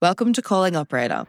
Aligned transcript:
Welcome 0.00 0.32
to 0.34 0.42
Calling 0.42 0.76
Operator. 0.76 1.26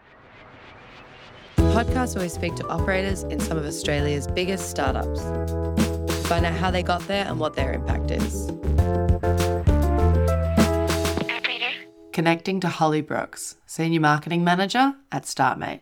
The 1.55 1.63
podcast 1.63 2.13
where 2.13 2.23
we 2.23 2.29
speak 2.29 2.53
to 2.57 2.67
operators 2.67 3.23
in 3.23 3.39
some 3.39 3.57
of 3.57 3.65
Australia's 3.65 4.27
biggest 4.27 4.69
startups. 4.69 5.23
Find 6.27 6.45
out 6.45 6.53
how 6.53 6.69
they 6.69 6.83
got 6.83 7.01
there 7.07 7.25
and 7.25 7.39
what 7.39 7.55
their 7.55 7.73
impact 7.73 8.11
is. 8.11 8.47
Operator. 11.31 11.71
Connecting 12.13 12.59
to 12.59 12.67
Holly 12.67 13.01
Brooks, 13.01 13.55
Senior 13.65 14.01
Marketing 14.01 14.43
Manager 14.43 14.93
at 15.11 15.23
Startmate. 15.23 15.79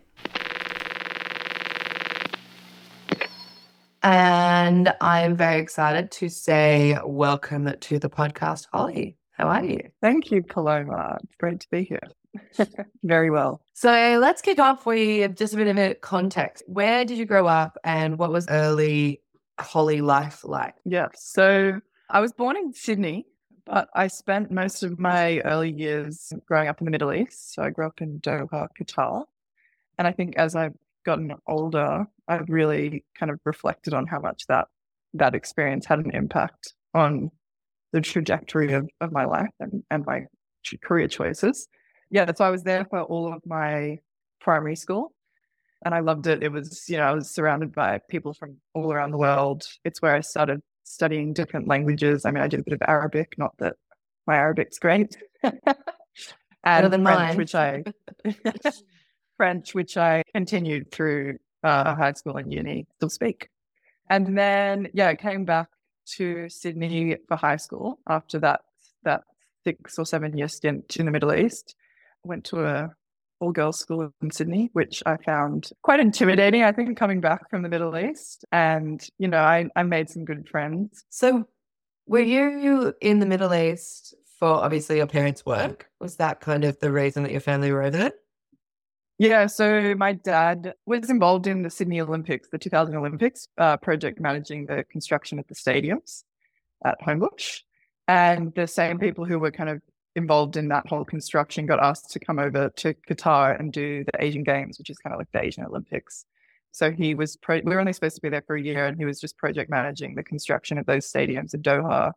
And 4.01 4.93
I'm 5.01 5.35
very 5.35 5.59
excited 5.59 6.09
to 6.11 6.29
say 6.29 6.97
welcome 7.03 7.69
to 7.81 7.99
the 7.99 8.09
podcast, 8.09 8.67
Holly. 8.71 9.17
How 9.33 9.49
are 9.49 9.65
you? 9.65 9.81
Thank 10.01 10.31
you, 10.31 10.41
Paloma. 10.41 11.17
It's 11.21 11.35
great 11.37 11.59
to 11.59 11.67
be 11.69 11.83
here. 11.83 11.99
very 13.03 13.29
well. 13.29 13.61
So 13.73 14.17
let's 14.21 14.41
kick 14.41 14.59
off 14.59 14.85
with 14.85 15.35
just 15.35 15.53
a 15.53 15.57
bit 15.57 15.67
of 15.67 15.77
a 15.77 15.93
context. 15.95 16.63
Where 16.67 17.05
did 17.05 17.17
you 17.17 17.25
grow 17.25 17.47
up 17.47 17.77
and 17.83 18.17
what 18.17 18.31
was 18.31 18.47
early 18.49 19.21
Holly 19.59 20.01
life 20.01 20.43
like? 20.43 20.75
Yeah. 20.85 21.07
So 21.15 21.79
I 22.09 22.19
was 22.19 22.31
born 22.31 22.57
in 22.57 22.73
Sydney, 22.73 23.25
but 23.65 23.89
I 23.93 24.07
spent 24.07 24.51
most 24.51 24.83
of 24.83 24.99
my 24.99 25.39
early 25.41 25.71
years 25.71 26.31
growing 26.47 26.67
up 26.67 26.79
in 26.81 26.85
the 26.85 26.91
Middle 26.91 27.13
East. 27.13 27.53
So 27.53 27.63
I 27.63 27.69
grew 27.69 27.85
up 27.85 28.01
in 28.01 28.19
Doha, 28.19 28.67
Qatar. 28.79 29.23
And 29.97 30.07
I 30.07 30.11
think 30.11 30.35
as 30.37 30.55
I've 30.55 30.75
gotten 31.05 31.33
older, 31.47 32.05
I've 32.27 32.49
really 32.49 33.03
kind 33.17 33.31
of 33.31 33.39
reflected 33.45 33.93
on 33.93 34.07
how 34.07 34.19
much 34.19 34.43
that 34.47 34.67
that 35.13 35.35
experience 35.35 35.85
had 35.85 35.99
an 35.99 36.11
impact 36.11 36.73
on 36.93 37.31
the 37.93 38.01
trajectory 38.01 38.73
of, 38.73 38.87
of 39.01 39.11
my 39.11 39.25
life 39.25 39.49
and, 39.59 39.83
and 39.89 40.05
my 40.05 40.25
career 40.83 41.07
choices. 41.07 41.67
Yeah, 42.09 42.31
so 42.33 42.45
I 42.45 42.49
was 42.49 42.63
there 42.63 42.85
for 42.85 43.01
all 43.01 43.33
of 43.33 43.45
my 43.45 43.99
primary 44.39 44.75
school 44.75 45.13
and 45.83 45.93
I 45.93 45.99
loved 45.99 46.27
it. 46.27 46.43
It 46.43 46.51
was, 46.51 46.89
you 46.89 46.97
know, 46.97 47.03
I 47.03 47.11
was 47.11 47.29
surrounded 47.29 47.73
by 47.73 47.99
people 48.09 48.33
from 48.33 48.57
all 48.73 48.91
around 48.91 49.11
the 49.11 49.17
world. 49.17 49.67
It's 49.83 50.01
where 50.01 50.15
I 50.15 50.21
started 50.21 50.61
studying 50.83 51.33
different 51.33 51.67
languages. 51.67 52.25
I 52.25 52.31
mean, 52.31 52.43
I 52.43 52.47
did 52.47 52.61
a 52.61 52.63
bit 52.63 52.73
of 52.73 52.81
Arabic, 52.87 53.35
not 53.37 53.57
that 53.59 53.75
my 54.25 54.35
Arabic's 54.35 54.79
great. 54.79 55.17
and 55.43 55.63
French, 56.63 57.03
mine. 57.03 57.37
which 57.37 57.55
I 57.55 57.83
French, 59.37 59.75
which 59.75 59.97
I 59.97 60.23
continued 60.33 60.91
through 60.91 61.37
uh, 61.63 61.95
high 61.95 62.13
school 62.13 62.37
and 62.37 62.51
uni, 62.51 62.87
still 62.95 63.09
speak. 63.09 63.49
And 64.09 64.37
then, 64.37 64.87
yeah, 64.93 65.09
I 65.09 65.15
came 65.15 65.45
back 65.45 65.67
to 66.15 66.47
Sydney 66.49 67.17
for 67.27 67.35
high 67.35 67.57
school 67.57 67.99
after 68.07 68.39
that 68.39 68.61
that 69.03 69.23
six 69.63 69.99
or 69.99 70.05
seven 70.05 70.37
year 70.37 70.47
stint 70.47 70.97
in 70.97 71.05
the 71.05 71.11
Middle 71.11 71.33
East. 71.33 71.75
Went 72.27 72.45
to 72.45 72.65
a 72.65 72.91
all 73.39 73.51
girls 73.51 73.79
school 73.79 74.11
in 74.21 74.31
Sydney, 74.31 74.69
which 74.73 75.03
I 75.05 75.17
found 75.17 75.69
quite 75.83 75.99
intimidating, 75.99 76.63
I 76.63 76.71
think, 76.71 76.97
coming 76.97 77.21
back 77.21 77.49
from 77.49 77.61
the 77.61 77.69
Middle 77.69 77.97
East. 77.97 78.45
And, 78.51 79.05
you 79.19 79.27
know, 79.27 79.37
I, 79.37 79.67
I 79.75 79.83
made 79.83 80.09
some 80.09 80.25
good 80.25 80.47
friends. 80.49 81.03
So, 81.09 81.47
were 82.07 82.19
you 82.19 82.93
in 83.01 83.19
the 83.19 83.25
Middle 83.25 83.53
East 83.53 84.15
for 84.39 84.47
obviously 84.47 84.97
your 84.97 85.07
parents' 85.07 85.45
work? 85.45 85.89
Was 85.99 86.15
that 86.17 86.39
kind 86.39 86.63
of 86.63 86.79
the 86.79 86.91
reason 86.91 87.23
that 87.23 87.31
your 87.31 87.41
family 87.41 87.71
were 87.71 87.83
over 87.83 87.97
there? 87.97 88.11
Yeah, 89.19 89.47
so 89.47 89.95
my 89.95 90.13
dad 90.13 90.75
was 90.85 91.09
involved 91.09 91.47
in 91.47 91.63
the 91.63 91.71
Sydney 91.71 91.99
Olympics, 91.99 92.49
the 92.49 92.59
2000 92.59 92.95
Olympics, 92.95 93.47
uh, 93.57 93.75
project 93.77 94.19
managing 94.19 94.67
the 94.67 94.83
construction 94.91 95.39
of 95.39 95.47
the 95.47 95.55
stadiums 95.55 96.23
at 96.85 97.01
Homebush. 97.01 97.61
And 98.07 98.53
the 98.55 98.67
same 98.67 98.99
people 98.99 99.25
who 99.25 99.39
were 99.39 99.51
kind 99.51 99.69
of 99.69 99.81
involved 100.17 100.57
in 100.57 100.67
that 100.69 100.87
whole 100.87 101.05
construction 101.05 101.65
got 101.65 101.81
asked 101.81 102.09
to 102.11 102.19
come 102.19 102.39
over 102.39 102.69
to 102.77 102.93
Qatar 103.09 103.59
and 103.59 103.71
do 103.71 104.03
the 104.03 104.23
Asian 104.23 104.43
Games, 104.43 104.77
which 104.77 104.89
is 104.89 104.97
kind 104.97 105.13
of 105.13 105.19
like 105.19 105.31
the 105.31 105.43
Asian 105.43 105.63
Olympics. 105.63 106.25
So 106.71 106.91
he 106.91 107.15
was, 107.15 107.37
pro- 107.37 107.61
we 107.63 107.73
were 107.73 107.79
only 107.79 107.93
supposed 107.93 108.15
to 108.15 108.21
be 108.21 108.29
there 108.29 108.43
for 108.45 108.55
a 108.55 108.61
year 108.61 108.85
and 108.85 108.97
he 108.97 109.05
was 109.05 109.19
just 109.19 109.37
project 109.37 109.69
managing 109.69 110.15
the 110.15 110.23
construction 110.23 110.77
of 110.77 110.85
those 110.85 111.11
stadiums 111.11 111.53
in 111.53 111.61
Doha. 111.61 112.11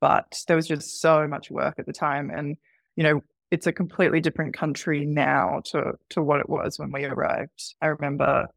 But 0.00 0.42
there 0.48 0.56
was 0.56 0.66
just 0.66 1.00
so 1.00 1.28
much 1.28 1.50
work 1.50 1.74
at 1.78 1.86
the 1.86 1.92
time. 1.92 2.30
And, 2.30 2.56
you 2.96 3.02
know, 3.02 3.22
it's 3.50 3.66
a 3.66 3.72
completely 3.72 4.20
different 4.20 4.54
country 4.54 5.04
now 5.04 5.60
to 5.66 5.94
to 6.10 6.22
what 6.22 6.40
it 6.40 6.48
was 6.48 6.78
when 6.78 6.92
we 6.92 7.04
arrived. 7.04 7.74
I 7.82 7.88
remember 7.88 8.48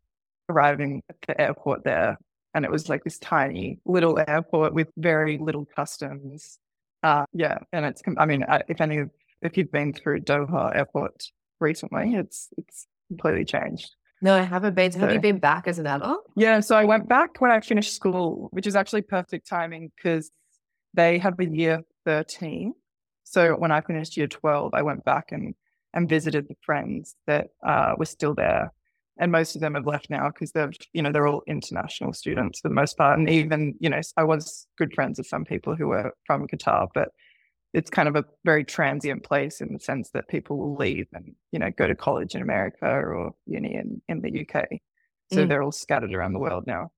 arriving 0.50 1.02
at 1.10 1.16
the 1.28 1.42
airport 1.42 1.84
there, 1.84 2.18
and 2.54 2.64
it 2.64 2.72
was 2.72 2.90
like 2.90 3.04
this 3.04 3.20
tiny 3.20 3.80
little 3.86 4.20
airport 4.28 4.74
with 4.74 4.90
very 4.98 5.38
little 5.38 5.66
customs. 5.76 6.60
Uh, 7.04 7.26
yeah, 7.34 7.60
and 7.72 7.86
it's. 7.86 8.02
I 8.18 8.26
mean, 8.26 8.46
if 8.68 8.82
any, 8.82 9.04
if 9.42 9.58
you've 9.58 9.72
been 9.72 9.94
through 9.94 10.22
Doha 10.22 10.76
Airport 10.76 11.26
recently, 11.60 12.16
it's 12.16 12.50
it's 12.58 12.88
completely 13.10 13.46
changed. 13.46 13.92
No, 14.22 14.36
I 14.36 14.42
haven't 14.42 14.76
been. 14.76 14.92
So, 14.92 15.00
have 15.00 15.12
you 15.12 15.20
been 15.20 15.40
back 15.40 15.68
as 15.68 15.80
an 15.80 15.88
adult? 15.88 16.22
Yeah, 16.38 16.62
so 16.62 16.76
I 16.78 16.86
went 16.86 17.10
back 17.10 17.42
when 17.42 17.52
I 17.52 17.60
finished 17.60 17.94
school, 17.94 18.48
which 18.52 18.66
is 18.66 18.76
actually 18.76 19.02
perfect 19.02 19.48
timing 19.48 19.92
because 19.96 20.32
they 20.94 21.18
have 21.18 21.38
a 21.40 21.46
year 21.46 21.82
thirteen 22.06 22.74
so 23.24 23.56
when 23.56 23.72
I 23.72 23.82
finished 23.82 24.16
year 24.16 24.28
12, 24.28 24.74
I 24.74 24.84
went 24.84 25.04
back 25.06 25.32
and, 25.32 25.56
and 25.94 26.08
visited 26.08 26.48
the 26.48 26.56
friends 26.62 27.16
that 27.26 27.48
uh, 27.66 27.96
were 27.98 28.06
still 28.06 28.36
there. 28.36 28.72
And 29.24 29.32
most 29.32 29.56
of 29.56 29.62
them 29.62 29.76
have 29.76 29.88
left 29.88 30.10
now 30.10 30.28
because 30.28 30.52
they've, 30.52 30.76
you 30.92 31.02
know, 31.02 31.10
they're 31.10 31.28
all 31.28 31.44
international 31.48 32.12
students 32.12 32.60
for 32.60 32.68
the 32.68 32.76
most 32.76 32.98
part. 32.98 33.18
And 33.18 33.30
even, 33.30 33.74
you 33.80 33.90
know, 33.90 34.02
I 34.18 34.26
was 34.26 34.68
good 34.78 34.94
friends 34.94 35.18
with 35.18 35.28
some 35.28 35.46
people 35.46 35.78
who 35.78 35.88
were 35.88 36.12
from 36.28 36.46
Qatar, 36.46 36.90
but 36.94 37.08
it's 37.74 37.90
kind 37.90 38.10
of 38.10 38.18
a 38.18 38.26
very 38.44 38.66
transient 38.66 39.24
place 39.24 39.62
in 39.62 39.72
the 39.72 39.80
sense 39.80 40.10
that 40.10 40.28
people 40.28 40.58
will 40.58 40.76
leave 40.76 41.08
and, 41.14 41.36
you 41.54 41.60
know, 41.60 41.72
go 41.72 41.88
to 41.88 41.96
college 41.96 42.36
in 42.36 42.42
America 42.42 42.86
or 42.86 43.32
uni 43.46 43.76
in, 43.76 44.02
in 44.10 44.20
the 44.20 44.42
UK. 44.42 44.68
So 45.32 45.46
mm. 45.46 45.48
they're 45.48 45.64
all 45.64 45.72
scattered 45.72 46.14
around 46.14 46.34
the 46.34 46.40
world 46.40 46.66
now. 46.68 46.92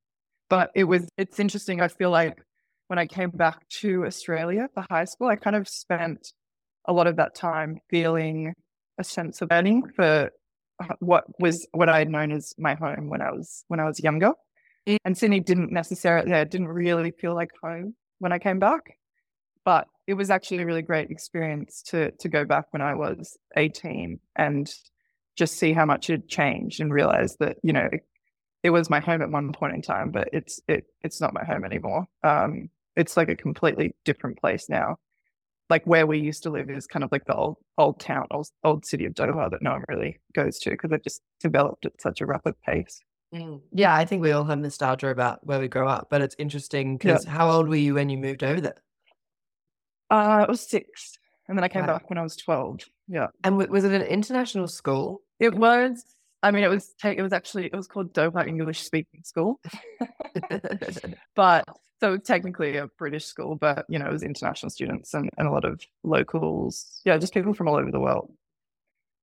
But 0.49 0.71
it 0.73 0.85
was, 0.85 1.07
it's 1.19 1.39
interesting. 1.39 1.79
I 1.79 1.89
feel 1.89 2.09
like 2.09 2.41
when 2.87 2.97
I 2.97 3.05
came 3.05 3.29
back 3.29 3.69
to 3.81 4.03
Australia 4.03 4.67
for 4.73 4.83
high 4.89 5.05
school, 5.05 5.27
I 5.27 5.35
kind 5.35 5.55
of 5.55 5.67
spent 5.67 6.33
a 6.87 6.91
lot 6.91 7.05
of 7.05 7.17
that 7.17 7.35
time 7.35 7.81
feeling 7.91 8.55
a 8.97 9.03
sense 9.03 9.43
of 9.43 9.49
yearning 9.51 9.83
for 9.95 10.31
what 10.99 11.25
was 11.39 11.67
what 11.71 11.89
I 11.89 11.99
had 11.99 12.09
known 12.09 12.31
as 12.31 12.53
my 12.57 12.75
home 12.75 13.09
when 13.09 13.21
I 13.21 13.31
was 13.31 13.63
when 13.67 13.79
I 13.79 13.85
was 13.85 13.99
younger. 13.99 14.33
Mm. 14.87 14.97
And 15.05 15.17
Sydney 15.17 15.39
didn't 15.39 15.71
necessarily 15.71 16.29
yeah, 16.29 16.43
didn't 16.43 16.67
really 16.67 17.11
feel 17.11 17.33
like 17.33 17.51
home 17.61 17.95
when 18.19 18.31
I 18.31 18.39
came 18.39 18.59
back. 18.59 18.97
But 19.63 19.87
it 20.07 20.13
was 20.13 20.29
actually 20.29 20.61
a 20.61 20.65
really 20.65 20.81
great 20.81 21.09
experience 21.09 21.81
to 21.87 22.11
to 22.11 22.29
go 22.29 22.45
back 22.45 22.65
when 22.71 22.81
I 22.81 22.95
was 22.95 23.37
18 23.55 24.19
and 24.35 24.71
just 25.35 25.57
see 25.57 25.73
how 25.73 25.85
much 25.85 26.09
it 26.09 26.29
changed 26.29 26.79
and 26.79 26.93
realize 26.93 27.35
that, 27.37 27.57
you 27.61 27.73
know, 27.73 27.89
it, 27.91 28.05
it 28.63 28.69
was 28.69 28.89
my 28.89 28.99
home 28.99 29.21
at 29.21 29.29
one 29.29 29.51
point 29.51 29.75
in 29.75 29.81
time, 29.81 30.11
but 30.11 30.29
it's 30.33 30.59
it 30.67 30.85
it's 31.01 31.21
not 31.21 31.33
my 31.33 31.43
home 31.43 31.65
anymore. 31.65 32.05
Um, 32.23 32.69
it's 32.95 33.17
like 33.17 33.29
a 33.29 33.35
completely 33.35 33.93
different 34.05 34.39
place 34.39 34.69
now. 34.69 34.97
Like 35.69 35.85
where 35.85 36.05
we 36.05 36.19
used 36.19 36.43
to 36.43 36.51
live 36.51 36.69
is 36.69 36.85
kind 36.85 37.03
of 37.03 37.11
like 37.11 37.25
the 37.25 37.35
old 37.35 37.57
old 37.77 37.99
town, 37.99 38.27
old, 38.31 38.47
old 38.63 38.85
city 38.85 39.05
of 39.05 39.13
Doha 39.13 39.49
that 39.49 39.61
no 39.61 39.71
one 39.71 39.83
really 39.89 40.19
goes 40.33 40.59
to 40.59 40.69
because 40.71 40.91
they've 40.91 41.03
just 41.03 41.21
developed 41.39 41.85
at 41.85 41.99
such 41.99 42.21
a 42.21 42.25
rapid 42.25 42.53
pace. 42.61 43.01
Mm. 43.33 43.61
Yeah, 43.71 43.93
I 43.93 44.05
think 44.05 44.21
we 44.21 44.31
all 44.31 44.43
have 44.45 44.59
nostalgia 44.59 45.09
about 45.09 45.45
where 45.45 45.59
we 45.59 45.67
grow 45.67 45.87
up, 45.87 46.07
but 46.09 46.21
it's 46.21 46.35
interesting 46.37 46.97
because 46.97 47.25
yeah. 47.25 47.31
how 47.31 47.49
old 47.49 47.67
were 47.67 47.75
you 47.75 47.95
when 47.95 48.09
you 48.09 48.17
moved 48.17 48.43
over 48.43 48.61
there? 48.61 48.81
Uh, 50.11 50.45
I 50.45 50.45
was 50.47 50.61
six, 50.61 51.17
and 51.47 51.57
then 51.57 51.63
I 51.63 51.67
came 51.67 51.81
wow. 51.81 51.93
back 51.93 52.09
when 52.09 52.19
I 52.19 52.23
was 52.23 52.35
twelve. 52.35 52.81
Yeah, 53.07 53.27
and 53.43 53.55
w- 53.55 53.71
was 53.71 53.83
it 53.83 53.91
an 53.91 54.03
international 54.03 54.67
school? 54.67 55.21
It 55.39 55.55
was. 55.55 56.14
I 56.45 56.51
mean, 56.51 56.63
it 56.63 56.69
was. 56.69 56.93
It 57.03 57.21
was 57.21 57.33
actually. 57.33 57.65
It 57.65 57.75
was 57.75 57.87
called 57.87 58.13
Doha 58.13 58.47
English 58.47 58.81
Speaking 58.81 59.23
School, 59.23 59.59
but 61.35 61.65
so 61.99 62.17
technically 62.17 62.77
a 62.77 62.87
British 62.99 63.25
school, 63.25 63.55
but 63.55 63.85
you 63.89 63.97
know, 63.97 64.05
it 64.05 64.11
was 64.11 64.21
international 64.21 64.69
students 64.69 65.15
and, 65.15 65.27
and 65.39 65.47
a 65.47 65.51
lot 65.51 65.65
of 65.65 65.81
locals. 66.03 67.01
Yeah, 67.03 67.17
just 67.17 67.33
people 67.33 67.55
from 67.55 67.67
all 67.67 67.77
over 67.77 67.91
the 67.91 67.99
world. 67.99 68.31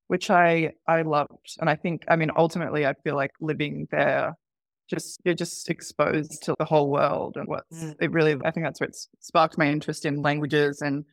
Which 0.07 0.29
I 0.29 0.73
I 0.85 1.03
loved. 1.03 1.55
And 1.61 1.69
I 1.69 1.75
think 1.75 2.03
I 2.09 2.17
mean 2.17 2.29
ultimately 2.35 2.85
I 2.85 2.93
feel 3.05 3.15
like 3.15 3.31
living 3.39 3.87
there 3.89 4.35
just 4.89 5.21
you're 5.23 5.33
just 5.33 5.69
exposed 5.69 6.43
to 6.43 6.55
the 6.59 6.65
whole 6.65 6.89
world 6.91 7.37
and 7.37 7.47
what's 7.47 7.83
mm. 7.83 7.95
it 8.01 8.11
really 8.11 8.37
I 8.43 8.51
think 8.51 8.65
that's 8.65 8.81
what 8.81 8.95
sparked 9.21 9.57
my 9.57 9.69
interest 9.69 10.05
in 10.05 10.21
languages 10.21 10.81
and 10.81 11.05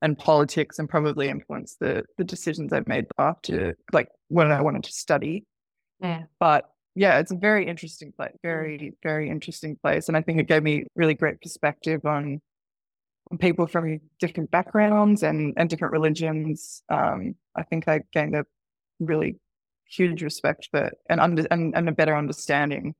and 0.00 0.16
politics 0.16 0.78
and 0.78 0.88
probably 0.88 1.28
influenced 1.28 1.80
the 1.80 2.04
the 2.18 2.24
decisions 2.24 2.72
I've 2.72 2.86
made 2.86 3.06
after 3.18 3.76
like 3.92 4.08
when 4.28 4.52
I 4.52 4.62
wanted 4.62 4.84
to 4.84 4.92
study. 4.92 5.44
Yeah. 6.00 6.24
But 6.38 6.70
yeah, 6.94 7.18
it's 7.18 7.30
a 7.30 7.36
very 7.36 7.66
interesting 7.66 8.12
place, 8.12 8.32
mm. 8.32 8.42
very, 8.42 8.94
very 9.02 9.30
interesting 9.30 9.76
place. 9.76 10.08
And 10.08 10.16
I 10.16 10.22
think 10.22 10.40
it 10.40 10.48
gave 10.48 10.62
me 10.62 10.84
really 10.94 11.14
great 11.14 11.40
perspective 11.40 12.04
on, 12.04 12.40
on 13.30 13.38
people 13.38 13.66
from 13.66 14.00
different 14.18 14.50
backgrounds 14.50 15.22
and, 15.22 15.54
and 15.56 15.68
different 15.68 15.92
religions. 15.92 16.82
Um, 16.88 17.34
I 17.54 17.62
think 17.62 17.86
I 17.86 18.00
gained 18.12 18.34
a 18.34 18.44
really 18.98 19.38
huge 19.88 20.22
respect 20.22 20.68
for 20.70 20.90
and, 21.08 21.20
under, 21.20 21.46
and, 21.50 21.76
and 21.76 21.88
a 21.88 21.92
better 21.92 22.16
understanding 22.16 22.94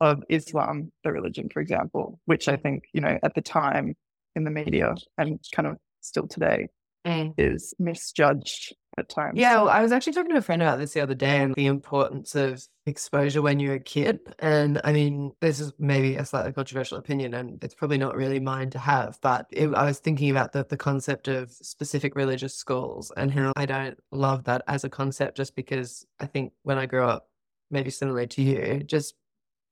of 0.00 0.22
Islam, 0.28 0.92
the 1.02 1.10
religion, 1.10 1.48
for 1.52 1.60
example, 1.60 2.20
which 2.26 2.48
I 2.48 2.56
think, 2.56 2.84
you 2.92 3.00
know, 3.00 3.18
at 3.22 3.34
the 3.34 3.40
time 3.42 3.96
in 4.36 4.44
the 4.44 4.50
media 4.50 4.94
and 5.16 5.40
kind 5.52 5.66
of 5.66 5.76
still 6.00 6.28
today 6.28 6.68
mm. 7.06 7.34
is 7.36 7.74
misjudged 7.78 8.74
at 8.98 9.08
times. 9.08 9.38
Yeah, 9.38 9.56
well, 9.56 9.68
I 9.68 9.82
was 9.82 9.92
actually 9.92 10.12
talking 10.12 10.32
to 10.32 10.38
a 10.38 10.42
friend 10.42 10.62
about 10.62 10.78
this 10.78 10.92
the 10.92 11.00
other 11.00 11.14
day 11.14 11.40
and 11.40 11.54
the 11.54 11.66
importance 11.66 12.34
of 12.34 12.66
exposure 12.86 13.42
when 13.42 13.60
you're 13.60 13.74
a 13.74 13.80
kid. 13.80 14.20
And 14.38 14.80
I 14.84 14.92
mean, 14.92 15.32
this 15.40 15.60
is 15.60 15.72
maybe 15.78 16.16
a 16.16 16.24
slightly 16.24 16.52
controversial 16.52 16.98
opinion, 16.98 17.34
and 17.34 17.62
it's 17.62 17.74
probably 17.74 17.98
not 17.98 18.16
really 18.16 18.40
mine 18.40 18.70
to 18.70 18.78
have. 18.78 19.18
But 19.22 19.46
it, 19.50 19.72
I 19.74 19.84
was 19.84 19.98
thinking 19.98 20.30
about 20.30 20.52
the, 20.52 20.66
the 20.68 20.76
concept 20.76 21.28
of 21.28 21.50
specific 21.52 22.14
religious 22.16 22.54
schools 22.54 23.12
and 23.16 23.30
how 23.32 23.52
I 23.56 23.66
don't 23.66 23.98
love 24.10 24.44
that 24.44 24.62
as 24.68 24.84
a 24.84 24.90
concept 24.90 25.36
just 25.36 25.54
because 25.54 26.06
I 26.20 26.26
think 26.26 26.52
when 26.62 26.78
I 26.78 26.86
grew 26.86 27.04
up, 27.04 27.28
maybe 27.70 27.90
similarly 27.90 28.26
to 28.28 28.42
you, 28.42 28.82
just 28.84 29.14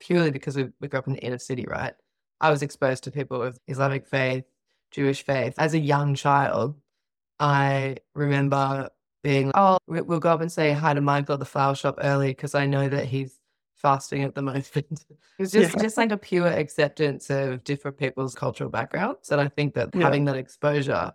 purely 0.01 0.31
because 0.31 0.57
we, 0.57 0.69
we 0.81 0.89
grew 0.89 0.99
up 0.99 1.07
in 1.07 1.15
the 1.15 1.25
inner 1.25 1.39
city, 1.39 1.65
right? 1.67 1.95
I 2.41 2.51
was 2.51 2.63
exposed 2.63 3.05
to 3.05 3.11
people 3.11 3.39
with 3.39 3.59
Islamic 3.67 4.07
faith, 4.07 4.45
Jewish 4.91 5.25
faith. 5.25 5.55
As 5.59 5.75
a 5.75 5.79
young 5.79 6.15
child, 6.15 6.77
I 7.39 7.97
remember 8.15 8.91
being, 9.27 9.51
oh, 9.57 9.79
we'll 9.89 10.21
go 10.21 10.31
up 10.31 10.41
and 10.41 10.53
say 10.53 10.71
hi 10.71 10.95
to 10.95 11.01
Michael 11.01 11.35
at 11.35 11.41
the 11.41 11.47
flower 11.47 11.75
shop 11.75 11.99
early 12.01 12.29
because 12.29 12.55
I 12.55 12.65
know 12.65 12.89
that 12.89 13.07
he's 13.07 13.41
fasting 13.75 14.23
at 14.23 14.37
the 14.37 14.43
moment. 14.43 14.71
it's 15.39 15.51
just, 15.51 15.75
yeah. 15.75 15.83
just 15.83 15.97
like 15.97 16.13
a 16.13 16.17
pure 16.17 16.47
acceptance 16.47 17.29
of 17.29 17.65
different 17.65 17.99
people's 17.99 18.37
cultural 18.37 18.71
backgrounds. 18.71 19.33
And 19.33 19.41
I 19.41 19.49
think 19.49 19.75
that 19.75 19.91
yeah. 19.93 20.03
having 20.05 20.27
that 20.27 20.37
exposure 20.37 21.13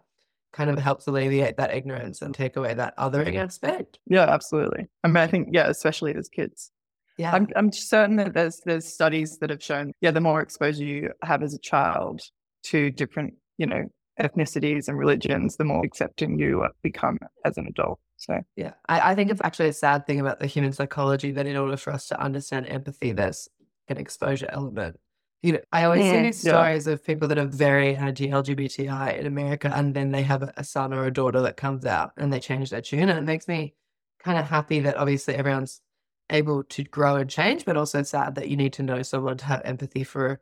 kind 0.52 0.70
of 0.70 0.78
helps 0.78 1.08
alleviate 1.08 1.56
that 1.56 1.74
ignorance 1.74 2.22
and 2.22 2.36
take 2.36 2.58
away 2.58 2.74
that 2.74 2.98
othering 2.98 3.38
aspect. 3.38 4.00
Yeah, 4.08 4.26
absolutely. 4.28 4.90
I 5.06 5.08
mean, 5.08 5.16
I 5.16 5.28
think, 5.28 5.48
yeah, 5.54 5.70
especially 5.70 6.14
as 6.14 6.28
kids. 6.28 6.70
Yeah. 7.18 7.32
I'm, 7.32 7.48
I'm 7.56 7.72
certain 7.72 8.18
that 8.18 8.34
there's 8.34 8.60
there's 8.66 8.86
studies 8.86 9.38
that 9.38 9.50
have 9.52 9.64
shown, 9.64 9.94
yeah, 10.02 10.12
the 10.12 10.20
more 10.20 10.42
exposure 10.42 10.84
you 10.84 11.12
have 11.24 11.44
as 11.44 11.54
a 11.54 11.60
child 11.60 12.22
to 12.64 12.92
different, 12.92 13.36
you 13.58 13.68
know, 13.68 13.86
ethnicities 14.22 14.88
and 14.88 14.98
religions, 14.98 15.58
the 15.58 15.64
more 15.64 15.84
accepting 15.86 16.40
you 16.40 16.62
uh, 16.64 16.70
become 16.82 17.18
as 17.46 17.58
an 17.58 17.68
adult. 17.68 18.00
So, 18.18 18.40
yeah, 18.56 18.74
I, 18.88 19.12
I 19.12 19.16
think 19.16 19.32
it's 19.32 19.42
actually 19.44 19.70
a 19.70 19.74
sad 19.74 20.06
thing 20.06 20.20
about 20.20 20.40
the 20.40 20.48
human 20.48 20.74
psychology 20.74 21.32
that 21.32 21.48
in 21.48 21.58
order 21.58 21.78
for 21.78 21.92
us 21.92 22.08
to 22.08 22.22
understand 22.22 22.68
empathy, 22.68 23.12
there's 23.12 23.48
an 23.88 23.98
exposure 23.98 24.50
element. 24.50 25.00
You 25.42 25.54
know, 25.54 25.60
I 25.72 25.86
always 25.86 26.04
see 26.04 26.22
these 26.22 26.46
yeah. 26.46 26.52
stories 26.52 26.86
of 26.86 27.04
people 27.04 27.28
that 27.30 27.40
are 27.40 27.48
very 27.48 27.96
anti-LGBTI 27.96 29.18
in 29.18 29.26
America, 29.26 29.72
and 29.74 29.96
then 29.96 30.12
they 30.12 30.22
have 30.22 30.44
a 30.56 30.64
son 30.64 30.94
or 30.94 31.06
a 31.06 31.12
daughter 31.12 31.42
that 31.42 31.58
comes 31.58 31.84
out 31.84 32.12
and 32.16 32.32
they 32.32 32.40
change 32.40 32.70
their 32.70 32.82
tune, 32.82 33.10
and 33.10 33.18
it 33.18 33.24
makes 33.24 33.48
me 33.48 33.74
kind 34.20 34.38
of 34.38 34.48
happy 34.48 34.82
that 34.82 34.98
obviously 34.98 35.34
everyone's 35.34 35.82
able 36.30 36.64
to 36.64 36.84
grow 36.84 37.16
and 37.16 37.30
change, 37.30 37.66
but 37.66 37.76
also 37.76 38.04
sad 38.04 38.36
that 38.36 38.50
you 38.50 38.56
need 38.56 38.74
to 38.74 38.84
know 38.84 39.02
someone 39.02 39.38
to 39.38 39.46
have 39.46 39.62
empathy 39.66 40.04
for 40.04 40.42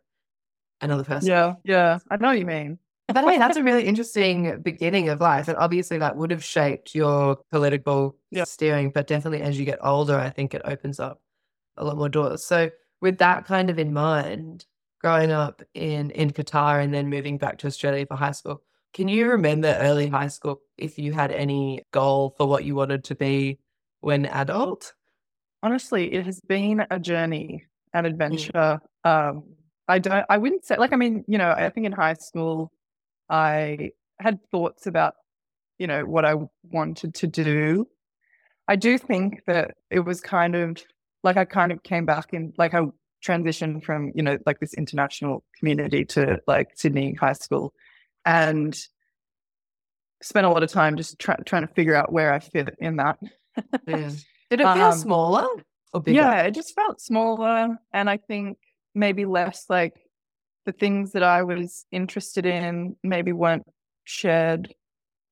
another 0.81 1.05
person. 1.05 1.29
Yeah, 1.29 1.55
yeah, 1.63 1.99
I 2.09 2.17
know 2.17 2.27
what 2.27 2.39
you 2.39 2.45
mean. 2.45 2.77
But 3.13 3.25
way, 3.25 3.37
that's 3.37 3.57
a 3.57 3.63
really 3.63 3.85
interesting 3.85 4.61
beginning 4.61 5.09
of 5.09 5.19
life. 5.19 5.47
And 5.47 5.57
obviously, 5.57 5.97
that 5.97 6.15
would 6.15 6.31
have 6.31 6.43
shaped 6.43 6.93
your 6.93 7.37
political 7.51 8.15
yeah. 8.31 8.43
steering. 8.43 8.91
But 8.91 9.07
definitely, 9.07 9.41
as 9.41 9.57
you 9.59 9.65
get 9.65 9.79
older, 9.83 10.15
I 10.15 10.29
think 10.29 10.53
it 10.53 10.61
opens 10.65 10.99
up 10.99 11.21
a 11.77 11.83
lot 11.83 11.97
more 11.97 12.09
doors. 12.09 12.43
So, 12.43 12.69
with 13.01 13.17
that 13.17 13.45
kind 13.45 13.69
of 13.69 13.79
in 13.79 13.93
mind, 13.93 14.65
growing 15.01 15.31
up 15.31 15.61
in, 15.73 16.11
in 16.11 16.31
Qatar 16.31 16.83
and 16.83 16.93
then 16.93 17.09
moving 17.09 17.37
back 17.37 17.57
to 17.59 17.67
Australia 17.67 18.05
for 18.05 18.15
high 18.15 18.31
school, 18.31 18.61
can 18.93 19.07
you 19.07 19.29
remember 19.29 19.77
early 19.79 20.07
high 20.07 20.27
school 20.27 20.61
if 20.77 20.97
you 20.97 21.13
had 21.13 21.31
any 21.31 21.83
goal 21.91 22.33
for 22.37 22.47
what 22.47 22.63
you 22.63 22.75
wanted 22.75 23.03
to 23.05 23.15
be 23.15 23.59
when 24.01 24.25
adult? 24.25 24.93
Honestly, 25.61 26.13
it 26.13 26.25
has 26.25 26.39
been 26.41 26.85
a 26.89 26.99
journey, 26.99 27.65
an 27.93 28.05
mm. 28.05 28.07
adventure. 28.07 28.81
Mm. 29.05 29.29
Um, 29.29 29.43
I 29.87 29.99
don't, 29.99 30.25
I 30.29 30.37
wouldn't 30.37 30.65
say, 30.65 30.77
like, 30.77 30.93
I 30.93 30.95
mean, 30.95 31.23
you 31.27 31.37
know, 31.37 31.51
I 31.51 31.69
think 31.69 31.85
in 31.85 31.91
high 31.91 32.13
school, 32.13 32.71
I 33.29 33.91
had 34.19 34.39
thoughts 34.51 34.87
about, 34.87 35.15
you 35.77 35.87
know, 35.87 36.05
what 36.05 36.25
I 36.25 36.35
wanted 36.63 37.15
to 37.15 37.27
do. 37.27 37.87
I 38.67 38.75
do 38.75 38.97
think 38.97 39.43
that 39.47 39.75
it 39.89 40.01
was 40.01 40.21
kind 40.21 40.55
of 40.55 40.77
like 41.23 41.37
I 41.37 41.45
kind 41.45 41.71
of 41.71 41.83
came 41.83 42.05
back 42.05 42.33
and 42.33 42.53
like 42.57 42.73
I 42.73 42.81
transitioned 43.25 43.83
from, 43.83 44.11
you 44.15 44.23
know, 44.23 44.37
like 44.45 44.59
this 44.59 44.73
international 44.73 45.43
community 45.57 46.05
to 46.05 46.39
like 46.47 46.69
Sydney 46.75 47.13
high 47.13 47.33
school 47.33 47.73
and 48.25 48.79
spent 50.21 50.45
a 50.45 50.49
lot 50.49 50.63
of 50.63 50.71
time 50.71 50.97
just 50.97 51.19
try, 51.19 51.35
trying 51.45 51.67
to 51.67 51.73
figure 51.73 51.95
out 51.95 52.11
where 52.11 52.33
I 52.33 52.39
fit 52.39 52.75
in 52.79 52.97
that. 52.97 53.17
yeah. 53.87 54.11
Did 54.49 54.61
it 54.61 54.73
feel 54.73 54.85
um, 54.85 54.97
smaller 54.97 55.47
or 55.93 56.01
bigger? 56.01 56.17
Yeah, 56.17 56.41
it 56.41 56.51
just 56.55 56.73
felt 56.73 56.99
smaller. 56.99 57.77
And 57.93 58.09
I 58.09 58.17
think 58.17 58.57
maybe 58.95 59.25
less 59.25 59.65
like 59.69 59.93
the 60.69 60.77
things 60.77 61.13
that 61.13 61.23
I 61.23 61.41
was 61.41 61.87
interested 61.91 62.45
in 62.45 62.95
maybe 63.01 63.31
weren't 63.31 63.65
shared 64.03 64.71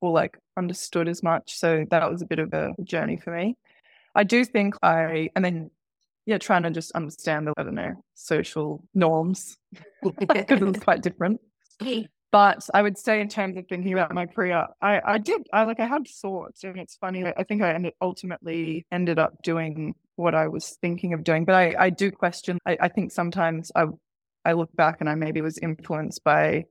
or 0.01 0.11
like 0.11 0.35
understood 0.57 1.07
as 1.07 1.21
much. 1.21 1.55
So 1.55 1.85
that 1.91 2.09
was 2.09 2.23
a 2.23 2.25
bit 2.25 2.39
of 2.39 2.53
a 2.53 2.73
journey 2.83 3.17
for 3.17 3.35
me. 3.35 3.55
I 4.15 4.23
do 4.23 4.43
think 4.43 4.73
I, 4.81 5.29
and 5.35 5.45
then, 5.45 5.69
yeah, 6.25 6.39
trying 6.39 6.63
to 6.63 6.71
just 6.71 6.91
understand 6.93 7.45
the, 7.45 7.53
I 7.55 7.61
don't 7.61 7.75
know, 7.75 8.03
social 8.15 8.83
norms 8.95 9.57
because 10.01 10.59
it 10.59 10.65
was 10.65 10.77
quite 10.77 11.03
different. 11.03 11.39
But 12.29 12.67
I 12.73 12.81
would 12.81 12.97
say, 12.97 13.21
in 13.21 13.29
terms 13.29 13.55
of 13.55 13.67
thinking 13.69 13.93
about 13.93 14.13
my 14.13 14.25
career, 14.25 14.67
I, 14.81 14.99
I 15.13 15.17
did, 15.17 15.47
I 15.53 15.63
like, 15.63 15.79
I 15.79 15.85
had 15.85 16.05
thoughts, 16.09 16.65
and 16.65 16.77
it's 16.77 16.97
funny. 16.97 17.25
I 17.25 17.43
think 17.43 17.61
I 17.61 17.73
ended, 17.73 17.93
ultimately 18.01 18.85
ended 18.91 19.17
up 19.17 19.41
doing 19.43 19.95
what 20.17 20.35
I 20.35 20.49
was 20.49 20.77
thinking 20.81 21.13
of 21.13 21.23
doing. 21.23 21.45
But 21.45 21.55
I, 21.55 21.75
I 21.79 21.89
do 21.89 22.11
question. 22.11 22.59
I, 22.65 22.77
I 22.81 22.87
think 22.89 23.13
sometimes 23.13 23.71
I 23.75 23.85
I 24.47 24.53
look 24.53 24.73
back 24.75 24.97
and 25.01 25.09
I 25.09 25.15
maybe 25.15 25.41
was 25.41 25.57
influenced 25.57 26.23
by, 26.23 26.65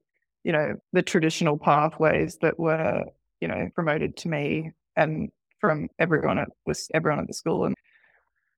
you 0.44 0.52
know, 0.52 0.76
the 0.94 1.02
traditional 1.02 1.58
pathways 1.58 2.38
that 2.40 2.58
were, 2.58 3.04
you 3.40 3.48
know, 3.48 3.68
promoted 3.74 4.16
to 4.18 4.28
me 4.28 4.72
and 4.96 5.30
from 5.60 5.88
everyone 5.98 6.38
at 6.38 6.48
was 6.64 6.88
everyone 6.94 7.20
at 7.20 7.26
the 7.26 7.34
school 7.34 7.66
and 7.66 7.74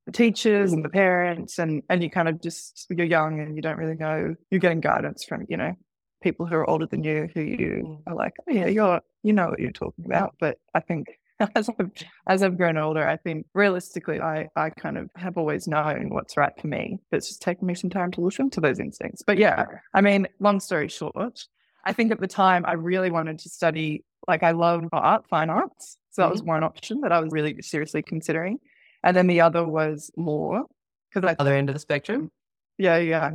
the 0.06 0.12
teachers 0.12 0.72
and 0.72 0.84
the 0.84 0.88
parents 0.88 1.58
and 1.58 1.82
and 1.90 2.02
you 2.02 2.10
kind 2.10 2.28
of 2.28 2.40
just 2.40 2.86
you're 2.90 3.06
young 3.06 3.40
and 3.40 3.56
you 3.56 3.62
don't 3.62 3.76
really 3.76 3.94
know 3.94 4.34
you're 4.50 4.60
getting 4.60 4.80
guidance 4.80 5.24
from 5.24 5.44
you 5.48 5.56
know 5.56 5.74
people 6.22 6.46
who 6.46 6.54
are 6.54 6.68
older 6.68 6.86
than 6.86 7.04
you 7.04 7.28
who 7.34 7.42
you 7.42 7.82
mm. 7.84 8.02
are 8.06 8.14
like 8.14 8.32
oh 8.48 8.52
yeah 8.52 8.66
you're 8.66 9.00
you 9.22 9.32
know 9.32 9.48
what 9.48 9.58
you're 9.58 9.70
talking 9.70 10.06
about 10.06 10.34
but 10.40 10.58
I 10.74 10.80
think 10.80 11.08
as 11.54 11.68
I've 11.68 11.90
as 12.26 12.42
I've 12.42 12.56
grown 12.56 12.76
older, 12.76 13.06
I 13.06 13.16
think 13.16 13.46
realistically, 13.54 14.20
I 14.20 14.48
I 14.56 14.70
kind 14.70 14.98
of 14.98 15.10
have 15.16 15.36
always 15.36 15.66
known 15.66 16.10
what's 16.10 16.36
right 16.36 16.52
for 16.60 16.66
me. 16.66 16.98
It's 17.12 17.28
just 17.28 17.42
taken 17.42 17.66
me 17.66 17.74
some 17.74 17.90
time 17.90 18.10
to 18.12 18.20
listen 18.20 18.50
to 18.50 18.60
those 18.60 18.80
instincts. 18.80 19.22
But 19.26 19.38
yeah, 19.38 19.64
I 19.94 20.00
mean, 20.00 20.26
long 20.40 20.60
story 20.60 20.88
short, 20.88 21.44
I 21.84 21.92
think 21.92 22.12
at 22.12 22.20
the 22.20 22.26
time 22.26 22.64
I 22.66 22.72
really 22.72 23.10
wanted 23.10 23.38
to 23.40 23.48
study. 23.48 24.04
Like 24.26 24.42
I 24.42 24.50
love 24.50 24.84
art, 24.92 25.24
fine 25.30 25.48
arts, 25.48 25.96
so 26.10 26.22
that 26.22 26.26
mm-hmm. 26.26 26.32
was 26.32 26.42
one 26.42 26.64
option 26.64 27.00
that 27.00 27.12
I 27.12 27.20
was 27.20 27.30
really 27.32 27.62
seriously 27.62 28.02
considering, 28.02 28.58
and 29.02 29.16
then 29.16 29.26
the 29.26 29.40
other 29.40 29.64
was 29.64 30.10
law 30.16 30.64
because 31.08 31.28
I 31.28 31.36
other 31.38 31.54
end 31.54 31.70
of 31.70 31.74
the 31.74 31.80
spectrum. 31.80 32.30
Yeah, 32.76 32.98
yeah 32.98 33.30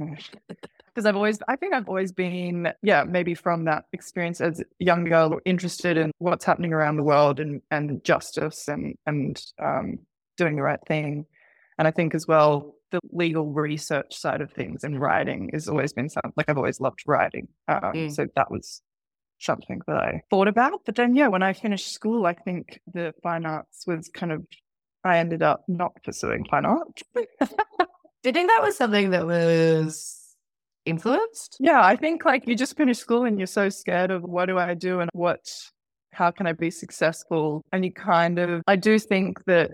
because 0.94 1.06
I've 1.06 1.16
always, 1.16 1.40
I 1.48 1.56
think 1.56 1.74
I've 1.74 1.90
always 1.90 2.12
been, 2.12 2.72
yeah, 2.82 3.04
maybe 3.04 3.34
from 3.34 3.66
that 3.66 3.86
experience 3.94 4.42
as 4.42 4.60
a 4.60 4.66
young 4.80 5.06
girl, 5.06 5.40
interested 5.46 5.98
in 5.98 6.12
what's 6.20 6.46
happening 6.46 6.74
around 6.74 6.98
the 6.98 7.04
world 7.04 7.40
and 7.40 7.62
and 7.72 8.04
justice 8.04 8.68
and 8.68 8.96
and 9.06 9.42
um, 9.62 10.00
doing 10.38 10.56
the 10.56 10.62
right 10.62 10.80
thing. 10.88 11.26
And 11.78 11.88
I 11.88 11.92
think 11.92 12.14
as 12.14 12.28
well, 12.28 12.76
the 12.92 13.00
legal 13.12 13.52
research 13.52 14.16
side 14.16 14.42
of 14.42 14.52
things 14.52 14.84
and 14.84 15.02
writing 15.02 15.50
has 15.54 15.68
always 15.68 15.94
been 15.94 16.10
something 16.10 16.34
like 16.38 16.48
I've 16.48 16.58
always 16.58 16.80
loved 16.80 17.02
writing. 17.08 17.48
Um, 17.68 17.82
mm. 17.82 18.12
So 18.16 18.28
that 18.36 18.52
was 18.52 18.82
something 19.40 19.82
that 19.88 19.98
I 19.98 20.22
thought 20.30 20.48
about. 20.48 20.74
But 20.86 20.96
then, 20.96 21.16
yeah, 21.16 21.28
when 21.28 21.42
I 21.42 21.54
finished 21.54 21.92
school, 21.92 22.28
I 22.28 22.34
think 22.34 22.80
the 22.94 23.14
fine 23.24 23.46
arts 23.48 23.88
was 23.88 24.10
kind 24.10 24.32
of, 24.32 24.46
I 25.04 25.18
ended 25.18 25.42
up 25.42 25.64
not 25.68 25.94
pursuing 26.04 26.46
fine 26.46 26.66
arts. 26.66 27.02
Do 27.16 27.26
you 28.24 28.32
think 28.32 28.50
that 28.50 28.62
was 28.62 28.78
something 28.78 29.10
that 29.10 29.26
was 29.26 30.23
influenced? 30.86 31.58
Yeah, 31.60 31.84
I 31.84 31.96
think 31.96 32.26
like 32.26 32.48
you 32.48 32.56
just 32.56 32.78
finish 32.78 33.00
school 33.00 33.26
and 33.26 33.40
you're 33.40 33.48
so 33.48 33.70
scared 33.70 34.12
of 34.12 34.24
what 34.24 34.46
do 34.46 34.58
I 34.58 34.74
do 34.74 35.00
and 35.00 35.10
what, 35.14 35.52
how 36.12 36.32
can 36.32 36.48
I 36.48 36.54
be 36.54 36.72
successful? 36.72 37.64
And 37.72 37.84
you 37.84 37.92
kind 37.92 38.40
of, 38.40 38.62
I 38.68 38.76
do 38.76 39.00
think 39.00 39.44
that 39.46 39.72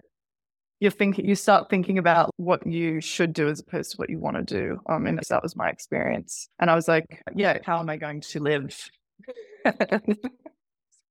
you 0.79 0.89
think 0.89 1.17
you 1.17 1.35
start 1.35 1.69
thinking 1.69 1.97
about 1.97 2.31
what 2.37 2.65
you 2.65 3.01
should 3.01 3.33
do 3.33 3.49
as 3.49 3.59
opposed 3.59 3.91
to 3.91 3.97
what 3.97 4.09
you 4.09 4.17
want 4.17 4.37
to 4.37 4.43
do. 4.43 4.79
Um, 4.87 5.07
and 5.07 5.19
that 5.29 5.43
was 5.43 5.55
my 5.55 5.69
experience. 5.69 6.47
And 6.59 6.69
I 6.69 6.75
was 6.75 6.87
like, 6.87 7.21
yeah, 7.35 7.57
how 7.65 7.79
am 7.79 7.89
I 7.89 7.97
going 7.97 8.21
to 8.21 8.39
live? 8.39 8.89
well, 9.65 9.75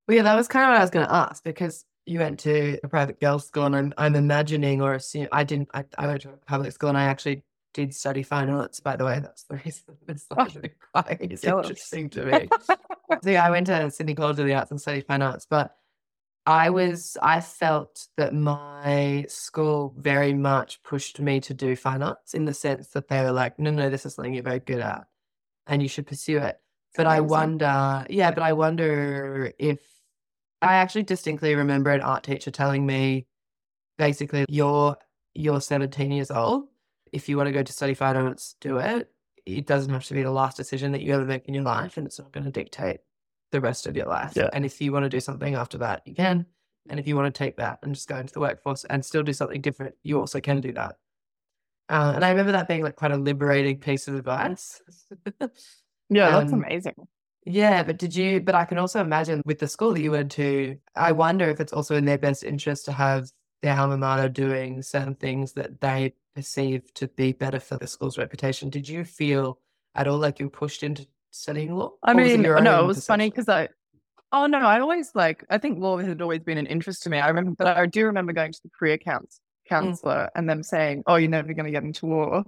yeah, 0.07 0.23
that 0.23 0.35
was 0.35 0.47
kind 0.47 0.65
of 0.65 0.69
what 0.69 0.77
I 0.77 0.81
was 0.81 0.89
going 0.89 1.05
to 1.05 1.13
ask 1.13 1.43
because 1.43 1.85
you 2.09 2.19
went 2.19 2.39
to 2.39 2.79
a 2.83 2.87
private 2.87 3.19
girls' 3.19 3.45
school, 3.45 3.65
and 3.65 3.75
I'm, 3.75 3.93
I'm 3.97 4.15
imagining 4.15 4.81
or 4.81 4.93
assume 4.93 5.27
I 5.31 5.43
didn't. 5.43 5.69
I, 5.75 5.85
I 5.97 6.07
went 6.07 6.21
to 6.21 6.29
a 6.29 6.37
public 6.47 6.71
school, 6.71 6.89
and 6.89 6.97
I 6.97 7.03
actually 7.03 7.43
did 7.73 7.93
study 7.93 8.23
fine 8.23 8.49
arts, 8.49 8.79
by 8.79 8.95
the 8.95 9.05
way. 9.05 9.19
That's 9.19 9.43
the 9.43 9.57
reason 9.57 9.95
it's 10.07 10.27
quite 10.93 11.21
interesting 11.43 12.09
to 12.11 12.25
me. 12.25 12.49
so 13.23 13.29
yeah, 13.29 13.45
I 13.45 13.49
went 13.49 13.67
to 13.67 13.91
Sydney 13.91 14.15
College 14.15 14.39
of 14.39 14.45
the 14.45 14.53
Arts 14.53 14.71
and 14.71 14.81
studied 14.81 15.05
fine 15.05 15.21
arts, 15.21 15.45
but 15.49 15.75
I 16.45 16.69
was 16.69 17.17
I 17.21 17.41
felt 17.41 18.07
that 18.17 18.33
my 18.33 19.25
school 19.27 19.93
very 19.97 20.33
much 20.33 20.81
pushed 20.83 21.19
me 21.19 21.39
to 21.41 21.53
do 21.53 21.75
fine 21.75 22.01
arts 22.01 22.33
in 22.33 22.45
the 22.45 22.53
sense 22.53 22.89
that 22.89 23.07
they 23.07 23.21
were 23.21 23.31
like, 23.31 23.59
no, 23.59 23.71
no, 23.71 23.89
this 23.89 24.05
is 24.05 24.15
something 24.15 24.33
you're 24.33 24.43
very 24.43 24.59
good 24.59 24.79
at, 24.79 25.05
and 25.67 25.81
you 25.81 25.87
should 25.87 26.07
pursue 26.07 26.37
it. 26.37 26.59
But 26.95 27.05
I 27.05 27.19
wonder, 27.21 28.05
yeah, 28.09 28.31
but 28.31 28.41
I 28.41 28.53
wonder 28.53 29.53
if 29.59 29.79
I 30.61 30.75
actually 30.75 31.03
distinctly 31.03 31.55
remember 31.55 31.91
an 31.91 32.01
art 32.01 32.23
teacher 32.23 32.51
telling 32.51 32.85
me 32.85 33.27
basically 33.97 34.45
you're 34.49 34.97
you're 35.35 35.61
17 35.61 36.11
years 36.11 36.31
old. 36.31 36.67
If 37.11 37.29
you 37.29 37.37
want 37.37 37.47
to 37.47 37.53
go 37.53 37.63
to 37.63 37.73
study 37.73 37.93
fine 37.93 38.15
arts, 38.15 38.55
do 38.61 38.77
it. 38.77 39.09
It 39.45 39.65
doesn't 39.65 39.91
have 39.91 40.05
to 40.05 40.13
be 40.13 40.23
the 40.23 40.31
last 40.31 40.57
decision 40.57 40.91
that 40.91 41.01
you 41.01 41.13
ever 41.13 41.25
make 41.25 41.47
in 41.47 41.53
your 41.53 41.63
life, 41.63 41.97
and 41.97 42.05
it's 42.05 42.19
not 42.19 42.31
going 42.31 42.43
to 42.45 42.51
dictate 42.51 42.99
the 43.51 43.61
rest 43.61 43.87
of 43.87 43.95
your 43.95 44.05
life. 44.05 44.33
Yeah. 44.35 44.49
And 44.53 44.65
if 44.65 44.79
you 44.79 44.91
want 44.91 45.05
to 45.05 45.09
do 45.09 45.19
something 45.19 45.55
after 45.55 45.79
that, 45.79 46.03
you 46.05 46.13
can. 46.13 46.45
And 46.89 46.99
if 46.99 47.07
you 47.07 47.15
want 47.15 47.33
to 47.33 47.37
take 47.37 47.57
that 47.57 47.79
and 47.83 47.93
just 47.93 48.07
go 48.07 48.17
into 48.17 48.33
the 48.33 48.39
workforce 48.39 48.83
and 48.85 49.03
still 49.03 49.23
do 49.23 49.33
something 49.33 49.61
different, 49.61 49.95
you 50.03 50.19
also 50.19 50.39
can 50.39 50.61
do 50.61 50.71
that. 50.73 50.97
Uh, 51.89 52.11
and 52.15 52.23
I 52.23 52.29
remember 52.29 52.51
that 52.51 52.67
being 52.67 52.83
like 52.83 52.95
quite 52.95 53.11
a 53.11 53.17
liberating 53.17 53.79
piece 53.79 54.07
of 54.07 54.15
advice. 54.15 54.81
Yeah, 56.11 56.31
that's 56.31 56.51
Um, 56.51 56.63
amazing. 56.63 56.95
Yeah, 57.45 57.83
but 57.83 57.97
did 57.99 58.15
you? 58.15 58.41
But 58.41 58.55
I 58.55 58.65
can 58.65 58.77
also 58.79 58.99
imagine 58.99 59.43
with 59.45 59.59
the 59.59 59.67
school 59.67 59.93
that 59.93 60.01
you 60.01 60.11
went 60.11 60.31
to, 60.33 60.77
I 60.95 61.11
wonder 61.11 61.47
if 61.49 61.59
it's 61.59 61.71
also 61.71 61.95
in 61.95 62.05
their 62.05 62.17
best 62.17 62.43
interest 62.43 62.85
to 62.85 62.91
have 62.91 63.29
their 63.61 63.77
alma 63.77 63.97
mater 63.97 64.29
doing 64.29 64.81
certain 64.81 65.15
things 65.15 65.53
that 65.53 65.81
they 65.81 66.13
perceive 66.35 66.93
to 66.93 67.07
be 67.09 67.33
better 67.33 67.59
for 67.59 67.77
the 67.77 67.87
school's 67.87 68.17
reputation. 68.17 68.69
Did 68.69 68.87
you 68.87 69.03
feel 69.03 69.59
at 69.95 70.07
all 70.07 70.17
like 70.17 70.39
you 70.39 70.45
were 70.45 70.51
pushed 70.51 70.83
into 70.83 71.05
studying 71.31 71.75
law? 71.75 71.91
I 72.03 72.13
Or 72.13 72.15
was 72.15 72.31
it 72.31 72.39
mean, 72.39 72.63
no, 72.63 72.83
it 72.83 72.87
was 72.87 73.05
funny 73.05 73.29
because 73.29 73.49
I, 73.49 73.67
oh 74.31 74.45
no, 74.45 74.59
I 74.59 74.79
always 74.79 75.11
like, 75.15 75.43
I 75.49 75.57
think 75.57 75.79
law 75.79 75.97
had 75.97 76.21
always 76.21 76.41
been 76.41 76.57
an 76.57 76.67
interest 76.67 77.03
to 77.03 77.09
me. 77.09 77.19
I 77.19 77.27
remember, 77.27 77.51
but 77.57 77.75
I 77.75 77.85
do 77.85 78.05
remember 78.05 78.31
going 78.31 78.53
to 78.53 78.63
the 78.63 78.69
career 78.69 78.97
counts, 78.97 79.39
mm. 79.65 79.69
counselor 79.69 80.29
and 80.35 80.49
them 80.49 80.63
saying, 80.63 81.03
oh, 81.07 81.15
you're 81.15 81.29
never 81.29 81.53
going 81.53 81.65
to 81.65 81.71
get 81.71 81.83
into 81.83 82.05
law. 82.05 82.43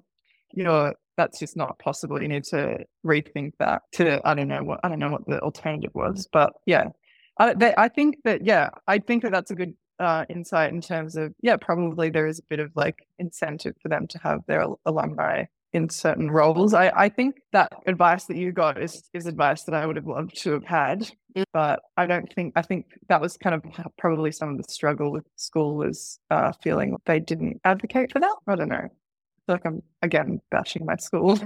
You 0.53 0.63
know, 0.63 0.94
that's 1.18 1.39
just 1.39 1.58
not 1.58 1.77
possible. 1.80 2.22
You 2.22 2.27
need 2.27 2.46
to 2.46 2.86
rethink 3.06 3.53
that 3.60 3.82
to, 3.94 4.22
I 4.25 4.34
don't 4.34 4.48
know 4.48 4.63
what, 4.63 4.80
I 4.84 4.89
don't 4.89 5.00
know 5.00 5.12
what 5.12 5.27
the 5.27 5.41
alternative 5.41 5.91
was, 5.94 6.27
but 6.32 6.53
yeah. 6.65 6.89
I, 7.38 7.53
they, 7.53 7.74
I 7.77 7.88
think 7.88 8.18
that, 8.25 8.46
yeah, 8.46 8.70
I 8.88 9.00
think 9.00 9.24
that 9.24 9.32
that's 9.32 9.51
a 9.51 9.56
good 9.56 9.74
uh, 10.01 10.25
insight 10.27 10.74
in 10.74 10.81
terms 10.81 11.15
of, 11.15 11.34
yeah, 11.41 11.55
probably 11.55 12.10
there 12.10 12.27
is 12.27 12.39
a 12.39 12.43
bit 12.50 12.60
of 12.60 12.72
like 12.75 13.08
incentive 13.20 13.75
for 13.81 13.88
them 13.88 14.08
to 14.08 14.17
have 14.20 14.41
their 14.48 14.65
alumni 14.86 15.46
in 15.74 15.88
certain 15.88 16.29
roles. 16.29 16.74
I, 16.74 16.91
I 16.93 17.08
think 17.08 17.36
that 17.53 17.72
advice 17.88 18.25
that 18.25 18.36
you 18.36 18.51
got 18.51 18.81
is, 18.81 19.03
is 19.13 19.25
advice 19.25 19.63
that 19.63 19.75
I 19.75 19.86
would 19.86 19.96
have 19.96 20.08
loved 20.08 20.36
to 20.43 20.51
have 20.51 20.65
had. 20.65 21.10
But 21.53 21.79
I 21.96 22.08
don't 22.08 22.29
think, 22.34 22.51
I 22.58 22.62
think 22.62 22.88
that 23.08 23.22
was 23.22 23.38
kind 23.38 23.55
of 23.55 23.63
probably 23.98 24.34
some 24.34 24.50
of 24.50 24.58
the 24.58 24.70
struggle 24.70 25.13
with 25.13 25.24
school 25.38 25.77
was 25.77 26.20
uh, 26.29 26.51
feeling 26.62 26.98
they 27.05 27.22
didn't 27.22 27.62
advocate 27.63 28.12
for 28.12 28.20
that. 28.20 28.36
I 28.48 28.55
don't 28.55 28.67
know. 28.67 28.75
I 28.75 29.41
feel 29.46 29.55
like 29.55 29.65
I'm, 29.65 29.81
again, 30.01 30.41
bashing 30.51 30.86
my 30.86 30.98
school. 30.98 31.38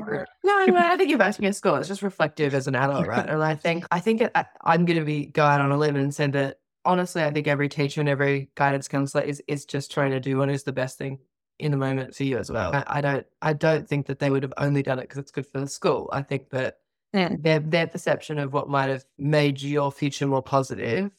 No, 0.43 0.65
no, 0.65 0.75
I 0.75 0.97
think 0.97 1.09
you're 1.09 1.19
bashing 1.19 1.43
your 1.43 1.53
school. 1.53 1.75
It's 1.75 1.87
just 1.87 2.01
reflective 2.01 2.55
as 2.55 2.65
an 2.67 2.75
adult, 2.75 3.05
right? 3.05 3.29
And 3.29 3.43
I 3.43 3.53
think 3.53 3.85
I 3.91 3.99
think 3.99 4.21
it, 4.21 4.31
I, 4.33 4.45
I'm 4.63 4.85
going 4.85 4.99
to 4.99 5.05
be 5.05 5.27
go 5.27 5.45
out 5.45 5.61
on 5.61 5.71
a 5.71 5.77
limb 5.77 5.95
and 5.95 6.13
say 6.13 6.27
that 6.27 6.57
honestly, 6.85 7.23
I 7.23 7.31
think 7.31 7.47
every 7.47 7.67
teacher 7.69 7.99
and 7.99 8.09
every 8.09 8.49
guidance 8.55 8.87
counselor 8.87 9.23
is 9.23 9.41
is 9.47 9.65
just 9.65 9.91
trying 9.91 10.11
to 10.11 10.19
do 10.19 10.37
what 10.37 10.49
is 10.49 10.63
the 10.63 10.71
best 10.73 10.97
thing 10.97 11.19
in 11.59 11.71
the 11.71 11.77
moment 11.77 12.13
for 12.15 12.23
you 12.23 12.37
as 12.37 12.51
well. 12.51 12.73
I, 12.73 12.83
I 12.87 13.01
don't 13.01 13.25
I 13.41 13.53
don't 13.53 13.87
think 13.87 14.05
that 14.07 14.19
they 14.19 14.29
would 14.29 14.43
have 14.43 14.53
only 14.57 14.83
done 14.83 14.99
it 14.99 15.03
because 15.03 15.17
it's 15.17 15.31
good 15.31 15.45
for 15.47 15.59
the 15.59 15.67
school. 15.67 16.09
I 16.13 16.21
think 16.21 16.49
that 16.51 16.77
Mm. 17.13 17.41
their 17.43 17.59
their 17.59 17.87
perception 17.87 18.37
of 18.39 18.51
what 18.51 18.67
might 18.67 18.89
have 18.89 19.05
made 19.17 19.61
your 19.61 19.89
future 19.89 20.27
more 20.27 20.41
positive, 20.43 21.11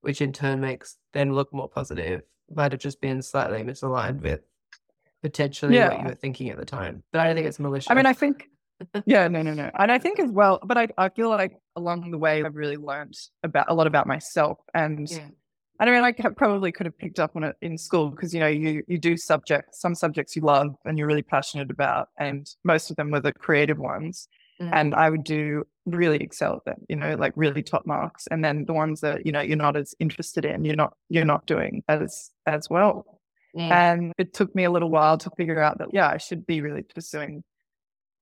which 0.00 0.20
in 0.20 0.32
turn 0.32 0.60
makes 0.60 0.96
them 1.12 1.30
look 1.32 1.52
more 1.54 1.68
positive, 1.68 2.22
might 2.52 2.72
have 2.72 2.80
just 2.80 3.00
been 3.00 3.22
slightly 3.22 3.62
misaligned 3.62 4.22
with 4.22 4.40
potentially 5.22 5.78
what 5.78 5.98
you 6.00 6.04
were 6.06 6.14
thinking 6.14 6.50
at 6.50 6.56
the 6.56 6.64
time. 6.64 7.04
But 7.12 7.20
I 7.20 7.26
don't 7.26 7.36
think 7.36 7.46
it's 7.46 7.60
malicious. 7.60 7.90
I 7.90 7.94
mean, 7.94 8.06
I 8.06 8.12
think, 8.12 8.48
yeah, 9.06 9.28
no, 9.28 9.42
no, 9.42 9.54
no. 9.54 9.70
And 9.78 9.90
I 9.90 9.98
think 9.98 10.18
as 10.18 10.30
well, 10.30 10.60
but 10.64 10.76
I, 10.76 10.88
I 10.98 11.08
feel 11.08 11.28
like 11.28 11.56
along 11.76 12.10
the 12.10 12.18
way, 12.18 12.42
I've 12.42 12.56
really 12.56 12.76
learned 12.76 13.14
about 13.42 13.66
a 13.68 13.74
lot 13.74 13.86
about 13.86 14.06
myself. 14.06 14.58
And 14.74 15.10
yeah. 15.10 15.28
I 15.78 15.84
mean, 15.86 16.02
I 16.02 16.12
probably 16.12 16.72
could 16.72 16.86
have 16.86 16.96
picked 16.96 17.20
up 17.20 17.36
on 17.36 17.44
it 17.44 17.56
in 17.60 17.76
school 17.76 18.10
because, 18.10 18.32
you 18.32 18.40
know, 18.40 18.46
you, 18.46 18.82
you 18.88 18.98
do 18.98 19.16
subjects, 19.16 19.80
some 19.80 19.94
subjects 19.94 20.34
you 20.34 20.42
love 20.42 20.74
and 20.84 20.98
you're 20.98 21.06
really 21.06 21.22
passionate 21.22 21.70
about. 21.70 22.08
And 22.18 22.48
most 22.64 22.90
of 22.90 22.96
them 22.96 23.10
were 23.10 23.20
the 23.20 23.32
creative 23.32 23.78
ones. 23.78 24.28
Mhm. 24.60 24.70
And 24.72 24.94
I 24.94 25.10
would 25.10 25.24
do 25.24 25.64
really 25.84 26.16
excel 26.16 26.56
at 26.56 26.64
them, 26.64 26.86
you 26.88 26.96
know, 26.96 27.14
like 27.14 27.34
really 27.36 27.62
top 27.62 27.86
marks. 27.86 28.26
And 28.30 28.42
then 28.42 28.64
the 28.64 28.72
ones 28.72 29.02
that, 29.02 29.26
you 29.26 29.32
know, 29.32 29.42
you're 29.42 29.56
not 29.56 29.76
as 29.76 29.94
interested 29.98 30.46
in, 30.46 30.64
you're 30.64 30.76
not, 30.76 30.94
you're 31.10 31.26
not 31.26 31.44
doing 31.46 31.82
as, 31.88 32.30
as 32.46 32.70
well. 32.70 33.04
Mm. 33.54 33.70
And 33.70 34.12
it 34.16 34.32
took 34.32 34.54
me 34.54 34.64
a 34.64 34.70
little 34.70 34.90
while 34.90 35.18
to 35.18 35.30
figure 35.36 35.60
out 35.60 35.78
that, 35.78 35.88
yeah, 35.92 36.08
I 36.08 36.16
should 36.16 36.46
be 36.46 36.62
really 36.62 36.82
pursuing. 36.82 37.44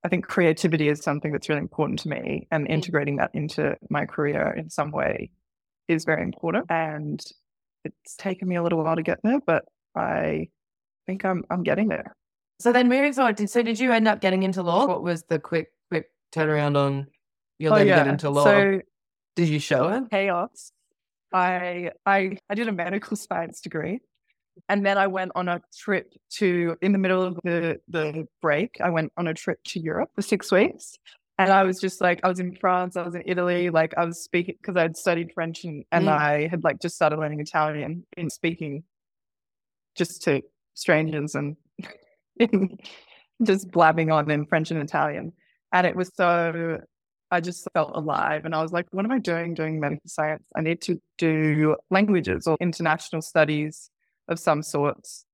I 0.04 0.08
think 0.08 0.26
creativity 0.26 0.88
is 0.88 1.00
something 1.00 1.32
that's 1.32 1.48
really 1.48 1.62
important 1.62 2.00
to 2.00 2.08
me, 2.10 2.46
and 2.50 2.66
mm. 2.66 2.70
integrating 2.70 3.16
that 3.16 3.30
into 3.32 3.76
my 3.88 4.04
career 4.04 4.54
in 4.56 4.68
some 4.68 4.90
way 4.90 5.30
is 5.88 6.04
very 6.04 6.22
important. 6.22 6.66
And 6.68 7.24
it's 7.84 8.16
taken 8.16 8.48
me 8.48 8.56
a 8.56 8.62
little 8.62 8.82
while 8.82 8.96
to 8.96 9.02
get 9.02 9.20
there, 9.22 9.40
but 9.46 9.64
I 9.96 10.48
think 11.06 11.24
I'm 11.24 11.44
I'm 11.50 11.62
getting 11.62 11.88
there. 11.88 12.14
So 12.60 12.72
then 12.72 12.88
moving 12.88 13.12
forward, 13.12 13.36
did, 13.36 13.50
so 13.50 13.62
did 13.62 13.80
you 13.80 13.92
end 13.92 14.06
up 14.06 14.20
getting 14.20 14.42
into 14.42 14.62
law? 14.62 14.86
What 14.86 15.02
was 15.02 15.24
the 15.24 15.38
quick 15.38 15.68
quick 15.90 16.06
turnaround 16.34 16.76
on 16.76 17.06
you'll 17.58 17.72
Oh 17.72 17.76
never 17.76 17.88
yeah. 17.88 17.96
get 17.96 18.08
into 18.08 18.30
law? 18.30 18.44
So 18.44 18.80
did 19.36 19.48
you 19.48 19.58
show 19.58 19.88
it? 19.88 20.10
chaos. 20.10 20.70
I 21.32 21.90
I 22.06 22.36
I 22.48 22.54
did 22.54 22.68
a 22.68 22.72
medical 22.72 23.16
science 23.28 23.60
degree. 23.60 24.00
And 24.68 24.84
then 24.84 24.98
I 24.98 25.06
went 25.06 25.32
on 25.34 25.48
a 25.48 25.60
trip 25.76 26.12
to 26.34 26.76
in 26.80 26.92
the 26.92 26.98
middle 26.98 27.22
of 27.22 27.38
the, 27.44 27.80
the 27.88 28.26
break, 28.40 28.76
I 28.82 28.90
went 28.90 29.12
on 29.16 29.26
a 29.26 29.34
trip 29.34 29.58
to 29.68 29.80
Europe 29.80 30.10
for 30.14 30.22
six 30.22 30.50
weeks. 30.50 30.96
And 31.38 31.50
I 31.50 31.64
was 31.64 31.80
just 31.80 32.00
like, 32.00 32.20
I 32.22 32.28
was 32.28 32.38
in 32.38 32.54
France, 32.54 32.96
I 32.96 33.02
was 33.02 33.16
in 33.16 33.24
Italy, 33.26 33.70
like 33.70 33.92
I 33.96 34.04
was 34.04 34.22
speaking 34.22 34.54
because 34.60 34.76
I'd 34.76 34.96
studied 34.96 35.32
French 35.34 35.64
and, 35.64 35.84
and 35.90 36.06
Mm. 36.06 36.12
I 36.12 36.46
had 36.46 36.62
like 36.62 36.80
just 36.80 36.94
started 36.94 37.18
learning 37.18 37.40
Italian 37.40 38.06
and 38.16 38.30
speaking 38.30 38.84
just 39.96 40.22
to 40.22 40.42
strangers 40.74 41.34
and 41.34 41.56
just 43.42 43.70
blabbing 43.70 44.12
on 44.12 44.30
in 44.30 44.46
French 44.46 44.70
and 44.70 44.80
Italian. 44.80 45.32
And 45.72 45.86
it 45.86 45.96
was 45.96 46.10
so 46.14 46.78
I 47.30 47.40
just 47.40 47.66
felt 47.74 47.90
alive. 47.94 48.44
And 48.44 48.54
I 48.54 48.62
was 48.62 48.72
like, 48.72 48.86
what 48.92 49.04
am 49.04 49.10
I 49.10 49.18
doing 49.18 49.54
doing 49.54 49.80
medical 49.80 50.06
science? 50.08 50.46
I 50.54 50.60
need 50.60 50.80
to 50.82 51.00
do 51.18 51.76
languages 51.90 52.46
or 52.46 52.56
international 52.60 53.22
studies 53.22 53.90
of 54.28 54.38
some 54.38 54.62
sorts. 54.62 55.24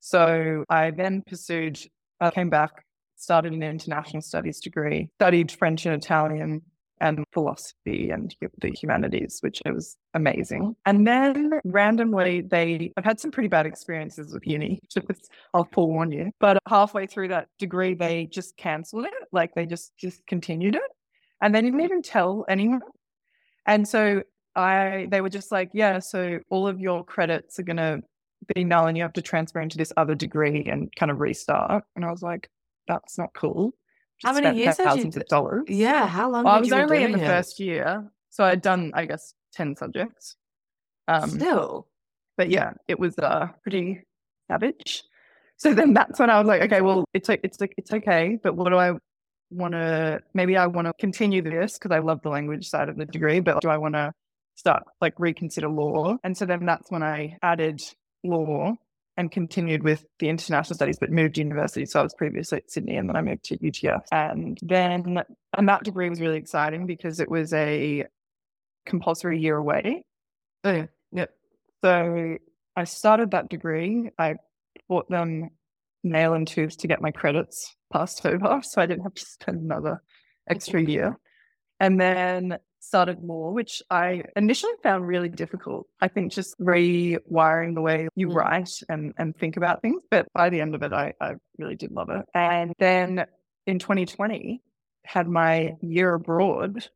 So 0.00 0.64
I 0.68 0.90
then 0.90 1.22
pursued, 1.26 1.78
I 2.20 2.30
came 2.30 2.50
back, 2.50 2.70
started 3.16 3.52
an 3.52 3.62
international 3.62 4.22
studies 4.22 4.60
degree, 4.60 5.10
studied 5.18 5.50
French 5.52 5.86
and 5.86 5.94
Italian 5.94 6.62
and 7.00 7.24
philosophy 7.32 8.10
and 8.10 8.34
the 8.60 8.70
humanities, 8.70 9.38
which 9.40 9.62
was 9.66 9.96
amazing. 10.14 10.74
And 10.84 11.06
then 11.06 11.52
randomly, 11.64 12.40
they, 12.40 12.92
I've 12.96 13.04
had 13.04 13.20
some 13.20 13.30
pretty 13.30 13.48
bad 13.48 13.66
experiences 13.66 14.32
with 14.32 14.46
uni, 14.46 14.80
I'll 15.54 15.68
forewarn 15.72 16.12
you. 16.12 16.32
But 16.40 16.58
halfway 16.66 17.06
through 17.06 17.28
that 17.28 17.48
degree, 17.58 17.94
they 17.94 18.26
just 18.26 18.56
cancelled 18.56 19.04
it. 19.04 19.12
Like 19.32 19.54
they 19.54 19.66
just, 19.66 19.96
just 19.96 20.26
continued 20.26 20.74
it 20.74 20.82
and 21.40 21.54
they 21.54 21.60
didn't 21.60 21.80
even 21.80 22.02
tell 22.02 22.44
anyone. 22.48 22.80
And 23.66 23.86
so 23.86 24.22
I, 24.56 25.06
they 25.10 25.20
were 25.20 25.28
just 25.28 25.52
like, 25.52 25.70
yeah, 25.72 25.98
so 25.98 26.40
all 26.50 26.66
of 26.66 26.80
your 26.80 27.04
credits 27.04 27.58
are 27.58 27.64
going 27.64 27.76
to 28.40 28.54
be 28.54 28.64
null 28.64 28.86
and 28.86 28.96
you 28.96 29.02
have 29.02 29.12
to 29.14 29.22
transfer 29.22 29.60
into 29.60 29.78
this 29.78 29.92
other 29.96 30.14
degree 30.14 30.64
and 30.64 30.94
kind 30.96 31.10
of 31.10 31.20
restart. 31.20 31.84
And 31.96 32.04
I 32.04 32.10
was 32.10 32.22
like, 32.22 32.48
that's 32.86 33.18
not 33.18 33.30
cool. 33.34 33.74
How 34.24 34.32
many 34.32 34.58
years 34.58 34.76
had 34.76 34.82
you 34.82 34.84
thousands 34.84 35.16
of 35.16 35.26
dollars. 35.26 35.64
Yeah, 35.68 36.06
how 36.06 36.30
long? 36.30 36.44
Well, 36.44 36.54
I 36.54 36.60
was 36.60 36.72
only 36.72 37.04
in 37.04 37.12
the 37.12 37.22
it? 37.22 37.26
first 37.26 37.60
year. 37.60 38.10
So 38.30 38.44
I'd 38.44 38.62
done, 38.62 38.90
I 38.94 39.04
guess, 39.04 39.34
10 39.54 39.76
subjects. 39.76 40.36
Um, 41.06 41.30
Still, 41.30 41.86
but 42.36 42.50
yeah, 42.50 42.72
it 42.86 42.98
was 42.98 43.18
uh, 43.18 43.48
pretty 43.62 44.02
savage. 44.50 45.04
So 45.56 45.74
then 45.74 45.94
that's 45.94 46.18
when 46.20 46.30
I 46.30 46.38
was 46.38 46.46
like, 46.46 46.62
okay, 46.62 46.80
well, 46.80 47.04
it's 47.14 47.28
like 47.28 47.40
it's 47.42 47.60
like 47.60 47.74
it's 47.76 47.92
okay, 47.92 48.38
but 48.42 48.54
what 48.54 48.70
do 48.70 48.76
I 48.76 48.92
want 49.50 49.72
to? 49.72 50.20
Maybe 50.34 50.56
I 50.56 50.66
want 50.66 50.86
to 50.86 50.92
continue 51.00 51.42
this 51.42 51.78
because 51.78 51.90
I 51.90 51.98
love 51.98 52.20
the 52.22 52.28
language 52.28 52.68
side 52.68 52.88
of 52.88 52.96
the 52.96 53.06
degree, 53.06 53.40
but 53.40 53.60
do 53.60 53.68
I 53.68 53.78
want 53.78 53.94
to 53.94 54.12
start 54.54 54.84
like 55.00 55.14
reconsider 55.18 55.68
law? 55.68 56.16
And 56.22 56.36
so 56.36 56.46
then 56.46 56.64
that's 56.66 56.90
when 56.90 57.02
I 57.02 57.38
added 57.42 57.80
law 58.24 58.74
and 59.16 59.32
continued 59.32 59.82
with 59.82 60.04
the 60.20 60.28
international 60.28 60.76
studies, 60.76 60.98
but 60.98 61.10
moved 61.10 61.34
to 61.34 61.40
university. 61.40 61.84
So 61.86 62.00
I 62.00 62.02
was 62.04 62.14
previously 62.14 62.58
at 62.58 62.70
Sydney, 62.70 62.96
and 62.96 63.08
then 63.08 63.16
I 63.16 63.22
moved 63.22 63.44
to 63.44 63.58
UTS, 63.66 64.08
and 64.12 64.58
then 64.62 65.22
and 65.56 65.68
that 65.68 65.82
degree 65.82 66.08
was 66.08 66.20
really 66.20 66.38
exciting 66.38 66.86
because 66.86 67.18
it 67.20 67.28
was 67.28 67.52
a 67.52 68.06
compulsory 68.86 69.40
year 69.40 69.56
away. 69.56 70.04
oh 70.64 70.72
yeah, 70.72 70.86
yep. 71.12 71.30
So 71.84 72.38
I 72.76 72.84
started 72.84 73.32
that 73.32 73.48
degree. 73.48 74.10
I 74.18 74.36
bought 74.88 75.10
them 75.10 75.50
nail 76.04 76.34
and 76.34 76.46
tooth 76.46 76.78
to 76.78 76.88
get 76.88 77.02
my 77.02 77.10
credits 77.10 77.76
passed 77.92 78.24
over. 78.24 78.60
So 78.64 78.80
I 78.80 78.86
didn't 78.86 79.02
have 79.02 79.14
to 79.14 79.24
spend 79.24 79.62
another 79.62 80.02
extra 80.48 80.80
year. 80.80 81.18
And 81.80 82.00
then 82.00 82.58
started 82.80 83.22
more, 83.22 83.52
which 83.52 83.82
I 83.90 84.22
initially 84.36 84.72
found 84.82 85.06
really 85.06 85.28
difficult. 85.28 85.86
I 86.00 86.08
think 86.08 86.32
just 86.32 86.58
rewiring 86.60 87.74
the 87.74 87.80
way 87.80 88.08
you 88.14 88.28
Mm. 88.28 88.34
write 88.34 88.70
and, 88.88 89.12
and 89.18 89.36
think 89.36 89.56
about 89.56 89.82
things. 89.82 90.02
But 90.10 90.26
by 90.32 90.48
the 90.50 90.60
end 90.60 90.74
of 90.74 90.82
it, 90.82 90.92
I, 90.92 91.12
I 91.20 91.34
really 91.58 91.74
did 91.76 91.90
love 91.92 92.10
it. 92.10 92.24
And 92.34 92.72
then 92.78 93.26
in 93.66 93.78
2020, 93.78 94.62
had 95.04 95.26
my 95.28 95.74
year 95.80 96.14
abroad 96.14 96.88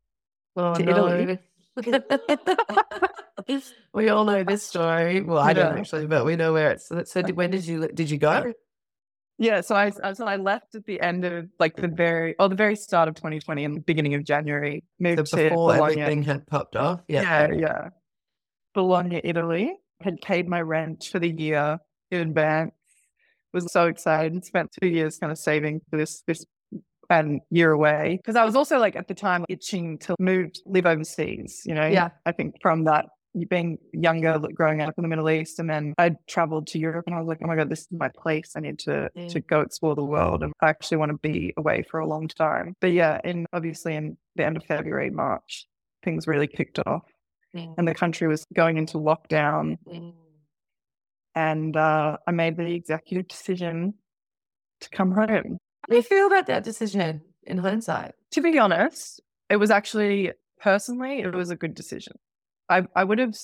Oh, 0.54 0.74
To 0.74 0.82
no. 0.82 1.08
Italy. 1.08 1.38
we 3.94 4.08
all 4.10 4.24
know 4.26 4.44
this 4.44 4.62
story. 4.62 5.22
Well, 5.22 5.38
I 5.38 5.54
don't 5.54 5.78
actually, 5.78 6.06
but 6.06 6.26
we 6.26 6.36
know 6.36 6.52
where 6.52 6.72
it's. 6.72 6.88
So, 6.88 7.02
so 7.04 7.22
did, 7.22 7.36
when 7.36 7.50
did 7.50 7.66
you 7.66 7.88
did 7.88 8.10
you 8.10 8.18
go? 8.18 8.52
Yeah, 9.42 9.60
so 9.60 9.74
I 9.74 9.90
I- 10.02 10.12
so 10.12 10.24
I 10.26 10.36
left 10.36 10.74
at 10.74 10.84
the 10.86 11.00
end 11.00 11.24
of 11.24 11.48
like 11.58 11.74
the 11.76 11.88
very 11.88 12.34
or 12.38 12.48
the 12.48 12.54
very 12.54 12.76
start 12.76 13.08
of 13.08 13.14
2020 13.16 13.64
and 13.64 13.76
the 13.76 13.80
beginning 13.80 14.14
of 14.14 14.24
January. 14.24 14.84
Moved 15.00 15.26
So 15.28 15.36
to 15.36 15.42
before 15.50 15.74
Bologna. 15.74 16.00
everything 16.00 16.22
had 16.22 16.46
popped 16.46 16.76
off. 16.76 17.00
Yeah. 17.08 17.22
Yeah, 17.22 17.54
yeah. 17.54 17.88
Bologna, 18.74 19.20
Italy. 19.24 19.74
Had 20.00 20.20
paid 20.22 20.48
my 20.48 20.60
rent 20.60 21.08
for 21.12 21.18
the 21.18 21.28
year 21.30 21.78
in 22.10 22.20
advance. 22.20 22.72
Was 23.52 23.70
so 23.72 23.86
excited. 23.86 24.32
and 24.32 24.44
Spent 24.44 24.70
two 24.80 24.88
years 24.88 25.18
kind 25.18 25.30
of 25.30 25.38
saving 25.38 25.80
for 25.90 25.96
this 25.96 26.22
this 26.26 26.44
and 27.10 27.40
year 27.50 27.72
away 27.72 28.18
because 28.22 28.36
I 28.36 28.44
was 28.44 28.56
also 28.56 28.78
like 28.78 28.96
at 28.96 29.06
the 29.06 29.14
time 29.14 29.44
itching 29.48 29.98
to 29.98 30.14
move 30.18 30.50
live 30.66 30.86
overseas. 30.86 31.62
You 31.66 31.74
know, 31.74 31.86
Yeah. 31.86 32.08
I 32.24 32.32
think 32.32 32.54
from 32.62 32.84
that 32.84 33.06
being 33.48 33.78
younger, 33.92 34.38
growing 34.54 34.80
up 34.82 34.94
in 34.98 35.02
the 35.02 35.08
Middle 35.08 35.30
East, 35.30 35.58
and 35.58 35.68
then 35.68 35.94
I 35.98 36.12
traveled 36.26 36.66
to 36.68 36.78
Europe, 36.78 37.04
and 37.06 37.14
I 37.14 37.18
was 37.18 37.28
like, 37.28 37.38
oh 37.42 37.46
my 37.46 37.56
god, 37.56 37.70
this 37.70 37.80
is 37.80 37.88
my 37.90 38.08
place. 38.08 38.52
I 38.56 38.60
need 38.60 38.78
to 38.80 39.10
Yeah. 39.14 39.28
to 39.28 39.40
go 39.40 39.60
explore 39.60 39.94
the 39.94 40.04
world, 40.04 40.42
and 40.42 40.52
I 40.60 40.68
actually 40.68 40.98
want 40.98 41.12
to 41.12 41.18
be 41.18 41.54
away 41.56 41.82
for 41.90 42.00
a 42.00 42.06
long 42.06 42.28
time. 42.28 42.74
But 42.80 42.92
yeah, 42.92 43.20
in 43.24 43.46
obviously 43.52 43.94
in 43.96 44.16
the 44.36 44.44
end 44.44 44.56
of 44.56 44.64
February, 44.64 45.10
March, 45.10 45.66
things 46.04 46.26
really 46.26 46.46
kicked 46.46 46.78
off 46.86 47.04
and 47.54 47.86
the 47.86 47.94
country 47.94 48.26
was 48.28 48.46
going 48.54 48.76
into 48.78 48.96
lockdown. 48.98 49.76
And 51.34 51.76
uh, 51.76 52.18
I 52.26 52.30
made 52.30 52.56
the 52.56 52.74
executive 52.74 53.28
decision 53.28 53.94
to 54.80 54.90
come 54.90 55.12
home. 55.12 55.58
How 55.82 55.90
do 55.90 55.96
you 55.96 56.02
feel 56.02 56.26
about 56.26 56.46
that 56.46 56.64
decision 56.64 57.22
in 57.44 57.58
hindsight? 57.58 58.12
To 58.32 58.40
be 58.40 58.58
honest, 58.58 59.20
it 59.48 59.56
was 59.56 59.70
actually 59.70 60.32
personally, 60.60 61.20
it 61.20 61.34
was 61.34 61.50
a 61.50 61.56
good 61.56 61.74
decision. 61.74 62.14
I, 62.68 62.82
I 62.94 63.04
would 63.04 63.18
have 63.18 63.34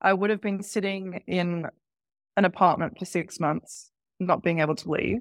I 0.00 0.12
would 0.12 0.30
have 0.30 0.40
been 0.40 0.62
sitting 0.62 1.22
in 1.26 1.66
an 2.36 2.44
apartment 2.44 2.98
for 2.98 3.04
six 3.04 3.40
months, 3.40 3.90
not 4.20 4.42
being 4.42 4.60
able 4.60 4.76
to 4.76 4.90
leave. 4.90 5.20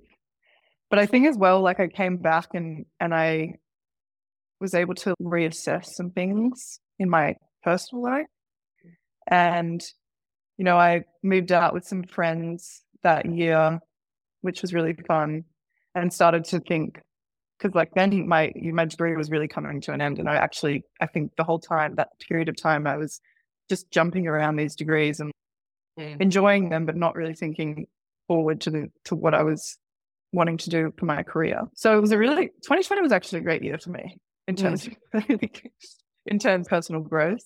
But 0.89 0.99
I 0.99 1.05
think 1.05 1.27
as 1.27 1.37
well, 1.37 1.61
like 1.61 1.79
I 1.79 1.87
came 1.87 2.17
back 2.17 2.47
and 2.53 2.85
and 2.99 3.13
I 3.13 3.55
was 4.59 4.73
able 4.73 4.95
to 4.95 5.13
reassess 5.21 5.85
some 5.85 6.11
things 6.11 6.79
in 6.99 7.09
my 7.09 7.35
personal 7.63 8.03
life. 8.03 8.27
And, 9.27 9.81
you 10.57 10.63
know, 10.63 10.77
I 10.77 11.03
moved 11.23 11.51
out 11.51 11.73
with 11.73 11.85
some 11.85 12.03
friends 12.03 12.83
that 13.03 13.25
year, 13.25 13.79
which 14.41 14.61
was 14.61 14.73
really 14.73 14.95
fun, 15.07 15.43
and 15.95 16.13
started 16.13 16.45
to 16.45 16.59
think 16.59 17.01
because 17.57 17.73
like 17.73 17.91
then 17.95 18.27
my 18.27 18.51
my 18.55 18.85
degree 18.85 19.15
was 19.15 19.31
really 19.31 19.47
coming 19.47 19.81
to 19.81 19.93
an 19.93 20.01
end, 20.01 20.19
and 20.19 20.29
I 20.29 20.35
actually 20.35 20.83
I 21.01 21.07
think 21.07 21.31
the 21.37 21.43
whole 21.43 21.59
time 21.59 21.95
that 21.95 22.09
period 22.27 22.49
of 22.49 22.55
time 22.55 22.85
I 22.85 22.97
was 22.97 23.19
just 23.69 23.89
jumping 23.91 24.27
around 24.27 24.55
these 24.55 24.75
degrees 24.75 25.19
and 25.19 25.31
mm. 25.99 26.19
enjoying 26.21 26.69
them, 26.69 26.85
but 26.85 26.95
not 26.95 27.15
really 27.15 27.33
thinking 27.33 27.87
forward 28.27 28.61
to 28.61 28.69
the 28.69 28.91
to 29.05 29.15
what 29.15 29.33
I 29.33 29.43
was 29.43 29.77
wanting 30.33 30.57
to 30.57 30.69
do 30.69 30.93
for 30.97 31.05
my 31.05 31.23
career. 31.23 31.61
So 31.75 31.97
it 31.97 32.01
was 32.01 32.11
a 32.11 32.17
really 32.17 32.47
2020 32.47 33.01
was 33.01 33.11
actually 33.11 33.39
a 33.39 33.43
great 33.43 33.63
year 33.63 33.77
for 33.77 33.91
me 33.91 34.17
in 34.47 34.55
mm. 34.55 34.59
terms 34.59 34.87
of 34.87 35.23
in 36.25 36.39
terms 36.39 36.67
of 36.67 36.69
personal 36.69 37.01
growth. 37.01 37.43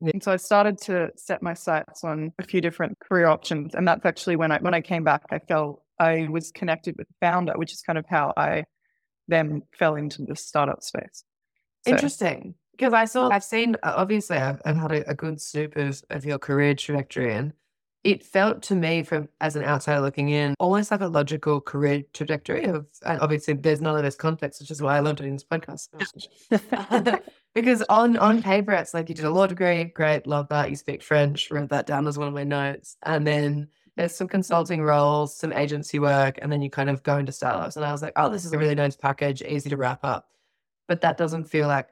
Yeah. 0.00 0.12
And 0.14 0.22
so 0.22 0.32
I 0.32 0.36
started 0.36 0.78
to 0.82 1.10
set 1.16 1.42
my 1.42 1.52
sights 1.52 2.04
on 2.04 2.32
a 2.38 2.42
few 2.42 2.62
different 2.62 2.98
career 3.00 3.26
options. 3.26 3.74
And 3.74 3.86
that's 3.86 4.06
actually 4.06 4.36
when 4.36 4.50
I 4.50 4.58
when 4.58 4.74
I 4.74 4.80
came 4.80 5.04
back, 5.04 5.22
I 5.30 5.38
felt 5.38 5.82
I 5.98 6.28
was 6.30 6.50
connected 6.50 6.96
with 6.96 7.06
the 7.08 7.14
founder, 7.20 7.52
which 7.56 7.72
is 7.72 7.82
kind 7.82 7.98
of 7.98 8.06
how 8.08 8.32
I 8.36 8.64
then 9.28 9.62
fell 9.78 9.96
into 9.96 10.24
the 10.24 10.36
startup 10.36 10.82
space. 10.82 11.24
So- 11.86 11.92
Interesting. 11.92 12.54
Because 12.80 12.94
I 12.94 13.04
saw, 13.04 13.28
I've 13.28 13.44
seen, 13.44 13.76
obviously, 13.82 14.38
I've, 14.38 14.62
I've 14.64 14.78
had 14.78 14.90
a, 14.90 15.10
a 15.10 15.14
good 15.14 15.38
snoop 15.38 15.76
of, 15.76 16.02
of 16.08 16.24
your 16.24 16.38
career 16.38 16.74
trajectory, 16.74 17.34
and 17.34 17.52
it 18.04 18.24
felt 18.24 18.62
to 18.62 18.74
me, 18.74 19.02
from 19.02 19.28
as 19.42 19.54
an 19.54 19.64
outsider 19.64 20.00
looking 20.00 20.30
in, 20.30 20.54
almost 20.58 20.90
like 20.90 21.02
a 21.02 21.06
logical 21.06 21.60
career 21.60 22.04
trajectory. 22.14 22.64
Of, 22.64 22.86
and 23.04 23.20
obviously, 23.20 23.52
there's 23.52 23.82
none 23.82 23.98
of 23.98 24.02
this 24.02 24.14
context, 24.14 24.62
which 24.62 24.70
is 24.70 24.80
why 24.80 24.96
I 24.96 25.00
learned 25.00 25.20
it 25.20 25.26
in 25.26 25.34
this 25.34 25.44
podcast. 25.44 25.88
because 27.54 27.82
on 27.90 28.16
on 28.16 28.42
paper, 28.42 28.72
it's 28.72 28.94
like 28.94 29.10
you 29.10 29.14
did 29.14 29.26
a 29.26 29.30
law 29.30 29.46
degree, 29.46 29.84
great, 29.84 30.26
love 30.26 30.48
that. 30.48 30.70
You 30.70 30.76
speak 30.76 31.02
French, 31.02 31.50
wrote 31.50 31.68
that 31.68 31.84
down 31.84 32.08
as 32.08 32.16
one 32.16 32.28
of 32.28 32.32
my 32.32 32.44
notes, 32.44 32.96
and 33.02 33.26
then 33.26 33.68
there's 33.98 34.14
some 34.14 34.26
consulting 34.26 34.80
roles, 34.80 35.36
some 35.36 35.52
agency 35.52 35.98
work, 35.98 36.38
and 36.40 36.50
then 36.50 36.62
you 36.62 36.70
kind 36.70 36.88
of 36.88 37.02
go 37.02 37.18
into 37.18 37.32
startups. 37.32 37.76
And 37.76 37.84
I 37.84 37.92
was 37.92 38.00
like, 38.00 38.14
oh, 38.16 38.30
this 38.30 38.46
is 38.46 38.54
a 38.54 38.58
really 38.58 38.74
nice 38.74 38.96
package, 38.96 39.42
easy 39.42 39.68
to 39.68 39.76
wrap 39.76 40.02
up. 40.02 40.30
But 40.88 41.02
that 41.02 41.18
doesn't 41.18 41.44
feel 41.44 41.68
like 41.68 41.88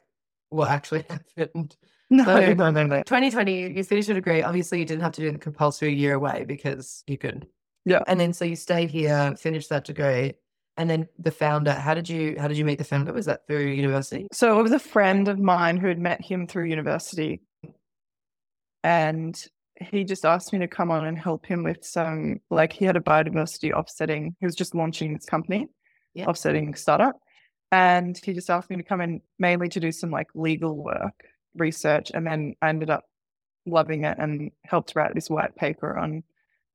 what 0.50 0.68
actually 0.70 1.04
happened. 1.36 1.76
No, 2.10 2.24
So- 2.24 2.54
no, 2.54 2.70
no, 2.70 2.86
no. 2.86 3.02
2020, 3.02 3.72
you 3.76 3.84
finished 3.84 4.08
your 4.08 4.14
degree. 4.14 4.40
Obviously, 4.40 4.78
you 4.78 4.86
didn't 4.86 5.02
have 5.02 5.12
to 5.12 5.20
do 5.20 5.30
the 5.30 5.36
compulsory 5.38 5.92
year 5.94 6.14
away 6.14 6.46
because 6.48 7.04
you 7.06 7.18
could. 7.18 7.46
Yeah. 7.84 8.00
And 8.06 8.18
then 8.18 8.32
so 8.32 8.46
you 8.46 8.56
stayed 8.56 8.88
here, 8.90 9.36
finished 9.36 9.68
that 9.68 9.84
degree, 9.84 10.32
and 10.78 10.88
then 10.88 11.06
the 11.18 11.30
founder. 11.30 11.72
How 11.74 11.92
did 11.92 12.08
you 12.08 12.36
how 12.38 12.48
did 12.48 12.56
you 12.56 12.64
meet 12.64 12.78
the 12.78 12.84
founder? 12.84 13.12
Was 13.12 13.26
that 13.26 13.46
through 13.46 13.66
university? 13.66 14.26
So 14.32 14.58
it 14.58 14.62
was 14.62 14.72
a 14.72 14.78
friend 14.78 15.28
of 15.28 15.38
mine 15.38 15.76
who 15.76 15.86
had 15.88 15.98
met 15.98 16.24
him 16.24 16.46
through 16.46 16.64
university. 16.64 17.42
And 18.82 19.38
he 19.80 20.04
just 20.04 20.24
asked 20.24 20.52
me 20.52 20.58
to 20.60 20.68
come 20.68 20.90
on 20.90 21.06
and 21.06 21.18
help 21.18 21.44
him 21.46 21.62
with 21.62 21.84
some, 21.84 22.40
like, 22.50 22.72
he 22.72 22.84
had 22.86 22.96
a 22.96 23.00
biodiversity 23.00 23.72
offsetting. 23.72 24.34
He 24.40 24.46
was 24.46 24.54
just 24.54 24.74
launching 24.74 25.12
this 25.14 25.24
company, 25.26 25.68
Yeah. 26.14 26.24
offsetting 26.26 26.74
startup. 26.74 27.16
And 27.70 28.18
he 28.22 28.32
just 28.32 28.50
asked 28.50 28.70
me 28.70 28.76
to 28.76 28.82
come 28.82 29.00
in 29.00 29.20
mainly 29.38 29.68
to 29.70 29.80
do 29.80 29.92
some 29.92 30.10
like 30.10 30.28
legal 30.34 30.76
work, 30.76 31.24
research. 31.54 32.10
And 32.14 32.26
then 32.26 32.54
I 32.62 32.68
ended 32.70 32.90
up 32.90 33.04
loving 33.66 34.04
it 34.04 34.16
and 34.18 34.50
helped 34.64 34.94
write 34.96 35.14
this 35.14 35.28
white 35.28 35.54
paper 35.56 35.96
on 35.98 36.22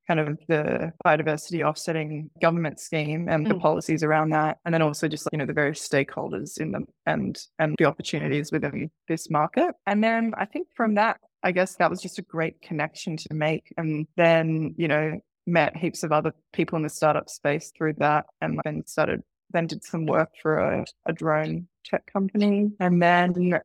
kind 0.07 0.19
of 0.19 0.37
the 0.47 0.91
biodiversity 1.05 1.65
offsetting 1.65 2.29
government 2.41 2.79
scheme 2.79 3.29
and 3.29 3.47
the 3.47 3.55
Mm. 3.55 3.61
policies 3.61 4.03
around 4.03 4.31
that. 4.31 4.59
And 4.65 4.73
then 4.73 4.81
also 4.81 5.07
just, 5.07 5.27
you 5.31 5.37
know, 5.37 5.45
the 5.45 5.53
various 5.53 5.87
stakeholders 5.87 6.59
in 6.59 6.71
them 6.71 6.85
and 7.05 7.39
and 7.57 7.75
the 7.79 7.85
opportunities 7.85 8.51
within 8.51 8.91
this 9.07 9.29
market. 9.29 9.73
And 9.87 10.03
then 10.03 10.33
I 10.37 10.45
think 10.45 10.67
from 10.75 10.95
that, 10.95 11.19
I 11.41 11.51
guess 11.53 11.75
that 11.75 11.89
was 11.89 12.01
just 12.01 12.19
a 12.19 12.21
great 12.21 12.61
connection 12.61 13.15
to 13.17 13.33
make. 13.33 13.73
And 13.77 14.05
then, 14.17 14.75
you 14.77 14.87
know, 14.89 15.19
met 15.47 15.75
heaps 15.75 16.03
of 16.03 16.11
other 16.11 16.33
people 16.51 16.75
in 16.77 16.83
the 16.83 16.89
startup 16.89 17.29
space 17.29 17.71
through 17.75 17.93
that 17.97 18.25
and 18.41 18.59
then 18.63 18.85
started 18.85 19.23
then 19.53 19.67
did 19.67 19.83
some 19.83 20.05
work 20.05 20.29
for 20.41 20.57
a, 20.57 20.85
a 21.05 21.13
drone 21.13 21.67
tech 21.85 22.11
company 22.11 22.71
and 22.79 23.01
then 23.01 23.59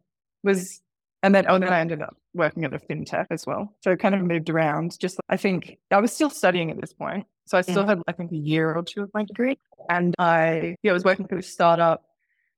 was 0.45 0.81
and 1.23 1.35
then 1.35 1.47
oh 1.49 1.59
then 1.59 1.73
I 1.73 1.81
ended 1.81 2.03
up 2.03 2.17
working 2.35 2.65
at 2.65 2.73
a 2.73 2.79
fintech 2.79 3.27
as 3.31 3.47
well. 3.47 3.75
So 3.83 3.97
kind 3.97 4.15
of 4.15 4.23
moved 4.23 4.51
around. 4.51 4.99
Just 4.99 5.19
I 5.29 5.37
think 5.37 5.79
I 5.91 5.99
was 5.99 6.13
still 6.13 6.31
studying 6.31 6.71
at 6.71 6.81
this 6.81 6.93
point. 6.93 7.27
So 7.47 7.59
I 7.59 7.63
still 7.63 7.87
had 7.87 8.01
I 8.07 8.13
think 8.13 8.31
a 8.33 8.37
year 8.37 8.75
or 8.75 8.83
two 8.83 9.03
of 9.03 9.11
my 9.15 9.25
degree. 9.25 9.59
And 9.89 10.15
I 10.19 10.77
yeah, 10.83 10.93
I 10.93 10.95
was 10.95 11.05
working 11.05 11.27
for 11.27 11.39
a 11.39 11.43
startup. 11.43 12.05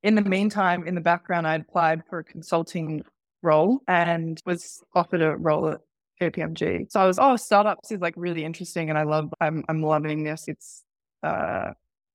In 0.02 0.14
the 0.14 0.22
meantime, 0.22 0.86
in 0.86 0.94
the 0.94 1.00
background, 1.00 1.46
I 1.46 1.56
applied 1.56 2.02
for 2.08 2.18
a 2.18 2.24
consulting 2.24 3.02
role 3.42 3.80
and 3.86 4.40
was 4.46 4.82
offered 4.94 5.22
a 5.22 5.36
role 5.36 5.68
at 5.68 5.80
KPMG. 6.20 6.90
So 6.90 7.00
I 7.00 7.06
was, 7.06 7.18
oh, 7.18 7.36
startups 7.36 7.90
is 7.90 8.00
like 8.00 8.14
really 8.16 8.44
interesting 8.44 8.90
and 8.90 8.98
I 8.98 9.04
love 9.04 9.32
I'm 9.40 9.64
I'm 9.68 9.82
loving 9.82 10.24
this. 10.24 10.48
It's 10.48 10.82
uh 11.22 11.72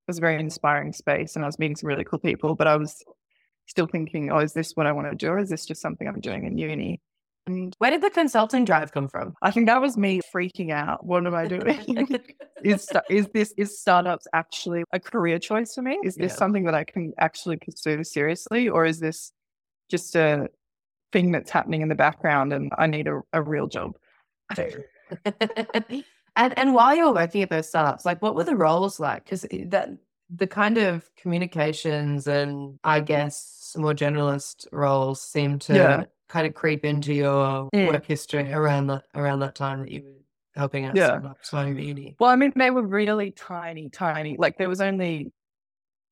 was 0.08 0.18
a 0.18 0.22
very 0.22 0.39
inspiring 0.39 0.94
space 0.94 1.36
and 1.36 1.44
I 1.44 1.48
was 1.48 1.60
meeting 1.60 1.76
some 1.76 1.88
really 1.88 2.04
cool 2.04 2.20
people, 2.20 2.56
but 2.56 2.68
I 2.68 2.76
was 2.76 3.04
still 3.65 3.88
thinking, 3.88 4.32
oh, 4.32 4.39
is 4.39 4.54
this 4.54 4.74
what 4.76 4.86
I 4.86 4.91
want 4.91 5.10
to 5.10 5.15
do 5.15 5.30
or 5.30 5.39
is 5.39 5.50
this 5.50 5.65
just 5.65 5.82
something 5.82 6.08
I'm 6.08 6.20
doing 6.20 6.46
in 6.46 6.58
uni? 6.58 7.02
And 7.48 7.76
Where 7.78 7.91
did 7.91 8.02
the 8.02 8.10
consulting 8.10 8.65
drive 8.65 8.91
come 8.91 9.08
from? 9.08 9.36
I 9.41 9.52
think 9.52 9.68
that 9.68 9.80
was 9.80 9.98
me 9.98 10.22
freaking 10.34 10.72
out. 10.72 11.06
What 11.06 11.26
am 11.28 11.36
I 11.36 11.48
doing? 11.48 12.18
is 12.63 12.89
is 13.10 13.28
this 13.34 13.54
is 13.58 13.80
startups 13.80 14.28
actually 14.34 14.84
a 14.91 15.00
career 15.00 15.38
choice 15.38 15.76
for 15.76 15.84
me? 15.84 16.00
Is 16.04 16.15
this 16.15 16.32
Yeah. 16.34 16.38
something 16.38 16.63
that 16.65 16.74
I 16.74 16.84
can 16.84 17.13
actually 17.20 17.58
pursue 17.58 18.04
seriously, 18.04 18.68
or 18.68 18.86
is 18.86 19.00
this 19.00 19.32
just 19.89 20.15
a 20.15 20.50
thing 21.12 21.32
that's 21.32 21.52
happening 21.52 21.82
in 21.82 21.89
the 21.89 21.96
background 21.96 22.52
and 22.52 22.72
I 22.78 22.88
need 22.88 23.08
a, 23.08 23.22
a 23.32 23.44
real 23.44 23.68
job? 23.68 23.96
and 26.36 26.58
and 26.58 26.74
while 26.74 26.95
you 26.95 27.06
were 27.06 27.13
working 27.13 27.41
at 27.43 27.50
those 27.50 27.67
startups, 27.69 28.06
like 28.06 28.21
what 28.21 28.36
were 28.36 28.43
the 28.43 28.56
roles 28.56 29.00
like? 29.00 29.24
Because 29.26 29.41
that 29.67 29.89
the 30.30 30.48
kind 30.48 30.78
of 30.78 31.13
communications 31.15 32.28
and 32.28 32.80
I 32.84 33.00
guess 33.00 33.76
more 33.78 33.93
generalist 33.93 34.67
roles 34.71 35.21
seem 35.21 35.60
to 35.60 35.76
Yeah. 35.76 36.04
kind 36.30 36.48
of 36.48 36.54
creep 36.56 36.84
into 36.86 37.13
your 37.13 37.69
Mm. 37.74 37.88
work 37.88 38.06
history 38.06 38.52
around 38.52 38.88
that 38.88 39.06
around 39.15 39.39
that 39.39 39.56
time 39.56 39.82
that 39.82 39.91
you 39.91 40.04
were 40.04 40.15
helping 40.56 40.86
out 40.86 40.95
Yeah. 40.95 41.06
startups 41.21 41.52
while 41.54 41.67
you 41.67 41.74
were 41.76 41.80
at 41.80 41.86
uni. 41.86 42.15
Well, 42.19 42.30
I 42.32 42.36
mean, 42.36 42.54
they 42.56 42.71
were 42.71 42.84
really 42.86 43.32
tiny, 43.32 43.89
tiny. 43.89 44.38
Like 44.38 44.58
there 44.58 44.69
was 44.69 44.82
only 44.82 45.32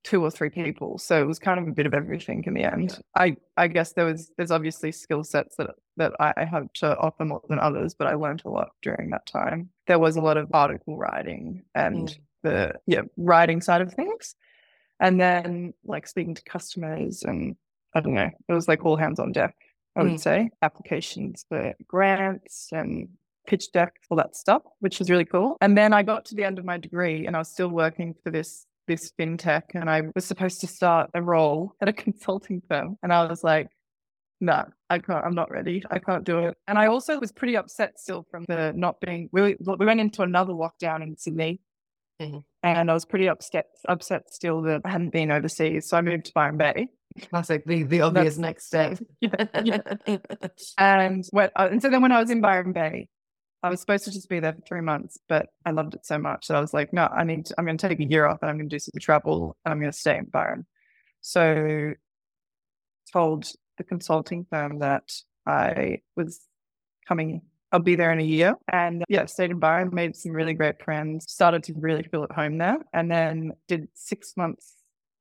two 0.04 0.24
or 0.24 0.32
three 0.32 0.50
people, 0.52 0.98
so 1.00 1.22
it 1.22 1.28
was 1.28 1.40
kind 1.40 1.60
of 1.60 1.68
a 1.68 1.72
bit 1.74 1.86
of 1.88 1.94
everything 1.94 2.44
in 2.46 2.54
the 2.56 2.64
end. 2.64 3.00
I 3.16 3.38
I 3.58 3.68
guess 3.70 3.94
there 3.94 4.06
was 4.06 4.32
there's 4.38 4.52
obviously 4.52 4.92
skill 4.94 5.24
sets 5.26 5.58
that 5.58 5.72
that 5.98 6.14
I 6.20 6.34
I 6.38 6.46
have 6.46 6.72
to 6.76 6.98
offer 7.00 7.26
more 7.26 7.44
than 7.50 7.60
others, 7.60 7.96
but 7.96 8.08
I 8.08 8.16
learned 8.16 8.44
a 8.46 8.50
lot 8.50 8.72
during 8.84 9.12
that 9.12 9.26
time. 9.28 9.72
There 9.88 10.00
was 10.00 10.16
a 10.16 10.22
lot 10.22 10.38
of 10.38 10.50
article 10.54 10.98
writing 10.98 11.64
and 11.76 12.10
Mm. 12.10 12.18
the 12.44 12.74
yeah 12.86 13.02
writing 13.18 13.62
side 13.62 13.82
of 13.82 13.94
things, 13.94 14.36
and 15.00 15.20
then 15.20 15.74
like 15.86 16.08
speaking 16.08 16.36
to 16.36 16.44
customers 16.44 17.24
and 17.24 17.56
I 17.96 18.00
don't 18.02 18.14
know, 18.16 18.30
it 18.48 18.54
was 18.54 18.68
like 18.68 18.86
all 18.86 18.96
hands 18.98 19.20
on 19.20 19.32
deck 19.32 19.56
I 19.96 20.02
would 20.02 20.14
Mm. 20.14 20.20
say, 20.20 20.50
applications 20.64 21.46
for 21.48 21.76
grants 21.88 22.70
and 22.72 23.10
pitch 23.46 23.72
deck 23.72 23.94
all 24.10 24.18
that 24.18 24.36
stuff, 24.36 24.64
which 24.80 24.98
was 24.98 25.10
really 25.12 25.26
cool. 25.26 25.56
And 25.62 25.78
then 25.78 25.94
I 25.94 26.02
got 26.02 26.26
to 26.26 26.36
the 26.36 26.44
end 26.44 26.58
of 26.58 26.66
my 26.66 26.78
degree 26.80 27.28
and 27.28 27.36
I 27.36 27.40
was 27.40 27.50
still 27.50 27.70
working 27.70 28.16
for 28.24 28.32
this 28.32 28.66
this 28.88 29.14
fintech 29.18 29.64
and 29.76 29.90
I 29.90 30.02
was 30.14 30.26
supposed 30.26 30.60
to 30.62 30.68
start 30.68 31.10
a 31.14 31.22
role 31.22 31.74
at 31.80 31.88
a 31.88 31.94
consulting 32.06 32.62
firm. 32.68 32.98
And 33.04 33.14
I 33.14 33.26
was 33.28 33.42
like, 33.44 33.70
no, 34.42 34.66
I 34.90 35.00
can't, 35.00 35.26
I'm 35.26 35.36
not 35.36 35.52
ready. 35.52 35.84
I 35.90 36.00
can't 36.00 36.24
do 36.24 36.40
it. 36.40 36.58
And 36.68 36.78
I 36.78 36.88
also 36.88 37.20
was 37.20 37.32
pretty 37.32 37.56
upset 37.56 38.00
still 38.00 38.26
from 38.30 38.46
the 38.48 38.74
not 38.76 39.00
being, 39.00 39.30
we, 39.32 39.56
we 39.60 39.86
went 39.86 40.00
into 40.00 40.22
another 40.22 40.54
lockdown 40.54 41.02
in 41.02 41.18
Sydney. 41.18 41.62
Mhm. 42.22 42.44
And 42.62 42.92
I 42.92 42.94
was 42.94 43.06
pretty 43.06 43.28
upset, 43.28 43.66
upset 43.88 44.32
still 44.32 44.62
that 44.64 44.82
I 44.86 44.90
hadn't 44.90 45.10
been 45.12 45.32
overseas. 45.32 45.90
So 45.90 45.98
I 45.98 46.02
moved 46.02 46.26
to 46.26 46.32
Byron 46.34 46.58
Bay. 46.58 46.88
Classic, 47.30 47.64
the, 47.66 47.84
the 47.84 48.02
obvious 48.02 48.38
next 48.38 48.66
step. 48.68 49.00
And 50.78 51.26
when, 51.32 51.50
uh, 51.56 51.70
and 51.72 51.82
so 51.82 51.90
then 51.90 52.02
when 52.02 52.12
I 52.12 52.20
was 52.20 52.30
in 52.30 52.42
Byron 52.42 52.74
Bay, 52.74 53.08
I 53.62 53.70
was 53.70 53.80
supposed 53.80 54.04
to 54.06 54.12
just 54.12 54.28
be 54.28 54.42
there 54.42 54.54
for 54.54 54.62
three 54.68 54.82
months, 54.82 55.18
but 55.30 55.48
I 55.66 55.72
loved 55.72 55.94
it 55.94 56.06
so 56.06 56.18
much 56.18 56.48
that 56.48 56.58
I 56.58 56.60
was 56.60 56.74
like, 56.74 56.92
no, 56.92 57.04
I 57.04 57.24
need 57.24 57.46
to, 57.46 57.56
I'm 57.58 57.66
going 57.66 57.78
to 57.78 57.88
take 57.88 58.00
a 58.00 58.04
year 58.04 58.26
off 58.26 58.40
and 58.42 58.50
I'm 58.50 58.58
going 58.58 58.68
to 58.68 58.76
do 58.76 58.80
some 58.80 59.00
travel 59.00 59.56
and 59.64 59.72
I'm 59.72 59.80
going 59.80 59.92
to 59.92 59.98
stay 59.98 60.18
in 60.18 60.26
Byron. 60.26 60.66
So 61.22 61.94
told 63.12 63.46
the 63.84 63.88
consulting 63.90 64.46
firm 64.50 64.80
that 64.80 65.12
I 65.46 66.00
was 66.16 66.42
coming, 67.08 67.42
I'll 67.72 67.80
be 67.80 67.96
there 67.96 68.12
in 68.12 68.20
a 68.20 68.24
year. 68.24 68.56
And 68.72 69.04
yeah, 69.10 69.26
stayed 69.26 69.52
in 69.52 69.60
Byron, 69.60 69.90
made 69.94 70.16
some 70.16 70.32
really 70.32 70.54
great 70.54 70.82
friends, 70.84 71.26
started 71.32 71.64
to 71.64 71.74
really 71.76 72.04
feel 72.04 72.24
at 72.24 72.32
home 72.32 72.58
there, 72.58 72.78
and 72.94 73.12
then 73.12 73.54
did 73.68 73.88
six 73.94 74.34
months, 74.38 74.74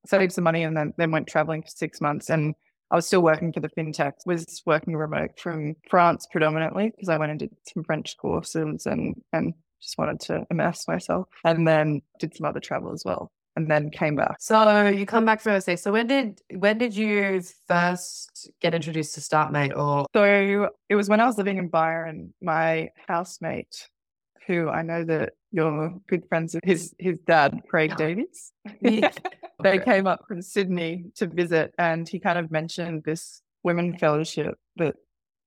saved 0.07 0.33
some 0.33 0.44
money, 0.44 0.62
and 0.62 0.77
then, 0.77 0.92
then 0.96 1.11
went 1.11 1.27
traveling 1.27 1.62
for 1.62 1.68
six 1.68 2.01
months. 2.01 2.31
And 2.31 2.55
I 2.90 2.96
was 2.96 3.07
still 3.07 3.22
working 3.22 3.53
for 3.53 3.61
the 3.61 3.70
fintech, 3.70 4.12
was 4.27 4.62
working 4.66 4.96
remote 4.96 5.40
from 5.40 5.75
France 5.88 6.27
predominantly 6.31 6.90
because 6.90 7.09
I 7.09 7.16
went 7.16 7.31
and 7.31 7.40
did 7.40 7.51
some 7.66 7.85
French 7.85 8.16
courses 8.18 8.87
and 8.87 9.14
and 9.33 9.55
just 9.81 9.98
wanted 9.98 10.20
to 10.20 10.46
immerse 10.51 10.87
myself. 10.87 11.27
And 11.44 11.66
then 11.66 12.03
did 12.20 12.37
some 12.37 12.46
other 12.46 12.61
travel 12.61 12.92
as 12.92 13.03
well. 13.05 13.33
And 13.54 13.70
then 13.70 13.90
came 13.90 14.16
back. 14.16 14.36
So 14.40 14.86
you 14.88 15.04
come 15.04 15.26
back 15.26 15.40
from 15.42 15.52
overseas. 15.52 15.82
So 15.82 15.92
when 15.92 16.06
did 16.06 16.40
when 16.54 16.78
did 16.78 16.96
you 16.96 17.42
first 17.68 18.50
get 18.60 18.74
introduced 18.74 19.14
to 19.16 19.20
Startmate 19.20 19.76
or 19.76 20.06
So 20.14 20.70
it 20.88 20.94
was 20.94 21.08
when 21.10 21.20
I 21.20 21.26
was 21.26 21.36
living 21.36 21.58
in 21.58 21.68
Byron, 21.68 22.32
my 22.40 22.88
housemate, 23.06 23.88
who 24.46 24.70
I 24.70 24.80
know 24.82 25.04
that 25.04 25.34
you're 25.50 25.94
good 26.08 26.26
friends 26.30 26.54
with 26.54 26.64
his 26.64 26.94
his 26.98 27.18
dad, 27.26 27.60
Craig. 27.68 27.94
Davies. 27.96 28.52
Yeah. 28.80 29.10
they 29.62 29.78
came 29.78 30.06
up 30.06 30.24
from 30.26 30.40
Sydney 30.42 31.04
to 31.16 31.26
visit 31.26 31.74
and 31.78 32.08
he 32.08 32.18
kind 32.18 32.38
of 32.38 32.50
mentioned 32.50 33.02
this 33.04 33.42
women 33.62 33.96
fellowship 33.98 34.54
that 34.76 34.96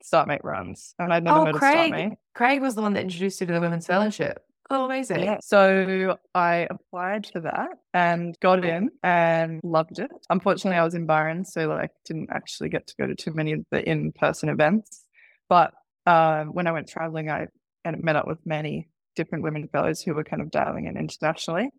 Startmate 0.04 0.44
runs. 0.44 0.94
And 1.00 1.12
I'd 1.12 1.24
never 1.24 1.40
Oh, 1.40 1.46
heard 1.46 1.56
Craig. 1.56 1.92
of 1.92 2.00
Startmate. 2.00 2.16
Craig 2.36 2.62
was 2.62 2.76
the 2.76 2.82
one 2.84 2.94
that 2.94 3.02
introduced 3.04 3.42
you 3.42 3.48
to 3.48 3.54
the 3.54 3.60
Women's 3.60 3.88
Fellowship? 3.88 4.44
Oh, 4.70 4.86
amazing. 4.86 5.22
Yeah. 5.22 5.38
So 5.42 6.18
I 6.34 6.68
applied 6.70 7.28
for 7.32 7.40
that 7.42 7.70
and 7.94 8.36
got 8.40 8.66
in 8.66 8.90
and 9.04 9.62
loved 9.64 10.00
it. 10.00 10.10
Unfortunately, 10.30 10.78
I 10.78 10.84
was 10.84 10.96
in 10.96 11.06
Byron, 11.06 11.46
so 11.46 11.68
like 11.68 11.92
I 11.92 11.94
didn't 12.06 12.30
actually 12.32 12.70
get 12.70 12.88
to 12.88 12.96
go 12.98 13.06
to 13.06 13.16
too 13.16 13.32
many 13.34 13.54
of 13.54 13.64
the 13.70 13.88
in-person 13.88 14.50
events. 14.50 15.06
But 15.50 15.74
uh, 16.08 16.46
when 16.46 16.66
I 16.66 16.72
went 16.72 16.90
traveling, 16.90 17.30
I 17.30 17.48
and 17.86 18.04
met 18.04 18.16
up 18.16 18.28
with 18.28 18.40
many 18.46 18.90
different 19.16 19.44
women 19.44 19.68
fellows 19.68 20.02
who 20.02 20.14
were 20.14 20.24
kind 20.24 20.42
of 20.42 20.52
dialing 20.52 20.88
in 20.88 20.98
internationally. 20.98 21.70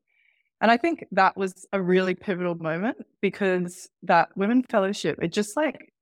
And 0.61 0.71
I 0.71 0.79
think 0.79 1.05
that 1.13 1.37
was 1.37 1.67
a 1.73 1.83
really 1.83 2.15
pivotal 2.15 2.55
moment 2.55 2.97
because 3.21 3.89
that 4.05 4.29
women 4.37 4.63
fellowship, 4.63 5.19
it 5.21 5.33
just 5.33 5.57
like 5.57 5.93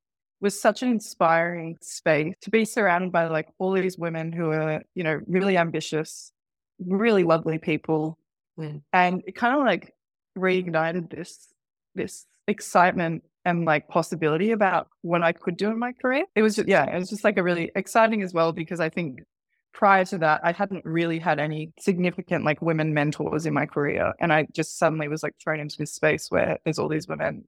was 0.41 0.61
such 0.61 0.83
an 0.83 0.91
inspiring 0.91 1.77
space 1.81 2.35
to 2.43 2.51
be 2.51 2.65
surrounded 2.65 3.11
by 3.11 3.27
like 3.27 3.49
all 3.59 3.73
these 3.73 3.99
women 3.99 4.33
who 4.33 4.51
are, 4.51 4.83
you 4.95 5.03
know, 5.03 5.19
really 5.27 5.57
ambitious, 5.57 6.31
really 6.79 7.25
lovely 7.25 7.59
people. 7.59 8.19
Mm. 8.59 8.83
And 8.93 9.23
it 9.27 9.35
kind 9.35 9.57
of 9.57 9.65
like 9.65 9.95
reignited 10.37 11.11
this 11.11 11.53
this 11.95 12.27
excitement 12.49 13.23
and 13.45 13.65
like 13.65 13.89
possibility 13.89 14.51
about 14.51 14.89
what 15.03 15.23
I 15.23 15.33
could 15.33 15.57
do 15.57 15.71
in 15.71 15.79
my 15.79 15.93
career. 15.93 16.25
It 16.35 16.43
was 16.43 16.57
just 16.57 16.69
yeah, 16.69 16.85
it 16.85 16.99
was 16.99 17.11
just 17.11 17.25
like 17.25 17.37
a 17.37 17.43
really 17.43 17.71
exciting 17.75 18.23
as 18.23 18.33
well 18.33 18.53
because 18.53 18.81
I 18.81 18.89
think 18.89 19.21
prior 19.73 20.05
to 20.05 20.19
that 20.19 20.41
I 20.45 20.53
hadn't 20.53 20.85
really 20.85 21.19
had 21.19 21.39
any 21.39 21.73
significant 21.79 22.45
like 22.45 22.63
women 22.63 22.95
mentors 22.95 23.45
in 23.45 23.55
my 23.55 23.67
career. 23.67 24.13
And 24.21 24.33
I 24.33 24.47
just 24.55 24.79
suddenly 24.79 25.09
was 25.09 25.23
like 25.23 25.35
thrown 25.43 25.61
into 25.61 25.77
this 25.79 25.93
space 25.93 26.31
where 26.31 26.59
there's 26.65 26.79
all 26.79 26.89
these 26.89 27.09
women 27.09 27.45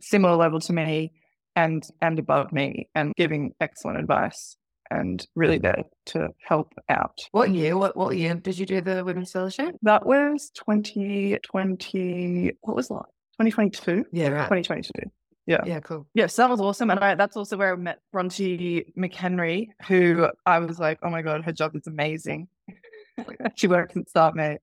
similar 0.00 0.36
level 0.36 0.60
to 0.60 0.72
me 0.72 1.12
and 1.56 1.86
and 2.00 2.18
above 2.18 2.52
me 2.52 2.88
and 2.94 3.14
giving 3.16 3.52
excellent 3.60 3.98
advice 3.98 4.56
and 4.90 5.26
really 5.34 5.58
there 5.58 5.84
to 6.06 6.30
help 6.46 6.72
out. 6.88 7.18
What 7.32 7.50
year? 7.50 7.76
What 7.76 7.96
what 7.96 8.16
year 8.16 8.34
did 8.34 8.58
you 8.58 8.66
do 8.66 8.80
the 8.80 9.04
Women's 9.04 9.32
Fellowship? 9.32 9.76
That 9.82 10.06
was 10.06 10.50
2020, 10.54 12.52
what 12.62 12.76
was 12.76 12.88
that? 12.88 13.04
2022? 13.38 14.06
Yeah, 14.12 14.28
right. 14.28 14.48
2022. 14.48 15.10
Yeah, 15.46 15.62
Yeah, 15.64 15.80
cool. 15.80 16.06
Yes, 16.14 16.36
that 16.36 16.48
was 16.48 16.60
awesome. 16.60 16.90
And 16.90 17.00
I, 17.00 17.14
that's 17.14 17.36
also 17.36 17.56
where 17.56 17.72
I 17.72 17.76
met 17.76 17.98
Bronte 18.12 18.92
McHenry, 18.96 19.68
who 19.88 20.28
I 20.46 20.58
was 20.58 20.78
like, 20.78 20.98
oh 21.02 21.10
my 21.10 21.22
God, 21.22 21.44
her 21.44 21.52
job 21.52 21.74
is 21.74 21.86
amazing. 21.86 22.46
she 23.56 23.66
works 23.66 23.96
at 23.96 24.06
Startmate. 24.08 24.58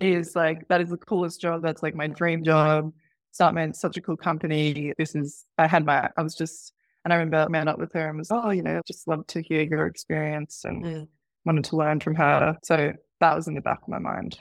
She 0.00 0.12
is 0.12 0.36
like, 0.36 0.68
that 0.68 0.80
is 0.80 0.90
the 0.90 0.98
coolest 0.98 1.40
job. 1.40 1.62
That's 1.62 1.82
like 1.82 1.96
my 1.96 2.06
dream 2.06 2.44
job. 2.44 2.92
Startmate's 3.36 3.80
such 3.80 3.96
a 3.96 4.00
cool 4.00 4.16
company. 4.16 4.92
This 4.98 5.16
is, 5.16 5.44
I 5.58 5.66
had 5.66 5.84
my, 5.84 6.10
I 6.16 6.22
was 6.22 6.36
just, 6.36 6.72
and 7.04 7.12
I 7.12 7.16
remember 7.16 7.36
I 7.38 7.48
met 7.48 7.68
up 7.68 7.78
with 7.78 7.92
her 7.92 8.08
and 8.08 8.18
was, 8.18 8.30
oh, 8.30 8.50
you 8.50 8.62
know, 8.62 8.80
just 8.86 9.06
love 9.08 9.26
to 9.28 9.42
hear 9.42 9.62
your 9.62 9.86
experience 9.86 10.64
and 10.64 10.84
Mm. 10.84 11.08
wanted 11.44 11.64
to 11.64 11.76
learn 11.76 12.00
from 12.00 12.14
her. 12.16 12.56
So 12.64 12.92
that 13.20 13.34
was 13.34 13.46
in 13.48 13.54
the 13.54 13.60
back 13.60 13.82
of 13.82 13.88
my 13.88 13.98
mind. 13.98 14.40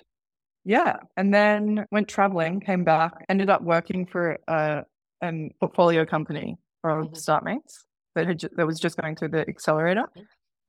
Yeah. 0.66 0.98
And 1.18 1.34
then 1.34 1.86
went 1.92 2.08
traveling, 2.08 2.62
came 2.62 2.84
back, 2.84 3.12
ended 3.30 3.50
up 3.50 3.62
working 3.62 4.06
for 4.06 4.38
a 4.48 4.86
an 5.22 5.52
portfolio 5.60 6.06
company 6.06 6.58
for 6.82 7.04
Mhm. 7.06 7.12
Startmates 7.16 7.86
that 8.16 8.28
had 8.28 8.40
that 8.58 8.66
was 8.68 8.80
just 8.80 8.98
going 8.98 9.16
through 9.16 9.30
the 9.30 9.48
accelerator. 9.48 10.06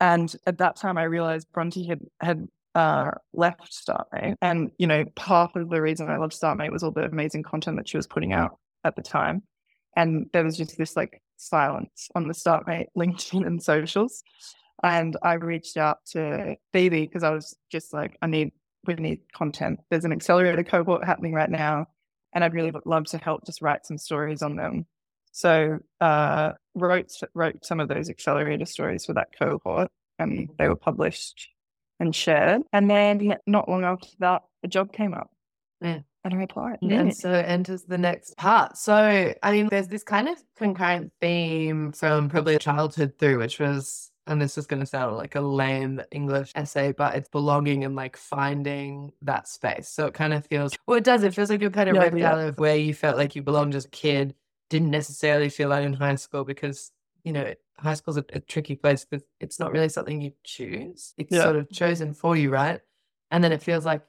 And 0.00 0.35
at 0.46 0.59
that 0.59 0.76
time, 0.76 0.98
I 0.98 1.04
realized 1.04 1.50
Bronte 1.52 1.87
had 1.87 2.00
had 2.20 2.48
uh, 2.76 3.12
left 3.33 3.72
Startmate, 3.72 4.35
and 4.42 4.72
you 4.78 4.87
know, 4.88 5.04
part 5.14 5.54
of 5.54 5.70
the 5.70 5.80
reason 5.80 6.11
I 6.11 6.16
loved 6.16 6.33
Startmate 6.33 6.72
was 6.72 6.83
all 6.83 6.90
the 6.90 7.04
amazing 7.04 7.44
content 7.44 7.76
that 7.76 7.88
she 7.88 7.96
was 7.96 8.09
putting 8.09 8.33
out 8.33 8.59
at 8.83 8.96
the 8.96 9.02
time. 9.02 9.42
And 9.96 10.28
there 10.33 10.44
was 10.44 10.57
just 10.57 10.76
this 10.76 10.96
like 10.96 11.22
silence 11.37 12.09
on 12.14 12.28
the 12.28 12.35
Startmate 12.35 12.87
LinkedIn 12.96 13.46
and 13.46 13.62
socials. 13.62 14.22
And 14.83 15.16
I 15.22 15.35
reached 15.35 15.76
out 15.76 15.98
to 16.12 16.57
Phoebe 16.72 17.07
because 17.07 17.22
I 17.22 17.30
was 17.30 17.57
just 17.70 17.92
like, 17.92 18.16
I 18.22 18.26
need 18.26 18.52
we 18.87 18.94
need 18.94 19.20
content. 19.33 19.80
There's 19.90 20.04
an 20.04 20.12
accelerator 20.12 20.64
cohort 20.64 21.04
happening 21.04 21.33
right 21.33 21.50
now, 21.50 21.87
and 22.35 22.44
I'd 22.44 22.54
really 22.54 22.72
love 22.85 23.07
to 23.07 23.18
help 23.18 23.46
just 23.46 23.62
write 23.62 23.87
some 23.87 23.98
stories 23.98 24.42
on 24.42 24.57
them. 24.57 24.87
So 25.33 25.78
uh, 26.00 26.52
wrote 26.74 27.12
wrote 27.35 27.64
some 27.64 27.80
of 27.80 27.88
those 27.88 28.11
accelerator 28.11 28.66
stories 28.66 29.07
for 29.07 29.14
that 29.14 29.28
cohort, 29.38 29.90
and 30.18 30.50
they 30.59 30.68
were 30.68 30.76
published 30.76 31.48
and 32.00 32.14
shared. 32.14 32.62
And 32.72 32.90
then 32.90 33.37
not 33.46 33.68
long 33.68 33.85
after 33.85 34.09
that, 34.20 34.42
a 34.62 34.68
job 34.68 34.92
came 34.92 35.14
up. 35.14 35.30
Yeah. 35.80 36.00
And 36.25 36.35
I 36.35 36.43
applied. 36.43 36.79
And 36.83 37.15
so 37.15 37.31
enters 37.31 37.83
the 37.85 37.99
next 37.99 38.37
part. 38.37 38.77
So, 38.79 39.35
I 39.43 39.53
mean, 39.53 39.69
there's 39.69 39.89
this 39.89 40.03
kind 40.03 40.29
of 40.29 40.43
concurrent 40.57 41.13
theme 41.21 41.93
from 41.93 42.29
probably 42.31 42.59
childhood 42.59 43.15
through, 43.19 43.39
which 43.39 43.61
was, 43.61 44.11
and 44.27 44.41
this 44.41 44.57
is 44.57 44.67
going 44.67 44.81
to 44.81 44.87
sound 44.87 45.17
like 45.17 45.35
a 45.35 45.41
lame 45.41 46.01
English 46.11 46.53
essay, 46.55 46.93
but 46.93 47.15
it's 47.15 47.29
belonging 47.29 47.85
and 47.85 47.95
like 47.95 48.17
finding 48.17 49.13
that 49.21 49.49
space. 49.49 49.89
So 49.89 50.07
it 50.07 50.15
kind 50.15 50.33
of 50.33 50.47
feels, 50.47 50.75
well, 50.87 50.97
it 50.97 51.05
does. 51.05 51.23
It 51.25 51.35
feels 51.35 51.51
like 51.51 51.61
you're 51.61 51.71
kind 51.71 51.91
of 51.91 51.97
Yeah, 51.97 52.05
ripped 52.05 52.17
yeah. 52.17 52.33
out 52.33 52.39
of 52.41 52.59
where 52.59 52.77
you 52.77 52.95
felt 52.95 53.19
like 53.19 53.37
you 53.37 53.43
belonged 53.43 53.75
as 53.75 53.85
a 53.85 53.91
kid. 53.91 54.35
Didn't 54.71 54.91
necessarily 54.91 55.51
feel 55.51 55.69
that 55.69 55.83
in 55.83 55.93
high 55.93 56.15
school 56.15 56.45
because, 56.45 56.91
you 57.23 57.33
know, 57.33 57.53
high 57.77 57.95
school's 57.95 58.17
a, 58.17 58.25
a 58.33 58.41
tricky 58.41 58.77
place 58.77 59.05
because 59.05 59.25
it's 59.41 59.61
not 59.61 59.73
really 59.73 59.91
something 59.91 60.23
you 60.23 60.33
choose. 60.43 61.13
It's 61.19 61.37
Yeah. 61.37 61.43
sort 61.43 61.57
of 61.57 61.71
chosen 61.71 62.15
for 62.15 62.35
you, 62.35 62.51
right? 62.51 62.81
And 63.31 63.45
then 63.45 63.53
it 63.53 63.63
feels 63.63 63.85
like 63.85 64.03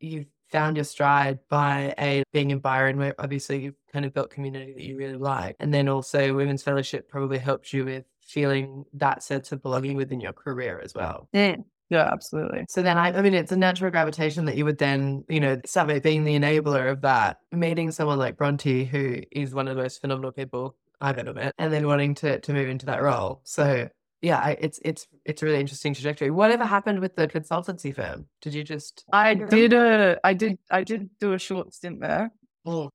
you've 0.00 0.26
found 0.50 0.76
your 0.76 0.84
stride 0.84 1.38
by 1.48 1.94
a 1.98 2.22
being 2.32 2.50
in 2.50 2.58
Byron, 2.60 2.98
where 2.98 3.14
obviously 3.18 3.62
you've 3.64 3.74
kind 3.92 4.04
of 4.04 4.14
built 4.14 4.30
community 4.30 4.72
that 4.72 4.82
you 4.82 4.96
really 4.96 5.16
like, 5.16 5.56
and 5.60 5.72
then 5.72 5.88
also 5.88 6.34
women's 6.34 6.62
fellowship 6.62 7.08
probably 7.08 7.38
helped 7.38 7.72
you 7.72 7.84
with 7.84 8.04
feeling 8.20 8.84
that 8.94 9.22
sense 9.22 9.52
of 9.52 9.62
belonging 9.62 9.96
within 9.96 10.20
your 10.20 10.32
career 10.32 10.80
as 10.82 10.94
well. 10.94 11.28
Yeah, 11.32 11.56
Yeah, 11.88 12.08
absolutely. 12.12 12.64
So 12.68 12.82
then 12.82 12.98
I, 12.98 13.16
I 13.16 13.22
mean, 13.22 13.34
it's 13.34 13.52
a 13.52 13.56
natural 13.56 13.90
gravitation 13.92 14.44
that 14.46 14.56
you 14.56 14.64
would 14.64 14.78
then, 14.78 15.24
you 15.28 15.38
know, 15.40 15.60
Summit 15.64 16.02
being 16.02 16.24
the 16.24 16.36
enabler 16.36 16.90
of 16.90 17.00
that, 17.02 17.38
meeting 17.52 17.90
someone 17.92 18.18
like 18.18 18.36
Bronte, 18.36 18.84
who 18.84 19.22
is 19.30 19.54
one 19.54 19.68
of 19.68 19.76
the 19.76 19.82
most 19.82 20.00
phenomenal 20.00 20.32
people 20.32 20.76
I've 21.00 21.18
ever 21.18 21.32
met, 21.34 21.54
and 21.58 21.72
then 21.72 21.86
wanting 21.86 22.14
to 22.16 22.40
to 22.40 22.52
move 22.52 22.68
into 22.68 22.86
that 22.86 23.02
role. 23.02 23.40
So 23.44 23.88
yeah, 24.26 24.38
I, 24.40 24.56
it's 24.60 24.80
it's 24.84 25.06
it's 25.24 25.40
a 25.40 25.46
really 25.46 25.60
interesting 25.60 25.94
trajectory. 25.94 26.32
Whatever 26.32 26.64
happened 26.64 26.98
with 26.98 27.14
the 27.14 27.28
consultancy 27.28 27.94
firm? 27.94 28.26
Did 28.42 28.54
you 28.54 28.64
just 28.64 29.04
I 29.12 29.34
did 29.34 29.72
a 29.72 30.18
I 30.24 30.34
did 30.34 30.58
I 30.68 30.82
did 30.82 31.10
do 31.20 31.32
a 31.32 31.38
short 31.38 31.72
stint 31.72 32.00
there. 32.00 32.32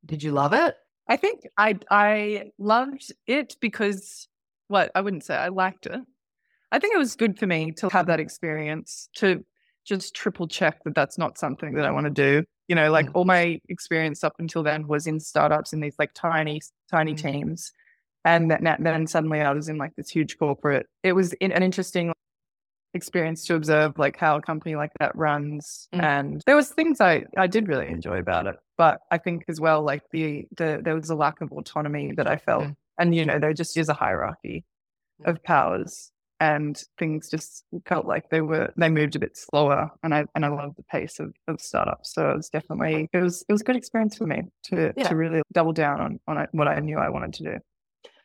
did 0.05 0.21
you 0.21 0.33
love 0.33 0.51
it? 0.51 0.75
I 1.07 1.15
think 1.15 1.47
I 1.57 1.79
I 1.89 2.51
loved 2.59 3.13
it 3.27 3.55
because 3.61 4.27
what 4.67 4.91
I 4.93 4.99
wouldn't 4.99 5.23
say 5.23 5.35
I 5.35 5.47
liked 5.47 5.85
it. 5.85 6.01
I 6.73 6.79
think 6.79 6.93
it 6.93 6.97
was 6.97 7.15
good 7.15 7.39
for 7.39 7.47
me 7.47 7.71
to 7.77 7.87
have 7.89 8.07
that 8.07 8.19
experience 8.19 9.07
to 9.15 9.45
just 9.85 10.13
triple 10.13 10.49
check 10.49 10.83
that 10.83 10.95
that's 10.95 11.17
not 11.17 11.37
something 11.37 11.75
that 11.75 11.85
I 11.85 11.91
want 11.91 12.07
to 12.07 12.11
do. 12.27 12.43
You 12.67 12.75
know, 12.75 12.91
like 12.91 13.07
Mm. 13.07 13.15
all 13.15 13.25
my 13.25 13.61
experience 13.69 14.21
up 14.21 14.35
until 14.37 14.63
then 14.63 14.85
was 14.85 15.07
in 15.07 15.21
startups 15.21 15.71
in 15.71 15.79
these 15.79 15.95
like 15.97 16.11
tiny, 16.13 16.59
tiny 16.89 17.13
Mm. 17.13 17.21
teams. 17.21 17.71
And 18.23 18.51
then, 18.51 18.77
then 18.79 19.07
suddenly 19.07 19.41
I 19.41 19.51
was 19.51 19.67
in 19.67 19.77
like 19.77 19.95
this 19.95 20.09
huge 20.09 20.37
corporate. 20.37 20.87
It 21.03 21.13
was 21.13 21.33
in, 21.33 21.51
an 21.51 21.63
interesting 21.63 22.13
experience 22.93 23.45
to 23.45 23.55
observe 23.55 23.97
like 23.97 24.17
how 24.17 24.35
a 24.37 24.41
company 24.41 24.75
like 24.75 24.91
that 24.99 25.15
runs. 25.15 25.87
Mm. 25.93 26.03
And 26.03 26.43
there 26.45 26.55
was 26.55 26.69
things 26.69 27.01
I, 27.01 27.23
I 27.37 27.47
did 27.47 27.67
really 27.67 27.87
enjoy 27.87 28.19
about 28.19 28.47
it. 28.47 28.57
But 28.77 28.99
I 29.11 29.17
think 29.17 29.45
as 29.47 29.59
well, 29.59 29.81
like 29.83 30.03
the, 30.11 30.45
the 30.57 30.81
there 30.83 30.95
was 30.95 31.09
a 31.09 31.15
lack 31.15 31.41
of 31.41 31.51
autonomy 31.51 32.11
that 32.17 32.27
I 32.27 32.37
felt. 32.37 32.63
Mm. 32.65 32.75
And 32.99 33.15
you 33.15 33.25
know, 33.25 33.39
there 33.39 33.53
just 33.53 33.77
is 33.77 33.89
a 33.89 33.93
hierarchy 33.93 34.65
Mm. 35.21 35.29
of 35.29 35.43
powers 35.43 36.11
and 36.39 36.81
things 36.97 37.29
just 37.29 37.63
felt 37.85 38.07
like 38.07 38.29
they 38.31 38.41
were 38.41 38.73
they 38.77 38.89
moved 38.89 39.15
a 39.15 39.19
bit 39.19 39.37
slower 39.37 39.91
and 40.01 40.13
I 40.15 40.25
and 40.33 40.43
I 40.43 40.47
love 40.47 40.75
the 40.75 40.83
pace 40.83 41.19
of, 41.19 41.33
of 41.47 41.61
startups. 41.61 42.13
So 42.13 42.31
it 42.31 42.37
was 42.37 42.49
definitely 42.49 43.07
it 43.13 43.17
was 43.19 43.43
it 43.47 43.51
was 43.51 43.61
a 43.61 43.63
good 43.63 43.75
experience 43.75 44.17
for 44.17 44.25
me 44.25 44.43
to 44.65 44.93
Yeah. 44.97 45.09
to 45.09 45.15
really 45.15 45.41
double 45.53 45.73
down 45.73 46.01
on 46.01 46.19
on 46.27 46.47
what 46.53 46.67
I 46.67 46.79
knew 46.79 46.97
I 46.97 47.09
wanted 47.09 47.33
to 47.33 47.43
do. 47.43 47.59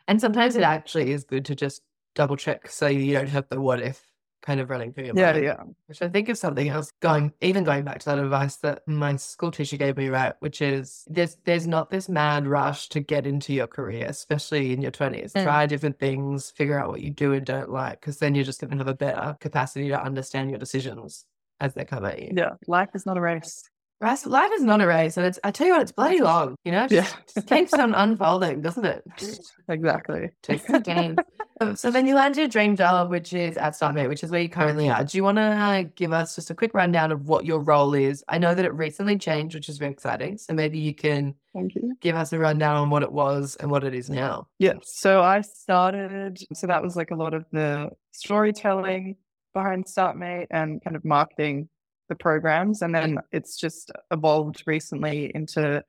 And 0.08 0.20
sometimes 0.20 0.56
it 0.56 0.62
actually 0.62 1.12
is 1.12 1.24
good 1.24 1.44
to 1.46 1.54
just 1.54 1.82
double 2.14 2.36
check 2.36 2.68
so 2.70 2.86
you 2.86 3.12
don't 3.12 3.28
have 3.28 3.48
the 3.50 3.60
what 3.60 3.80
if 3.80 4.02
kind 4.42 4.60
of 4.60 4.70
running 4.70 4.92
through 4.92 5.04
your 5.06 5.16
Yeah, 5.16 5.32
mind. 5.32 5.44
yeah. 5.44 5.54
Yeah. 5.58 5.64
Which 5.86 6.02
I 6.02 6.08
think 6.08 6.28
is 6.28 6.38
something 6.38 6.68
else 6.68 6.92
going 7.00 7.32
even 7.40 7.64
going 7.64 7.84
back 7.84 7.98
to 8.00 8.06
that 8.06 8.18
advice 8.20 8.56
that 8.58 8.86
my 8.86 9.16
school 9.16 9.50
teacher 9.50 9.76
gave 9.76 9.96
me, 9.96 10.08
right? 10.08 10.34
Which 10.38 10.62
is 10.62 11.04
there's 11.08 11.36
there's 11.44 11.66
not 11.66 11.90
this 11.90 12.08
mad 12.08 12.46
rush 12.46 12.88
to 12.90 13.00
get 13.00 13.26
into 13.26 13.52
your 13.52 13.66
career, 13.66 14.06
especially 14.08 14.72
in 14.72 14.82
your 14.82 14.92
twenties. 14.92 15.32
Mm. 15.32 15.42
Try 15.42 15.66
different 15.66 15.98
things, 15.98 16.50
figure 16.50 16.78
out 16.78 16.88
what 16.90 17.00
you 17.00 17.10
do 17.10 17.32
and 17.32 17.44
don't 17.44 17.70
like, 17.70 18.00
because 18.00 18.18
then 18.18 18.34
you're 18.36 18.44
just 18.44 18.60
gonna 18.60 18.76
have 18.76 18.86
a 18.86 18.94
better 18.94 19.36
capacity 19.40 19.88
to 19.88 20.00
understand 20.00 20.50
your 20.50 20.60
decisions 20.60 21.24
as 21.58 21.74
they 21.74 21.84
come 21.84 22.04
at 22.04 22.22
you. 22.22 22.30
Yeah. 22.36 22.50
Life 22.68 22.90
is 22.94 23.04
not 23.04 23.16
a 23.16 23.20
race. 23.20 23.68
Right? 23.98 24.26
Life 24.26 24.50
is 24.54 24.62
not 24.62 24.82
a 24.82 24.86
race, 24.86 25.16
and 25.16 25.24
it's 25.24 25.38
I 25.42 25.50
tell 25.50 25.66
you 25.66 25.72
what, 25.72 25.82
it's 25.82 25.92
bloody 25.92 26.20
long, 26.20 26.54
you 26.64 26.72
know? 26.72 26.84
It 26.90 26.92
Yeah. 26.92 27.02
Just, 27.02 27.34
just 27.34 27.46
keeps 27.48 27.72
on 27.72 27.94
unfolding, 27.94 28.60
doesn't 28.60 28.84
it? 28.84 29.02
Exactly. 29.68 30.30
The 30.44 30.80
game. 30.84 31.16
Um, 31.60 31.74
So 31.74 31.90
then 31.90 32.06
you 32.06 32.14
land 32.14 32.36
your 32.36 32.46
dream 32.46 32.76
job, 32.76 33.10
which 33.10 33.32
is 33.32 33.56
at 33.56 33.72
Startmate, 33.72 34.08
which 34.08 34.22
is 34.22 34.30
where 34.30 34.40
you 34.40 34.48
currently 34.48 34.88
are. 34.88 35.02
Do 35.02 35.16
you 35.18 35.24
want 35.24 35.38
to 35.38 35.90
give 35.96 36.12
us 36.12 36.36
just 36.36 36.50
a 36.50 36.54
quick 36.54 36.72
rundown 36.72 37.10
of 37.10 37.26
what 37.26 37.44
your 37.46 37.58
role 37.58 37.94
is? 37.94 38.22
I 38.28 38.38
know 38.38 38.54
that 38.54 38.64
it 38.64 38.72
recently 38.74 39.18
changed, 39.18 39.56
which 39.56 39.68
is 39.68 39.78
very 39.78 39.90
exciting. 39.90 40.38
So 40.38 40.52
maybe 40.52 40.78
you 40.78 40.94
can 40.94 41.34
Thank 41.52 41.74
you. 41.74 41.96
give 42.00 42.14
us 42.14 42.32
a 42.32 42.38
rundown 42.38 42.76
on 42.76 42.90
what 42.90 43.02
it 43.02 43.10
was 43.10 43.56
and 43.58 43.70
what 43.70 43.82
it 43.82 43.92
is 43.94 44.08
now. 44.08 44.46
Yes. 44.60 44.76
So 44.84 45.20
I 45.22 45.40
started, 45.40 46.38
so 46.52 46.68
that 46.68 46.80
was 46.82 46.94
like 46.94 47.10
a 47.10 47.16
lot 47.16 47.34
of 47.34 47.44
the 47.50 47.90
storytelling 48.12 49.16
behind 49.52 49.86
Startmate 49.86 50.46
and 50.50 50.84
kind 50.84 50.94
of 50.94 51.04
marketing 51.04 51.68
the 52.08 52.14
programs. 52.14 52.82
And 52.82 52.94
then 52.94 53.18
it's 53.32 53.56
just 53.56 53.90
evolved 54.10 54.62
recently 54.66 55.30
into 55.34 55.84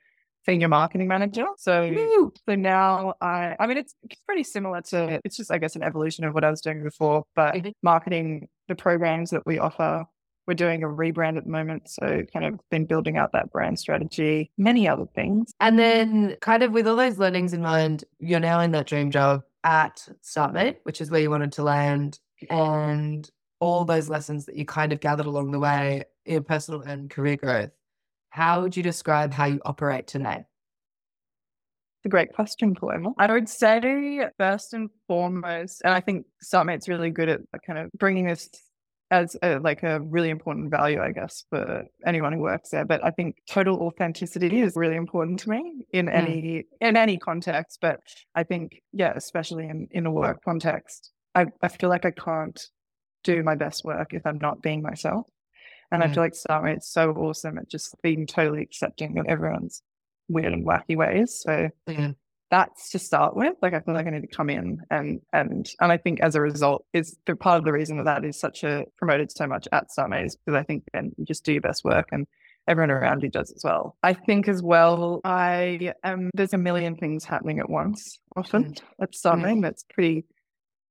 senior 0.45 0.67
marketing 0.69 1.07
manager. 1.07 1.45
So, 1.57 1.89
Woo! 1.93 2.31
so 2.47 2.55
now 2.55 3.15
I, 3.21 3.55
I 3.59 3.67
mean, 3.67 3.77
it's, 3.77 3.93
it's 4.03 4.21
pretty 4.21 4.43
similar 4.43 4.81
to, 4.83 5.19
it's 5.25 5.35
just, 5.35 5.51
I 5.51 5.57
guess, 5.57 5.75
an 5.75 5.83
evolution 5.83 6.23
of 6.23 6.33
what 6.33 6.43
I 6.45 6.49
was 6.49 6.61
doing 6.61 6.83
before, 6.83 7.25
but 7.35 7.55
Mhm. 7.55 7.73
marketing 7.83 8.47
the 8.67 8.75
programs 8.75 9.31
that 9.31 9.45
we 9.45 9.59
offer. 9.59 10.05
We're 10.47 10.53
doing 10.53 10.81
a 10.83 10.87
rebrand 10.87 11.35
at 11.37 11.43
the 11.43 11.49
moment. 11.49 11.89
So 11.89 12.23
kind 12.31 12.45
of 12.45 12.61
been 12.71 12.85
building 12.85 13.17
out 13.17 13.33
that 13.33 13.51
brand 13.51 13.77
strategy, 13.79 14.49
many 14.57 14.87
other 14.87 15.05
things. 15.13 15.51
And 15.59 15.77
then, 15.77 16.37
kind 16.39 16.63
of 16.63 16.71
with 16.71 16.87
all 16.87 16.95
those 16.95 17.17
learnings 17.17 17.51
in 17.51 17.61
mind, 17.61 18.05
you're 18.19 18.39
now 18.39 18.61
in 18.61 18.71
that 18.71 18.87
dream 18.87 19.11
job 19.11 19.41
at 19.65 20.07
Startmate, 20.23 20.77
which 20.83 21.01
is 21.01 21.11
where 21.11 21.19
you 21.19 21.29
wanted 21.29 21.51
to 21.53 21.63
land, 21.63 22.19
and 22.49 23.29
all 23.59 23.85
those 23.85 24.09
lessons 24.09 24.45
that 24.45 24.55
you 24.55 24.65
kind 24.65 24.93
of 24.93 24.99
gathered 24.99 25.25
along 25.25 25.51
the 25.51 25.59
way 25.59 26.03
in 26.25 26.43
personal 26.43 26.81
and 26.81 27.09
career 27.09 27.37
growth. 27.37 27.71
How 28.29 28.61
would 28.61 28.77
you 28.77 28.83
describe 28.83 29.33
how 29.33 29.45
you 29.45 29.59
operate 29.65 30.07
today? 30.07 30.45
It's 31.99 32.05
a 32.05 32.09
great 32.09 32.33
question, 32.33 32.75
Paloma. 32.75 33.13
I 33.17 33.31
would 33.31 33.49
say 33.49 34.21
first 34.37 34.73
and 34.73 34.89
foremost, 35.07 35.81
and 35.83 35.93
I 35.93 36.01
think 36.01 36.25
Startmate's 36.43 36.87
really 36.87 37.09
good 37.09 37.29
at 37.29 37.41
kind 37.65 37.79
of 37.79 37.91
bringing 37.97 38.27
this 38.27 38.49
as 39.09 39.37
a, 39.41 39.57
like 39.59 39.83
a 39.83 40.01
really 40.01 40.29
important 40.29 40.69
value, 40.69 41.01
I 41.01 41.11
guess, 41.11 41.45
for 41.49 41.85
anyone 42.05 42.33
who 42.33 42.39
works 42.39 42.69
there. 42.69 42.85
But 42.85 43.03
I 43.03 43.09
think 43.11 43.37
total 43.49 43.79
authenticity 43.79 44.59
is 44.59 44.73
really 44.75 44.97
important 44.97 45.39
to 45.39 45.49
me 45.49 45.85
in 45.91 46.07
Mm. 46.07 46.13
any 46.13 46.63
in 46.81 46.97
any 46.97 47.17
context. 47.17 47.79
But 47.81 48.01
I 48.35 48.43
think, 48.43 48.81
yeah, 48.91 49.13
especially 49.15 49.67
in 49.67 49.87
in 49.91 50.05
a 50.05 50.11
work 50.11 50.43
context, 50.43 51.11
I, 51.33 51.47
I 51.61 51.69
feel 51.69 51.89
like 51.89 52.05
I 52.05 52.11
can't 52.11 52.59
do 53.35 53.43
my 53.43 53.55
best 53.55 53.83
work 53.83 54.13
if 54.13 54.25
I'm 54.25 54.39
not 54.39 54.61
being 54.61 54.81
myself. 54.81 55.27
And 55.91 56.03
I 56.03 56.07
Mm. 56.07 56.13
feel 56.13 56.23
like 56.23 56.33
Startmate's 56.33 56.87
so 56.87 57.11
awesome 57.11 57.57
at 57.57 57.69
just 57.69 57.95
being 58.01 58.25
totally 58.27 58.61
accepting 58.61 59.17
of 59.19 59.25
everyone's 59.27 59.81
weird 60.29 60.53
and 60.53 60.65
wacky 60.65 60.95
ways. 60.97 61.39
So 61.45 61.69
Yeah. 61.87 62.11
that's 62.51 62.89
to 62.91 62.99
start 62.99 63.35
with. 63.35 63.55
Like 63.61 63.73
I 63.73 63.79
feel 63.81 63.93
like 63.93 64.07
I 64.07 64.09
need 64.09 64.21
to 64.29 64.35
come 64.39 64.49
in 64.49 64.81
and 64.89 65.21
and 65.33 65.69
and 65.81 65.91
I 65.91 65.97
think 65.97 66.19
as 66.21 66.35
a 66.35 66.41
result 66.41 66.85
is 66.93 67.17
the 67.25 67.35
part 67.35 67.59
of 67.59 67.65
the 67.65 67.71
reason 67.73 67.97
that 67.97 68.05
that 68.05 68.25
is 68.25 68.39
such 68.39 68.63
a 68.63 68.85
promoted 68.97 69.31
so 69.31 69.47
much 69.47 69.67
at 69.71 69.87
Startmate 69.89 70.25
is 70.25 70.35
because 70.35 70.57
I 70.57 70.63
think 70.63 70.83
then 70.93 71.11
you 71.17 71.25
just 71.25 71.43
do 71.45 71.53
your 71.53 71.61
best 71.61 71.83
work 71.83 72.07
and 72.11 72.25
everyone 72.67 72.91
around 72.91 73.23
you 73.23 73.29
does 73.29 73.51
as 73.51 73.63
well. 73.63 73.95
I 74.03 74.13
think 74.13 74.47
as 74.49 74.61
well, 74.61 75.21
I 75.23 75.93
am 76.03 76.29
there's 76.33 76.53
a 76.53 76.57
million 76.57 76.95
things 76.97 77.23
happening 77.23 77.59
at 77.59 77.69
once 77.69 78.19
often 78.35 78.75
at 79.01 79.11
Startmate. 79.13 79.61
That's 79.61 79.83
pretty 79.83 80.25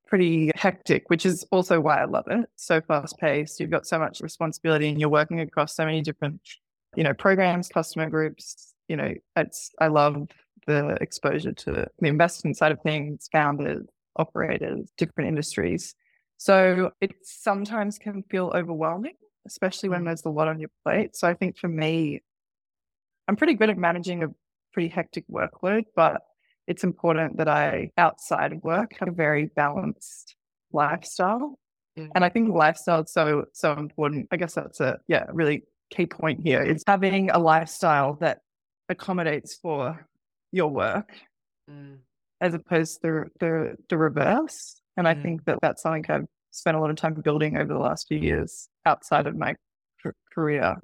pretty 0.07 0.51
hectic, 0.55 1.09
which 1.09 1.27
is 1.27 1.45
also 1.51 1.81
why 1.81 2.01
I 2.01 2.05
love 2.05 2.27
it. 2.29 2.49
So 2.57 2.81
fast 2.81 3.19
paced. 3.19 3.61
You've 3.61 3.71
got 3.71 3.87
so 3.87 3.99
much 3.99 4.21
responsibility 4.21 4.88
and 4.88 5.01
you're 5.01 5.09
working 5.09 5.40
across 5.40 5.75
so 5.75 5.85
many 5.85 6.01
different, 6.01 6.40
you 6.95 7.05
know, 7.05 7.12
programs, 7.14 7.69
customer 7.69 8.09
groups. 8.09 8.75
You 8.88 8.97
know, 8.97 9.14
it's 9.37 9.73
I 9.81 9.88
love 9.88 10.29
the 10.66 10.97
exposure 11.01 11.53
to 11.53 11.73
the 11.73 12.07
investment 12.07 12.57
side 12.57 12.73
of 12.73 12.81
things, 12.83 13.29
founders, 13.33 13.87
operators, 14.16 14.90
different 14.97 15.29
industries. 15.29 15.95
So 16.38 16.90
it 17.01 17.14
sometimes 17.23 17.99
can 17.99 18.23
feel 18.25 18.53
overwhelming, 18.55 19.14
especially 19.47 19.88
when 19.88 20.03
Mm. 20.03 20.07
there's 20.07 20.25
a 20.25 20.31
lot 20.31 20.49
on 20.49 20.61
your 20.61 20.71
plate. 20.85 21.16
So 21.16 21.29
I 21.29 21.35
think 21.35 21.57
for 21.59 21.69
me, 21.69 22.23
I'm 23.29 23.37
pretty 23.37 23.55
good 23.55 23.71
at 23.71 23.79
managing 23.79 24.23
a 24.23 24.29
pretty 24.73 24.88
hectic 24.88 25.25
workload, 25.29 25.85
but 25.95 26.23
it's 26.66 26.85
important 26.85 27.37
that 27.38 27.48
I, 27.48 27.90
outside 27.96 28.52
of 28.52 28.64
work, 28.64 28.96
have 28.98 29.09
a 29.09 29.12
very 29.12 29.46
balanced 29.46 30.35
lifestyle. 30.72 31.59
Mm. 31.98 32.11
And 32.14 32.24
I 32.24 32.29
think 32.29 32.55
lifestyle 32.55 33.02
is 33.02 33.12
so, 33.12 33.44
so 33.52 33.72
important. 33.72 34.29
I 34.31 34.37
guess 34.37 34.55
that's 34.55 34.81
a, 34.81 34.98
yeah, 35.09 35.26
really 35.33 35.64
key 35.90 36.07
point 36.07 36.40
here 36.42 36.62
is 36.62 36.83
having 36.87 37.31
a 37.31 37.38
lifestyle 37.38 38.14
that 38.14 38.40
accommodates 38.88 39.55
for 39.55 40.07
your 40.52 40.68
work 40.68 41.11
Mm. 41.68 41.98
as 42.40 42.55
opposed 42.55 43.02
to 43.02 43.24
the, 43.40 43.76
the 43.88 43.98
reverse. 43.98 44.81
And 44.96 45.09
I 45.09 45.14
Mm. 45.14 45.22
think 45.22 45.44
that 45.46 45.59
that's 45.61 45.83
something 45.83 46.05
I've 46.09 46.26
spent 46.52 46.76
a 46.76 46.81
lot 46.81 46.90
of 46.90 46.96
time 46.96 47.14
building 47.14 47.57
over 47.57 47.72
the 47.72 47.79
last 47.79 48.07
few 48.07 48.18
years 48.18 48.68
outside 48.85 49.26
of 49.26 49.37
my 49.37 49.57
career, 50.33 50.76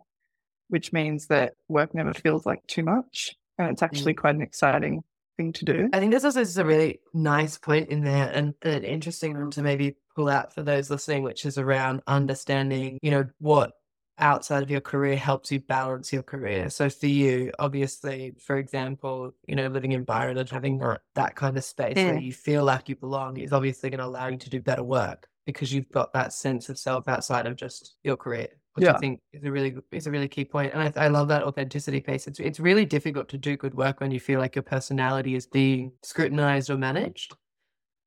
which 0.68 0.92
means 0.92 1.28
that 1.28 1.54
work 1.68 1.94
never 1.94 2.12
feels 2.12 2.44
like 2.46 2.66
too 2.66 2.82
much. 2.82 3.36
And 3.58 3.70
it's 3.70 3.82
actually 3.82 4.14
quite 4.14 4.34
an 4.34 4.42
exciting 4.42 5.04
thing 5.36 5.52
to 5.54 5.64
do. 5.64 5.88
I 5.92 5.98
think 5.98 6.12
this 6.12 6.24
also 6.24 6.40
is 6.40 6.58
a 6.58 6.64
really 6.64 7.00
nice 7.12 7.58
point 7.58 7.88
in 7.88 8.04
there 8.04 8.30
and 8.32 8.54
an 8.62 8.84
interesting 8.84 9.38
one 9.38 9.50
to 9.52 9.62
maybe 9.62 9.96
pull 10.14 10.28
out 10.28 10.54
for 10.54 10.62
those 10.62 10.90
listening, 10.90 11.22
which 11.22 11.44
is 11.46 11.58
around 11.58 12.02
understanding, 12.06 12.98
you 13.02 13.10
know, 13.10 13.26
what 13.38 13.72
outside 14.18 14.62
of 14.62 14.70
your 14.70 14.80
career 14.80 15.16
helps 15.16 15.50
you 15.50 15.58
balance 15.60 16.12
your 16.12 16.22
career. 16.22 16.68
So 16.70 16.88
for 16.90 17.06
you, 17.06 17.50
obviously, 17.58 18.34
for 18.38 18.56
example, 18.58 19.34
you 19.46 19.56
know, 19.56 19.66
living 19.68 19.92
in 19.92 20.04
Byron 20.04 20.36
and 20.38 20.48
having 20.48 20.78
that, 20.78 21.00
that 21.14 21.34
kind 21.34 21.56
of 21.56 21.64
space 21.64 21.96
where 21.96 22.14
Mm. 22.14 22.22
you 22.22 22.32
feel 22.32 22.62
like 22.64 22.88
you 22.88 22.96
belong 22.96 23.38
is 23.38 23.52
obviously 23.52 23.90
going 23.90 23.98
to 24.00 24.06
allow 24.06 24.28
you 24.28 24.36
to 24.36 24.50
do 24.50 24.60
better 24.60 24.84
work 24.84 25.28
because 25.46 25.72
you've 25.72 25.90
got 25.90 26.12
that 26.12 26.32
sense 26.32 26.68
of 26.68 26.78
self 26.78 27.08
outside 27.08 27.46
of 27.46 27.56
just 27.56 27.96
your 28.04 28.16
career. 28.16 28.48
Which 28.74 28.86
I 28.86 28.96
think 28.98 29.20
is 29.32 29.44
a 29.44 29.50
really 29.50 29.74
is 29.90 30.06
a 30.06 30.10
really 30.10 30.28
key 30.28 30.44
point, 30.46 30.72
and 30.72 30.82
I, 30.82 31.04
I 31.04 31.08
love 31.08 31.28
that 31.28 31.42
authenticity 31.42 32.00
piece. 32.00 32.26
It's 32.26 32.40
it's 32.40 32.58
really 32.58 32.86
difficult 32.86 33.28
to 33.30 33.38
do 33.38 33.56
good 33.56 33.74
work 33.74 34.00
when 34.00 34.10
you 34.10 34.18
feel 34.20 34.40
like 34.40 34.56
your 34.56 34.62
personality 34.62 35.34
is 35.34 35.46
being 35.46 35.92
scrutinized 36.02 36.70
or 36.70 36.78
managed. 36.78 37.34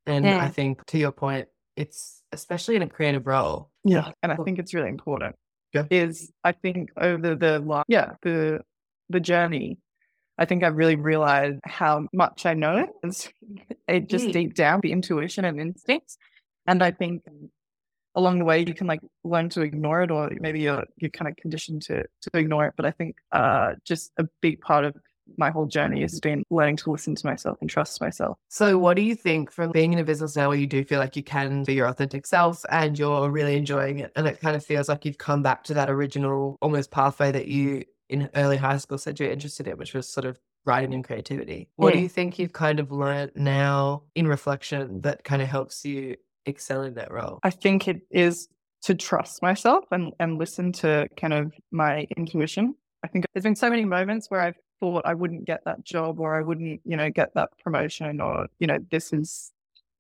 And 0.07 0.27
I 0.27 0.49
think 0.49 0.85
to 0.87 0.97
your 0.97 1.11
point, 1.11 1.47
it's 1.75 2.21
especially 2.31 2.75
in 2.75 2.81
a 2.83 2.87
creative 2.89 3.25
role. 3.25 3.71
Yeah. 3.83 4.11
And 4.21 4.31
I 4.31 4.35
think 4.37 4.59
it's 4.59 4.73
really 4.73 4.89
important. 4.89 5.35
Yeah. 5.73 5.85
Is 5.89 6.31
I 6.43 6.51
think 6.51 6.89
over 6.95 7.35
the 7.35 7.59
last, 7.59 7.85
yeah, 7.89 8.11
the, 8.21 8.59
the 9.09 9.19
journey, 9.19 9.79
I 10.37 10.45
think 10.45 10.63
I've 10.63 10.75
really 10.75 10.95
realized 10.95 11.59
how 11.65 12.07
much 12.13 12.45
I 12.45 12.53
know. 12.53 12.87
It's, 13.03 13.29
it 13.87 14.07
just 14.07 14.27
Mm. 14.27 14.33
deep 14.33 14.53
down, 14.53 14.79
the 14.81 14.91
intuition 14.91 15.43
and 15.43 15.59
instincts. 15.59 16.17
And 16.67 16.83
I 16.83 16.91
think 16.91 17.23
along 18.15 18.39
the 18.39 18.45
way 18.45 18.59
you 18.59 18.73
can 18.73 18.87
like 18.87 19.01
learn 19.23 19.49
to 19.49 19.61
ignore 19.61 20.01
it 20.01 20.11
or 20.11 20.31
maybe 20.39 20.61
you're 20.61 20.85
you're 20.97 21.11
kind 21.11 21.29
of 21.29 21.35
conditioned 21.37 21.81
to 21.83 22.03
to 22.21 22.29
ignore 22.33 22.65
it. 22.67 22.73
But 22.75 22.85
I 22.85 22.91
think 22.91 23.17
uh 23.31 23.73
just 23.83 24.11
a 24.17 24.27
big 24.41 24.61
part 24.61 24.85
of 24.85 24.95
my 25.37 25.49
whole 25.49 25.65
journey 25.65 26.01
has 26.01 26.19
been 26.19 26.43
learning 26.49 26.77
to 26.77 26.91
listen 26.91 27.15
to 27.15 27.25
myself 27.25 27.57
and 27.61 27.69
trust 27.69 27.99
myself. 28.01 28.37
So, 28.49 28.77
what 28.77 28.95
do 28.95 29.01
you 29.01 29.15
think 29.15 29.51
from 29.51 29.71
being 29.71 29.93
in 29.93 29.99
a 29.99 30.03
business 30.03 30.35
now 30.35 30.49
where 30.49 30.57
you 30.57 30.67
do 30.67 30.83
feel 30.83 30.99
like 30.99 31.15
you 31.15 31.23
can 31.23 31.63
be 31.63 31.73
your 31.73 31.87
authentic 31.87 32.25
self 32.25 32.63
and 32.69 32.97
you're 32.97 33.29
really 33.29 33.55
enjoying 33.55 33.99
it? 33.99 34.11
And 34.15 34.27
it 34.27 34.39
kind 34.39 34.55
of 34.55 34.63
feels 34.63 34.89
like 34.89 35.05
you've 35.05 35.17
come 35.17 35.41
back 35.41 35.63
to 35.65 35.73
that 35.75 35.89
original 35.89 36.57
almost 36.61 36.91
pathway 36.91 37.31
that 37.31 37.47
you 37.47 37.85
in 38.09 38.29
early 38.35 38.57
high 38.57 38.77
school 38.77 38.97
said 38.97 39.19
you're 39.19 39.31
interested 39.31 39.67
in, 39.67 39.77
which 39.77 39.93
was 39.93 40.07
sort 40.07 40.25
of 40.25 40.39
writing 40.65 40.93
and 40.93 41.03
creativity. 41.03 41.69
What 41.75 41.93
do 41.93 41.99
you 41.99 42.09
think 42.09 42.39
you've 42.39 42.53
kind 42.53 42.79
of 42.79 42.91
learned 42.91 43.31
now 43.35 44.03
in 44.15 44.27
reflection 44.27 45.01
that 45.01 45.23
kind 45.23 45.41
of 45.41 45.47
helps 45.47 45.85
you 45.85 46.17
excel 46.45 46.83
in 46.83 46.95
that 46.95 47.11
role? 47.11 47.39
I 47.43 47.49
think 47.49 47.87
it 47.87 48.01
is 48.11 48.47
to 48.83 48.95
trust 48.95 49.41
myself 49.41 49.85
and, 49.91 50.13
and 50.19 50.37
listen 50.37 50.71
to 50.71 51.07
kind 51.17 51.33
of 51.33 51.53
my 51.71 52.07
intuition. 52.17 52.75
I 53.03 53.07
think 53.07 53.25
there's 53.33 53.43
been 53.43 53.55
so 53.55 53.69
many 53.69 53.85
moments 53.85 54.29
where 54.29 54.41
I've 54.41 54.57
thought 54.79 55.03
I 55.05 55.13
wouldn't 55.13 55.45
get 55.45 55.63
that 55.65 55.83
job 55.83 56.19
or 56.19 56.35
I 56.35 56.41
wouldn't, 56.41 56.81
you 56.85 56.97
know, 56.97 57.09
get 57.09 57.33
that 57.35 57.49
promotion 57.63 58.21
or, 58.21 58.47
you 58.59 58.67
know, 58.67 58.77
this 58.91 59.13
is 59.13 59.51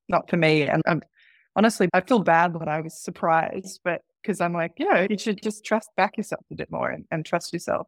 not 0.09 0.29
for 0.29 0.37
me. 0.37 0.63
And 0.63 0.81
I'm 0.85 1.01
honestly, 1.55 1.89
I 1.93 2.01
feel 2.01 2.19
bad 2.19 2.53
that 2.59 2.67
I 2.67 2.81
was 2.81 2.93
surprised, 2.93 3.79
but 3.83 4.01
because 4.21 4.41
I'm 4.41 4.53
like, 4.53 4.73
you 4.77 4.91
know, 4.91 5.07
you 5.09 5.17
should 5.17 5.41
just 5.41 5.63
trust 5.63 5.89
back 5.95 6.17
yourself 6.17 6.43
a 6.51 6.55
bit 6.55 6.71
more 6.71 6.89
and, 6.89 7.05
and 7.11 7.25
trust 7.25 7.53
yourself. 7.53 7.87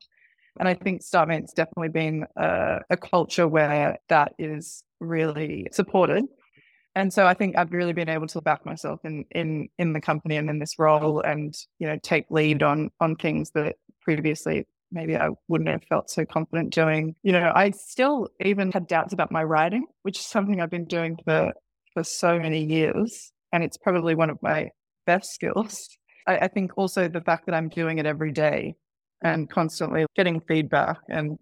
And 0.59 0.67
I 0.67 0.73
think 0.73 1.01
Startmate's 1.01 1.53
definitely 1.53 1.89
been 1.89 2.25
a, 2.35 2.79
a 2.89 2.97
culture 2.97 3.47
where 3.47 3.97
that 4.09 4.33
is 4.39 4.83
really 4.99 5.67
supported. 5.71 6.25
And 6.97 7.13
so 7.13 7.27
I 7.27 7.35
think 7.35 7.55
I've 7.55 7.71
really 7.71 7.93
been 7.93 8.09
able 8.09 8.25
to 8.25 8.41
back 8.41 8.65
myself 8.65 9.01
in 9.03 9.23
in 9.29 9.69
in 9.77 9.93
the 9.93 10.01
company 10.01 10.35
and 10.35 10.49
in 10.49 10.57
this 10.57 10.79
role, 10.79 11.21
and 11.21 11.53
you 11.77 11.85
know 11.85 11.99
take 12.01 12.25
lead 12.31 12.63
on 12.63 12.89
on 12.99 13.15
things 13.15 13.51
that 13.51 13.75
previously 14.01 14.65
maybe 14.91 15.15
I 15.15 15.29
wouldn't 15.47 15.69
have 15.69 15.83
felt 15.83 16.09
so 16.09 16.25
confident 16.25 16.73
doing. 16.73 17.13
You 17.21 17.33
know, 17.33 17.51
I 17.53 17.69
still 17.69 18.29
even 18.43 18.71
had 18.71 18.87
doubts 18.87 19.13
about 19.13 19.31
my 19.31 19.43
writing, 19.43 19.85
which 20.01 20.17
is 20.17 20.25
something 20.25 20.59
I've 20.59 20.71
been 20.71 20.87
doing 20.87 21.19
for 21.23 21.53
for 21.93 22.03
so 22.03 22.39
many 22.39 22.65
years, 22.65 23.31
and 23.53 23.63
it's 23.63 23.77
probably 23.77 24.15
one 24.15 24.31
of 24.31 24.39
my 24.41 24.71
best 25.05 25.31
skills. 25.35 25.77
I, 26.27 26.37
I 26.37 26.47
think 26.47 26.79
also 26.79 27.07
the 27.07 27.21
fact 27.21 27.45
that 27.45 27.53
I'm 27.53 27.69
doing 27.69 27.99
it 27.99 28.07
every 28.07 28.31
day 28.31 28.73
and 29.21 29.47
constantly 29.47 30.07
getting 30.15 30.41
feedback 30.47 30.97
and 31.09 31.37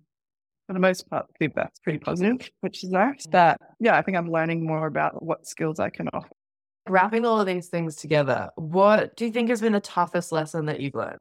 for 0.68 0.74
the 0.74 0.80
most 0.80 1.10
part, 1.10 1.28
feedback's 1.38 1.80
pretty 1.80 2.00
positive, 2.00 2.50
which 2.62 2.84
is 2.84 2.90
nice. 2.90 3.26
That, 3.28 3.60
yeah, 3.80 3.98
I 3.98 4.02
think 4.02 4.18
I'm 4.18 4.32
learning 4.32 4.66
more 4.66 4.88
about 4.88 5.24
what 5.24 5.48
skills 5.48 5.80
I 5.80 5.90
can 5.90 6.08
offer. 6.14 6.30
Wrapping 6.88 7.26
all 7.26 7.40
of 7.40 7.48
these 7.48 7.68
things 7.68 7.96
together, 7.96 8.50
what 8.56 9.16
do 9.16 9.26
you 9.26 9.32
think 9.32 9.50
has 9.50 9.62
been 9.62 9.74
the 9.74 9.80
toughest 9.80 10.32
lesson 10.32 10.66
that 10.68 10.80
you've 10.80 10.96
learned? 10.96 11.20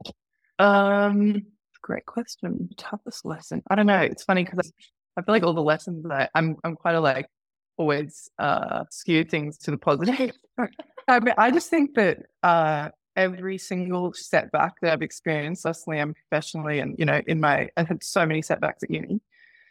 Um, 0.59 1.43
great 1.81 2.05
question. 2.05 2.69
Toughest 2.77 3.25
lesson. 3.25 3.61
I 3.69 3.75
don't 3.75 3.85
know. 3.85 3.99
It's 3.99 4.23
funny 4.23 4.43
because 4.43 4.71
I 5.17 5.21
feel 5.21 5.33
like 5.33 5.43
all 5.43 5.53
the 5.53 5.61
lessons 5.61 6.03
that 6.03 6.11
I, 6.11 6.29
I'm, 6.35 6.55
I'm 6.63 6.75
quite 6.75 6.95
a 6.95 6.99
like 6.99 7.27
always 7.77 8.29
uh 8.39 8.85
skew 8.89 9.23
things 9.23 9.57
to 9.59 9.71
the 9.71 9.77
positive. 9.77 10.31
I 11.07 11.19
mean, 11.19 11.35
I 11.37 11.51
just 11.51 11.69
think 11.69 11.93
that 11.95 12.19
uh 12.41 12.89
every 13.15 13.57
single 13.57 14.13
setback 14.13 14.73
that 14.81 14.93
I've 14.93 15.01
experienced, 15.01 15.63
personally 15.63 15.99
and 15.99 16.15
professionally, 16.15 16.79
and 16.79 16.95
you 16.97 17.05
know, 17.05 17.21
in 17.27 17.39
my 17.39 17.69
I've 17.77 17.87
had 17.87 18.03
so 18.03 18.25
many 18.25 18.41
setbacks 18.41 18.83
at 18.83 18.89
uni. 18.89 19.21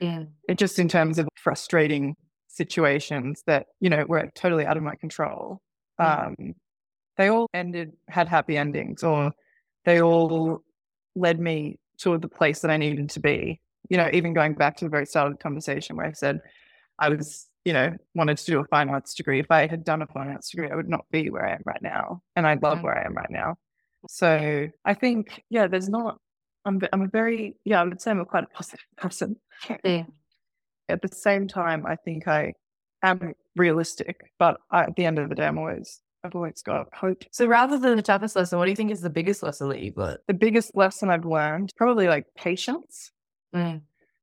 Yeah. 0.04 0.24
it 0.48 0.58
just 0.58 0.78
in 0.78 0.88
terms 0.88 1.18
of 1.18 1.28
frustrating 1.36 2.14
situations 2.48 3.42
that 3.46 3.66
you 3.80 3.90
know 3.90 4.04
were 4.08 4.30
totally 4.34 4.64
out 4.66 4.76
of 4.76 4.82
my 4.82 4.94
control 4.96 5.60
Mm. 6.00 6.28
um 6.40 6.54
they 7.16 7.28
all 7.28 7.46
ended 7.54 7.92
had 8.08 8.26
happy 8.28 8.56
endings 8.56 9.04
or 9.04 9.30
they 9.84 10.00
all 10.02 10.64
led 11.14 11.38
me 11.38 11.78
to 11.98 12.18
the 12.18 12.28
place 12.28 12.58
that 12.62 12.70
i 12.72 12.76
needed 12.76 13.08
to 13.10 13.20
be 13.20 13.60
you 13.90 13.96
know 13.96 14.08
even 14.12 14.34
going 14.34 14.54
back 14.54 14.76
to 14.78 14.84
the 14.86 14.90
very 14.90 15.06
start 15.06 15.28
of 15.28 15.34
the 15.38 15.42
conversation 15.42 15.94
where 15.96 16.06
i 16.06 16.12
said 16.12 16.40
i 16.98 17.08
was 17.08 17.46
you 17.64 17.72
know 17.72 17.88
wanted 18.16 18.36
to 18.38 18.46
do 18.46 18.58
a 18.58 18.64
fine 18.64 18.88
arts 18.88 19.14
degree 19.14 19.38
if 19.38 19.50
i 19.52 19.68
had 19.68 19.84
done 19.84 20.02
a 20.02 20.06
fine 20.08 20.28
arts 20.30 20.50
degree 20.50 20.68
i 20.68 20.74
would 20.74 20.88
not 20.88 21.04
be 21.12 21.30
where 21.30 21.46
i 21.46 21.52
am 21.52 21.62
right 21.64 21.82
now 21.82 22.20
and 22.34 22.44
i 22.44 22.54
love 22.60 22.78
Mm. 22.78 22.82
where 22.84 22.98
i 22.98 23.04
am 23.06 23.14
right 23.14 23.30
now 23.30 23.54
so 24.08 24.66
i 24.84 24.94
think 24.94 25.44
yeah 25.48 25.68
there's 25.68 25.88
not 25.88 26.18
i'm, 26.64 26.80
I'm 26.92 27.02
a 27.02 27.08
very 27.08 27.56
yeah 27.64 27.80
i 27.80 27.84
would 27.84 28.00
say 28.00 28.10
i'm 28.10 28.20
a 28.20 28.24
quite 28.24 28.44
a 28.44 28.48
positive 28.48 28.84
person 28.96 29.36
Yeah. 29.68 30.04
at 30.88 31.02
the 31.02 31.08
same 31.08 31.48
time, 31.48 31.86
I 31.86 31.96
think 31.96 32.28
I 32.28 32.52
am 33.02 33.34
realistic, 33.56 34.32
but 34.38 34.58
I, 34.70 34.84
at 34.84 34.96
the 34.96 35.04
end 35.06 35.18
of 35.18 35.28
the 35.28 35.34
day, 35.34 35.46
I'm 35.46 35.58
always, 35.58 36.00
I've 36.22 36.34
always 36.34 36.62
got 36.62 36.88
hope. 36.94 37.24
So 37.32 37.46
rather 37.46 37.78
than 37.78 37.96
the 37.96 38.02
toughest 38.02 38.36
lesson, 38.36 38.58
what 38.58 38.66
do 38.66 38.70
you 38.70 38.76
think 38.76 38.90
is 38.90 39.00
the 39.00 39.10
biggest 39.10 39.42
lesson 39.42 39.68
that 39.70 39.80
you've 39.80 39.96
learned? 39.96 40.18
The 40.26 40.34
biggest 40.34 40.74
lesson 40.74 41.10
I've 41.10 41.24
learned, 41.24 41.72
probably 41.76 42.08
like 42.08 42.26
patience 42.36 43.12
mm. 43.54 43.80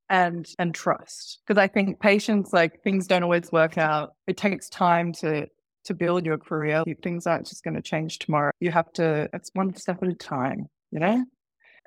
and 0.09 0.47
and 0.59 0.73
trust, 0.75 1.41
because 1.47 1.59
I 1.59 1.67
think 1.67 1.99
patience, 1.99 2.53
like 2.53 2.83
things 2.83 3.07
don't 3.07 3.23
always 3.23 3.51
work 3.51 3.77
out. 3.77 4.13
It 4.27 4.37
takes 4.37 4.69
time 4.69 5.13
to 5.13 5.47
to 5.85 5.93
build 5.95 6.25
your 6.25 6.37
career. 6.37 6.83
Things 7.01 7.25
aren't 7.25 7.47
just 7.47 7.63
going 7.63 7.73
to 7.73 7.81
change 7.81 8.19
tomorrow. 8.19 8.51
You 8.59 8.71
have 8.71 8.91
to. 8.93 9.29
It's 9.33 9.49
one 9.53 9.75
step 9.75 10.03
at 10.03 10.09
a 10.09 10.13
time, 10.13 10.67
you 10.91 10.99
know. 10.99 11.25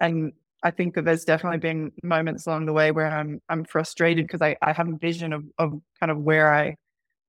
And 0.00 0.32
I 0.64 0.70
think 0.70 0.94
that 0.94 1.04
there's 1.04 1.24
definitely 1.24 1.58
been 1.58 1.92
moments 2.02 2.46
along 2.46 2.66
the 2.66 2.72
way 2.72 2.90
where 2.90 3.06
I'm 3.06 3.40
I'm 3.48 3.64
frustrated 3.64 4.26
because 4.26 4.42
I, 4.42 4.56
I 4.62 4.72
have 4.72 4.88
a 4.88 4.96
vision 4.96 5.32
of, 5.32 5.44
of 5.58 5.80
kind 6.00 6.10
of 6.10 6.18
where 6.18 6.52
I 6.52 6.76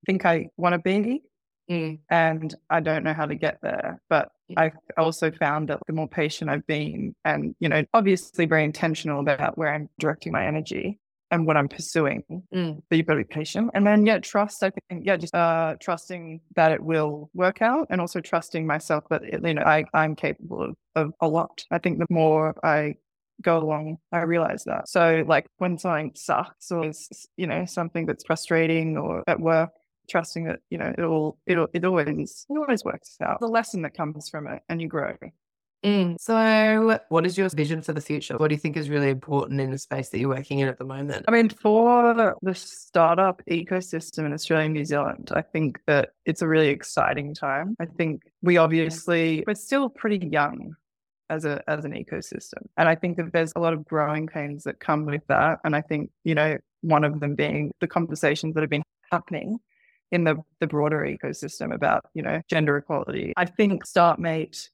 think 0.05 0.25
I 0.25 0.47
want 0.57 0.73
to 0.73 0.79
be 0.79 1.21
Mm. 1.69 1.99
and 2.09 2.53
I 2.69 2.79
don't 2.79 3.03
know 3.03 3.13
how 3.13 3.25
to 3.25 3.35
get 3.35 3.57
there. 3.61 3.99
But 4.09 4.29
I've 4.55 4.77
also 4.97 5.31
found 5.31 5.69
that 5.69 5.79
the 5.87 5.93
more 5.93 6.07
patient 6.07 6.49
I've 6.49 6.67
been 6.67 7.15
and, 7.25 7.55
you 7.59 7.69
know, 7.69 7.83
obviously 7.93 8.45
very 8.45 8.63
intentional 8.63 9.19
about 9.19 9.57
where 9.57 9.73
I'm 9.73 9.89
directing 9.97 10.31
my 10.31 10.45
energy 10.45 10.99
and 11.31 11.47
what 11.47 11.57
I'm 11.57 11.67
pursuing. 11.67 12.23
Mm. 12.53 12.81
But 12.87 12.97
you've 12.97 13.07
got 13.07 13.15
to 13.15 13.21
be 13.21 13.23
patient. 13.23 13.71
And 13.73 13.85
then 13.85 14.05
yeah, 14.05 14.19
trust, 14.19 14.61
I 14.63 14.71
think, 14.89 15.05
yeah, 15.05 15.17
just 15.17 15.33
uh 15.33 15.75
trusting 15.81 16.41
that 16.55 16.71
it 16.71 16.81
will 16.81 17.31
work 17.33 17.61
out 17.61 17.87
and 17.89 17.99
also 17.99 18.21
trusting 18.21 18.67
myself 18.67 19.05
that 19.09 19.23
it, 19.23 19.43
you 19.43 19.55
know, 19.55 19.63
I, 19.63 19.85
I'm 19.93 20.15
capable 20.15 20.61
of, 20.63 20.75
of 20.95 21.13
a 21.19 21.27
lot. 21.27 21.65
I 21.71 21.79
think 21.79 21.97
the 21.97 22.07
more 22.11 22.55
I 22.63 22.95
go 23.41 23.57
along, 23.57 23.97
I 24.11 24.21
realize 24.21 24.63
that. 24.65 24.87
So 24.89 25.23
like 25.27 25.47
when 25.57 25.77
something 25.77 26.11
sucks 26.15 26.71
or 26.71 26.87
is, 26.87 27.27
you 27.37 27.47
know, 27.47 27.65
something 27.65 28.05
that's 28.05 28.23
frustrating 28.23 28.97
or 28.97 29.23
at 29.27 29.39
work, 29.39 29.71
trusting 30.09 30.45
that, 30.45 30.59
you 30.69 30.77
know, 30.77 30.93
it 30.97 31.03
all, 31.03 31.37
it'll 31.45 31.67
it 31.73 31.85
always 31.85 32.45
it 32.49 32.57
always 32.57 32.83
works 32.83 33.17
out. 33.21 33.39
The 33.39 33.47
lesson 33.47 33.81
that 33.83 33.95
comes 33.95 34.29
from 34.29 34.47
it 34.47 34.61
and 34.69 34.81
you 34.81 34.87
grow. 34.87 35.15
Mm. 35.85 36.15
So, 36.19 36.99
what 37.09 37.27
is 37.27 37.37
your 37.37 37.47
vision 37.49 37.83
for 37.83 37.93
the 37.93 38.01
future? 38.01 38.37
What 38.37 38.47
do 38.47 38.55
you 38.55 38.59
think 38.59 38.75
is 38.75 38.89
really 38.89 39.11
important 39.11 39.61
in 39.61 39.69
the 39.69 39.77
space 39.77 40.09
that 40.09 40.19
you're 40.19 40.29
working 40.29 40.57
in 40.57 40.67
at 40.67 40.79
the 40.79 40.85
moment? 40.85 41.25
I 41.27 41.31
mean, 41.31 41.49
for 41.49 42.35
the 42.41 42.55
startup 42.55 43.43
ecosystem 43.47 44.25
in 44.25 44.33
Australia 44.33 44.65
and 44.65 44.73
New 44.73 44.83
Zealand, 44.85 45.31
I 45.35 45.43
think 45.43 45.79
that 45.85 46.09
it's 46.25 46.41
a 46.41 46.47
really 46.47 46.69
exciting 46.69 47.35
time. 47.35 47.75
I 47.79 47.85
think 47.85 48.23
we 48.41 48.57
obviously 48.57 49.43
we're 49.45 49.53
still 49.53 49.89
pretty 49.89 50.25
young 50.25 50.75
as 51.29 51.45
a 51.45 51.63
as 51.67 51.85
an 51.85 51.91
ecosystem. 51.91 52.65
And 52.77 52.87
I 52.87 52.95
think 52.95 53.17
that 53.17 53.33
there's 53.33 53.53
a 53.55 53.59
lot 53.59 53.73
of 53.73 53.85
growing 53.85 54.27
pains 54.27 54.63
that 54.63 54.79
come 54.79 55.05
with 55.05 55.25
that. 55.27 55.59
And 55.63 55.75
I 55.75 55.81
think, 55.81 56.11
you 56.23 56.35
know, 56.35 56.57
one 56.81 57.03
of 57.03 57.19
them 57.19 57.35
being 57.35 57.71
the 57.79 57.87
conversations 57.87 58.53
that 58.53 58.61
have 58.61 58.69
been 58.69 58.83
happening 59.11 59.59
in 60.11 60.23
the 60.23 60.37
the 60.59 60.67
broader 60.67 60.99
ecosystem 60.99 61.73
about, 61.73 62.05
you 62.13 62.21
know, 62.21 62.41
gender 62.49 62.77
equality. 62.77 63.33
I 63.37 63.45
think 63.45 63.85
Startmate 63.85 64.69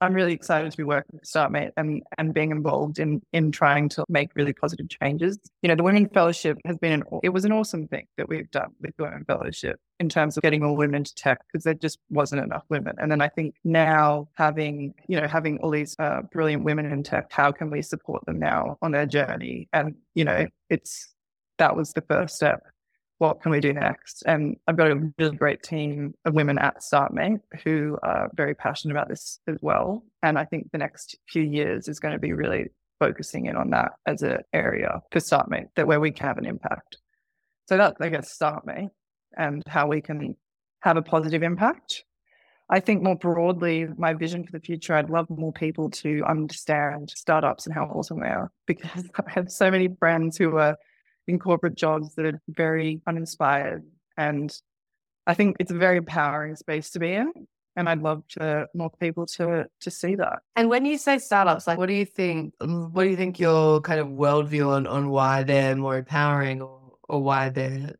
I'm 0.00 0.12
really 0.12 0.32
excited 0.32 0.70
to 0.70 0.76
be 0.76 0.84
working 0.84 1.12
with 1.14 1.24
Startmate 1.24 1.72
and, 1.76 2.02
and 2.18 2.34
being 2.34 2.50
involved 2.50 2.98
in 2.98 3.22
in 3.32 3.50
trying 3.50 3.88
to 3.90 4.04
make 4.08 4.30
really 4.34 4.52
positive 4.52 4.88
changes. 4.88 5.38
You 5.62 5.68
know, 5.68 5.74
the 5.74 5.82
Women 5.82 6.08
Fellowship 6.08 6.58
has 6.66 6.76
been 6.76 6.92
an 6.92 7.02
it 7.22 7.30
was 7.30 7.44
an 7.44 7.52
awesome 7.52 7.88
thing 7.88 8.06
that 8.16 8.28
we've 8.28 8.50
done 8.50 8.72
with 8.80 8.94
Women 8.98 9.24
Fellowship 9.24 9.80
in 9.98 10.08
terms 10.08 10.36
of 10.36 10.42
getting 10.42 10.62
more 10.62 10.76
women 10.76 10.96
into 10.96 11.14
tech 11.14 11.40
because 11.46 11.64
there 11.64 11.74
just 11.74 11.98
wasn't 12.10 12.42
enough 12.42 12.64
women. 12.68 12.94
And 12.98 13.10
then 13.10 13.22
I 13.22 13.28
think 13.28 13.54
now 13.64 14.28
having 14.34 14.94
you 15.08 15.18
know 15.18 15.26
having 15.26 15.58
all 15.58 15.70
these 15.70 15.96
uh, 15.98 16.22
brilliant 16.30 16.64
women 16.64 16.86
in 16.86 17.02
tech, 17.02 17.32
how 17.32 17.50
can 17.50 17.70
we 17.70 17.80
support 17.80 18.24
them 18.26 18.38
now 18.38 18.76
on 18.82 18.92
their 18.92 19.06
journey? 19.06 19.68
And 19.72 19.94
you 20.14 20.24
know, 20.24 20.46
it's 20.68 21.14
that 21.58 21.74
was 21.74 21.94
the 21.94 22.02
first 22.02 22.36
step 22.36 22.62
what 23.18 23.40
can 23.40 23.50
we 23.50 23.60
do 23.60 23.72
next? 23.72 24.22
And 24.26 24.56
I've 24.66 24.76
got 24.76 24.90
a 24.90 25.12
really 25.18 25.36
great 25.36 25.62
team 25.62 26.14
of 26.24 26.34
women 26.34 26.58
at 26.58 26.82
Startmate 26.82 27.40
who 27.64 27.98
are 28.02 28.30
very 28.34 28.54
passionate 28.54 28.92
about 28.92 29.08
this 29.08 29.40
as 29.46 29.56
well. 29.62 30.04
And 30.22 30.38
I 30.38 30.44
think 30.44 30.70
the 30.70 30.78
next 30.78 31.16
few 31.28 31.42
years 31.42 31.88
is 31.88 31.98
going 31.98 32.12
to 32.12 32.20
be 32.20 32.32
really 32.32 32.66
focusing 32.98 33.46
in 33.46 33.56
on 33.56 33.70
that 33.70 33.92
as 34.06 34.22
an 34.22 34.38
area 34.52 35.00
for 35.10 35.18
Startmate, 35.18 35.68
that 35.76 35.86
where 35.86 36.00
we 36.00 36.10
can 36.10 36.26
have 36.26 36.38
an 36.38 36.46
impact. 36.46 36.98
So 37.68 37.76
that's, 37.76 38.00
I 38.00 38.10
guess, 38.10 38.36
Startmate 38.36 38.90
and 39.36 39.62
how 39.66 39.86
we 39.86 40.00
can 40.00 40.36
have 40.80 40.96
a 40.96 41.02
positive 41.02 41.42
impact. 41.42 42.04
I 42.68 42.80
think 42.80 43.02
more 43.02 43.16
broadly, 43.16 43.86
my 43.96 44.12
vision 44.12 44.44
for 44.44 44.52
the 44.52 44.60
future, 44.60 44.94
I'd 44.94 45.08
love 45.08 45.30
more 45.30 45.52
people 45.52 45.88
to 45.90 46.22
understand 46.28 47.10
startups 47.10 47.66
and 47.66 47.74
how 47.74 47.84
awesome 47.84 48.20
they 48.20 48.28
are 48.28 48.50
because 48.66 49.08
I 49.26 49.30
have 49.30 49.50
so 49.50 49.70
many 49.70 49.88
friends 49.98 50.36
who 50.36 50.56
are 50.56 50.76
in 51.26 51.38
corporate 51.38 51.74
jobs 51.74 52.14
that 52.14 52.26
are 52.26 52.40
very 52.48 53.00
uninspired. 53.06 53.84
And 54.16 54.56
I 55.26 55.34
think 55.34 55.56
it's 55.58 55.70
a 55.70 55.74
very 55.76 55.96
empowering 55.98 56.56
space 56.56 56.90
to 56.90 56.98
be 56.98 57.12
in. 57.12 57.32
And 57.78 57.90
I'd 57.90 58.00
love 58.00 58.22
to 58.38 58.66
more 58.72 58.90
people 58.98 59.26
to 59.26 59.66
to 59.80 59.90
see 59.90 60.14
that. 60.14 60.38
And 60.54 60.70
when 60.70 60.86
you 60.86 60.96
say 60.96 61.18
startups, 61.18 61.66
like 61.66 61.76
what 61.76 61.86
do 61.86 61.92
you 61.94 62.06
think 62.06 62.54
what 62.58 63.04
do 63.04 63.10
you 63.10 63.16
think 63.16 63.38
your 63.38 63.82
kind 63.82 64.00
of 64.00 64.06
worldview 64.08 64.68
on, 64.68 64.86
on 64.86 65.10
why 65.10 65.42
they're 65.42 65.76
more 65.76 65.98
empowering 65.98 66.62
or, 66.62 66.80
or 67.08 67.22
why 67.22 67.50
they're 67.50 67.96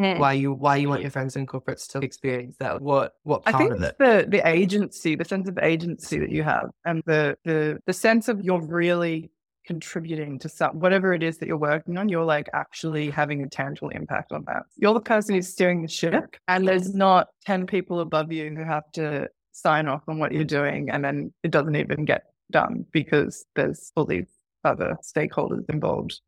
Mm. 0.00 0.18
why 0.20 0.32
you 0.32 0.52
why 0.52 0.76
you 0.76 0.88
want 0.88 1.02
your 1.02 1.10
friends 1.10 1.34
and 1.34 1.48
corporates 1.48 1.88
to 1.88 1.98
experience 1.98 2.56
that? 2.60 2.80
What 2.80 3.14
what 3.24 3.42
I 3.46 3.50
part 3.50 3.64
think 3.64 3.74
of 3.74 3.82
it? 3.82 3.98
the 3.98 4.26
the 4.28 4.46
agency, 4.46 5.16
the 5.16 5.24
sense 5.24 5.48
of 5.48 5.58
agency 5.58 6.20
that 6.20 6.30
you 6.30 6.44
have, 6.44 6.70
and 6.84 7.02
the 7.04 7.36
the 7.44 7.80
the 7.84 7.92
sense 7.92 8.28
of 8.28 8.40
you're 8.40 8.60
really 8.60 9.32
contributing 9.68 10.38
to 10.38 10.48
some 10.48 10.80
whatever 10.80 11.12
it 11.12 11.22
is 11.22 11.36
that 11.38 11.46
you're 11.46 11.58
working 11.58 11.98
on. 11.98 12.08
You're 12.08 12.24
like 12.24 12.48
actually 12.54 13.10
having 13.10 13.42
a 13.42 13.48
tangible 13.48 13.90
impact 13.90 14.32
on 14.32 14.42
that. 14.46 14.62
You're 14.76 14.94
the 14.94 15.00
person 15.00 15.34
who's 15.34 15.48
steering 15.48 15.82
the 15.82 15.88
ship, 15.88 16.36
and 16.48 16.66
there's 16.66 16.94
not 16.94 17.28
ten 17.44 17.66
people 17.66 18.00
above 18.00 18.32
you 18.32 18.48
who 18.56 18.64
have 18.64 18.90
to 18.92 19.28
sign 19.52 19.86
off 19.86 20.02
on 20.08 20.18
what 20.18 20.32
you're 20.32 20.44
doing, 20.44 20.90
and 20.90 21.04
then 21.04 21.32
it 21.44 21.50
doesn't 21.50 21.76
even 21.76 22.06
get 22.06 22.24
done 22.50 22.86
because 22.92 23.44
there's 23.54 23.92
all 23.94 24.06
these 24.06 24.26
other 24.64 24.96
stakeholders 25.02 25.68
involved. 25.68 26.18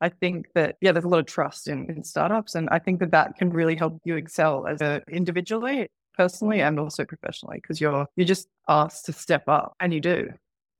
I 0.00 0.08
think 0.08 0.46
that 0.54 0.76
yeah, 0.80 0.92
there's 0.92 1.04
a 1.04 1.08
lot 1.08 1.18
of 1.18 1.26
trust 1.26 1.66
in, 1.66 1.90
in 1.90 2.04
startups, 2.04 2.54
and 2.54 2.68
I 2.70 2.78
think 2.78 3.00
that 3.00 3.10
that 3.10 3.36
can 3.36 3.50
really 3.50 3.74
help 3.74 4.00
you 4.04 4.14
excel 4.14 4.68
as 4.68 4.80
a 4.80 5.02
individually, 5.10 5.88
personally, 6.16 6.60
and 6.60 6.78
also 6.78 7.04
professionally 7.04 7.58
because 7.60 7.80
you're 7.80 8.06
you're 8.14 8.26
just 8.26 8.46
asked 8.68 9.06
to 9.06 9.12
step 9.12 9.48
up, 9.48 9.74
and 9.80 9.92
you 9.92 10.00
do. 10.00 10.28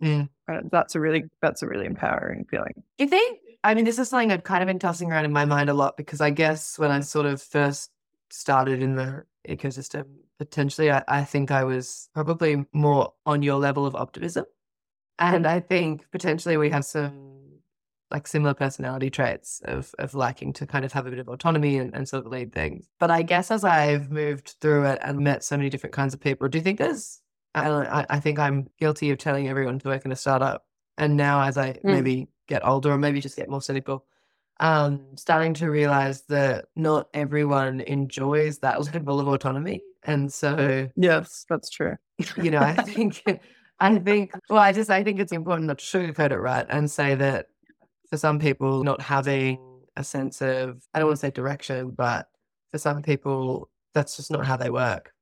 Mm. 0.02 0.28
And 0.48 0.70
that's 0.70 0.94
a 0.94 1.00
really 1.00 1.24
that's 1.40 1.62
a 1.62 1.66
really 1.66 1.86
empowering 1.86 2.46
feeling. 2.50 2.74
Do 2.98 3.04
you 3.04 3.08
think? 3.08 3.40
I 3.64 3.74
mean, 3.74 3.84
this 3.84 3.98
is 3.98 4.08
something 4.08 4.30
I've 4.30 4.44
kind 4.44 4.62
of 4.62 4.68
been 4.68 4.78
tossing 4.78 5.10
around 5.10 5.24
in 5.24 5.32
my 5.32 5.44
mind 5.44 5.70
a 5.70 5.74
lot 5.74 5.96
because 5.96 6.20
I 6.20 6.30
guess 6.30 6.78
when 6.78 6.90
I 6.90 7.00
sort 7.00 7.26
of 7.26 7.42
first 7.42 7.90
started 8.30 8.82
in 8.82 8.94
the 8.94 9.24
ecosystem, 9.48 10.04
potentially, 10.38 10.90
I, 10.90 11.02
I 11.08 11.24
think 11.24 11.50
I 11.50 11.64
was 11.64 12.08
probably 12.14 12.64
more 12.72 13.12
on 13.24 13.42
your 13.42 13.56
level 13.56 13.86
of 13.86 13.96
optimism. 13.96 14.44
And 15.18 15.46
I 15.46 15.60
think 15.60 16.08
potentially 16.12 16.56
we 16.56 16.70
have 16.70 16.84
some 16.84 17.36
like 18.10 18.26
similar 18.28 18.54
personality 18.54 19.10
traits 19.10 19.60
of 19.64 19.92
of 19.98 20.14
liking 20.14 20.52
to 20.52 20.66
kind 20.66 20.84
of 20.84 20.92
have 20.92 21.06
a 21.06 21.10
bit 21.10 21.18
of 21.18 21.28
autonomy 21.28 21.78
and, 21.78 21.92
and 21.94 22.08
sort 22.08 22.24
of 22.24 22.30
lead 22.30 22.52
things. 22.52 22.88
But 23.00 23.10
I 23.10 23.22
guess 23.22 23.50
as 23.50 23.64
I've 23.64 24.10
moved 24.10 24.56
through 24.60 24.84
it 24.84 24.98
and 25.02 25.18
met 25.18 25.42
so 25.42 25.56
many 25.56 25.70
different 25.70 25.94
kinds 25.94 26.14
of 26.14 26.20
people, 26.20 26.48
do 26.48 26.58
you 26.58 26.62
think 26.62 26.78
there's 26.78 27.20
I, 27.56 28.00
I, 28.00 28.06
I 28.10 28.20
think 28.20 28.38
I'm 28.38 28.68
guilty 28.78 29.10
of 29.10 29.18
telling 29.18 29.48
everyone 29.48 29.78
to 29.80 29.88
work 29.88 30.04
in 30.04 30.12
a 30.12 30.16
startup. 30.16 30.64
And 30.98 31.16
now 31.16 31.42
as 31.42 31.58
I 31.58 31.78
maybe 31.82 32.28
get 32.48 32.66
older 32.66 32.92
or 32.92 32.98
maybe 32.98 33.20
just 33.20 33.36
get 33.36 33.48
more 33.48 33.62
cynical, 33.62 34.04
um, 34.60 35.16
starting 35.16 35.54
to 35.54 35.70
realize 35.70 36.22
that 36.28 36.66
not 36.76 37.08
everyone 37.12 37.80
enjoys 37.80 38.58
that 38.60 38.80
level 38.94 39.20
of 39.20 39.28
autonomy. 39.28 39.82
And 40.04 40.32
so 40.32 40.88
Yes, 40.96 41.44
that's 41.48 41.70
true. 41.70 41.96
you 42.36 42.50
know, 42.50 42.60
I 42.60 42.74
think, 42.82 43.22
I 43.80 43.98
think, 43.98 44.32
well, 44.48 44.60
I 44.60 44.72
just, 44.72 44.90
I 44.90 45.02
think 45.02 45.18
it's 45.18 45.32
important 45.32 45.66
not 45.66 45.78
to 45.78 45.84
sugarcoat 45.84 46.30
it, 46.30 46.38
right? 46.38 46.66
And 46.68 46.90
say 46.90 47.14
that 47.14 47.46
for 48.08 48.16
some 48.16 48.38
people, 48.38 48.84
not 48.84 49.00
having 49.00 49.58
a 49.96 50.04
sense 50.04 50.40
of, 50.40 50.82
I 50.94 50.98
don't 50.98 51.08
want 51.08 51.16
to 51.18 51.26
say 51.26 51.30
direction, 51.30 51.90
but 51.90 52.28
for 52.70 52.78
some 52.78 53.02
people, 53.02 53.70
that's 53.94 54.16
just 54.16 54.30
not 54.30 54.46
how 54.46 54.56
they 54.56 54.70
work. 54.70 55.12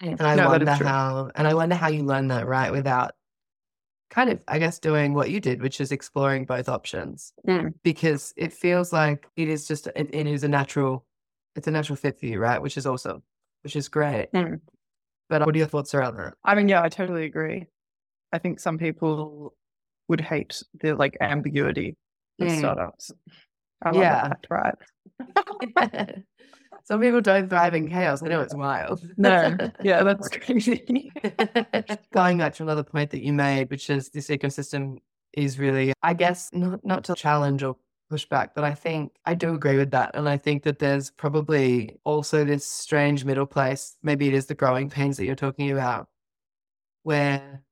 And 0.00 0.20
I 0.20 0.36
No, 0.36 0.48
wonder 0.48 0.70
how, 0.72 1.30
and 1.34 1.46
I 1.46 1.54
wonder 1.54 1.74
how 1.74 1.88
you 1.88 2.04
learn 2.04 2.28
that, 2.28 2.46
right? 2.46 2.70
Without 2.70 3.12
kind 4.10 4.30
of, 4.30 4.40
I 4.48 4.58
guess, 4.58 4.78
doing 4.78 5.14
what 5.14 5.30
you 5.30 5.40
did, 5.40 5.60
which 5.62 5.80
is 5.80 5.92
exploring 5.92 6.44
both 6.44 6.68
options 6.68 7.32
Mm. 7.46 7.74
because 7.82 8.32
it 8.36 8.52
feels 8.52 8.92
like 8.92 9.26
it 9.36 9.48
is 9.48 9.66
just, 9.66 9.86
it, 9.88 10.08
it 10.14 10.26
is 10.26 10.44
a 10.44 10.48
natural, 10.48 11.04
it's 11.56 11.66
a 11.66 11.70
natural 11.70 11.96
fit 11.96 12.18
for 12.18 12.26
you, 12.26 12.38
right? 12.38 12.60
Which 12.60 12.76
is 12.76 12.86
awesome, 12.86 13.22
which 13.62 13.76
is 13.76 13.88
great. 13.88 14.28
Mm. 14.34 14.60
But 15.28 15.44
what 15.44 15.54
are 15.54 15.58
your 15.58 15.66
thoughts 15.66 15.94
around 15.94 16.16
that? 16.16 16.34
I 16.44 16.54
mean, 16.54 16.68
yeah, 16.68 16.82
I 16.82 16.88
totally 16.88 17.24
agree. 17.24 17.66
I 18.32 18.38
think 18.38 18.60
some 18.60 18.78
people 18.78 19.54
would 20.08 20.20
hate 20.20 20.62
the 20.80 20.94
like 20.94 21.16
ambiguity 21.20 21.96
of 22.40 22.48
Mm. 22.48 22.58
startups. 22.58 23.10
I 23.82 23.90
love 23.90 24.00
Yeah. 24.00 24.28
that, 24.28 24.46
right? 24.48 24.74
Some 26.88 27.02
people 27.02 27.20
don't 27.20 27.50
thrive 27.50 27.74
in 27.74 27.90
chaos. 27.90 28.22
I 28.22 28.28
know 28.28 28.40
it's 28.40 28.54
wild. 28.54 29.02
No, 29.18 29.54
yeah, 29.82 30.02
that's 30.04 30.28
crazy. 30.28 31.12
Going 32.12 32.38
back 32.38 32.54
to 32.54 32.62
another 32.62 32.82
point 32.82 33.10
that 33.10 33.22
you 33.22 33.34
made, 33.34 33.68
which 33.68 33.90
is 33.90 34.08
this 34.08 34.28
ecosystem 34.28 34.96
is 35.34 35.58
really, 35.58 35.92
I 36.02 36.14
guess, 36.14 36.48
not 36.54 36.82
not 36.86 37.04
to 37.04 37.14
challenge 37.14 37.62
or 37.62 37.76
push 38.08 38.24
back, 38.24 38.54
but 38.54 38.64
I 38.64 38.72
think 38.72 39.12
I 39.26 39.34
do 39.34 39.52
agree 39.52 39.76
with 39.76 39.90
that. 39.90 40.12
And 40.14 40.26
I 40.26 40.38
think 40.38 40.62
that 40.62 40.78
there's 40.78 41.10
probably 41.10 41.98
also 42.04 42.42
this 42.42 42.64
strange 42.64 43.22
middle 43.22 43.44
place. 43.44 43.98
Maybe 44.02 44.26
it 44.26 44.32
is 44.32 44.46
the 44.46 44.54
growing 44.54 44.88
pains 44.88 45.18
that 45.18 45.26
you're 45.26 45.34
talking 45.34 45.70
about, 45.70 46.08
where 47.02 47.62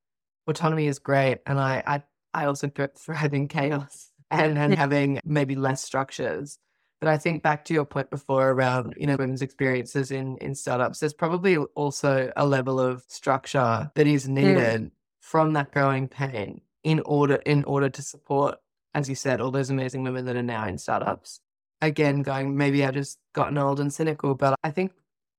autonomy 0.46 0.88
is 0.88 0.98
great. 0.98 1.38
And 1.46 1.58
I 1.58 1.82
I, 1.86 2.02
I 2.34 2.44
also 2.44 2.68
thrive 2.68 3.32
in 3.32 3.48
chaos 3.48 4.10
and, 4.30 4.58
and 4.58 4.74
having 4.74 5.20
maybe 5.24 5.54
less 5.54 5.82
structures. 5.82 6.58
But 7.01 7.09
I 7.09 7.18
think 7.18 7.42
back 7.42 7.64
to 7.66 7.74
your 7.74 7.84
point 7.84 8.11
before 8.11 8.51
around, 8.51 8.94
you 8.97 9.07
know, 9.07 9.16
women's 9.16 9.42
experiences 9.42 10.11
in 10.11 10.38
in 10.38 10.55
startups, 10.55 11.01
there's 11.01 11.12
probably 11.12 11.57
also 11.57 12.32
a 12.36 12.47
level 12.47 12.80
of 12.80 13.05
structure 13.09 13.90
that 13.94 14.07
is 14.07 14.26
mm. 14.26 14.32
needed 14.32 14.90
from 15.20 15.53
that 15.55 15.72
growing 15.72 16.09
pain 16.09 16.61
in 16.84 17.01
order 17.01 17.36
in 17.47 17.64
order 17.64 17.88
to 17.90 18.03
support, 18.03 18.59
as 18.94 19.09
you 19.09 19.14
said, 19.14 19.40
all 19.40 19.51
those 19.51 19.70
amazing 19.70 20.05
women 20.05 20.24
that 20.24 20.36
are 20.36 20.42
now 20.42 20.66
in 20.66 20.78
startups. 20.78 21.40
Again, 21.82 22.22
going 22.22 22.57
maybe 22.57 22.84
I've 22.84 22.94
just 22.94 23.18
gotten 23.34 23.59
old 23.59 23.80
and 23.80 23.92
cynical, 23.92 24.34
but 24.34 24.59
I 24.64 24.70
think 24.70 24.92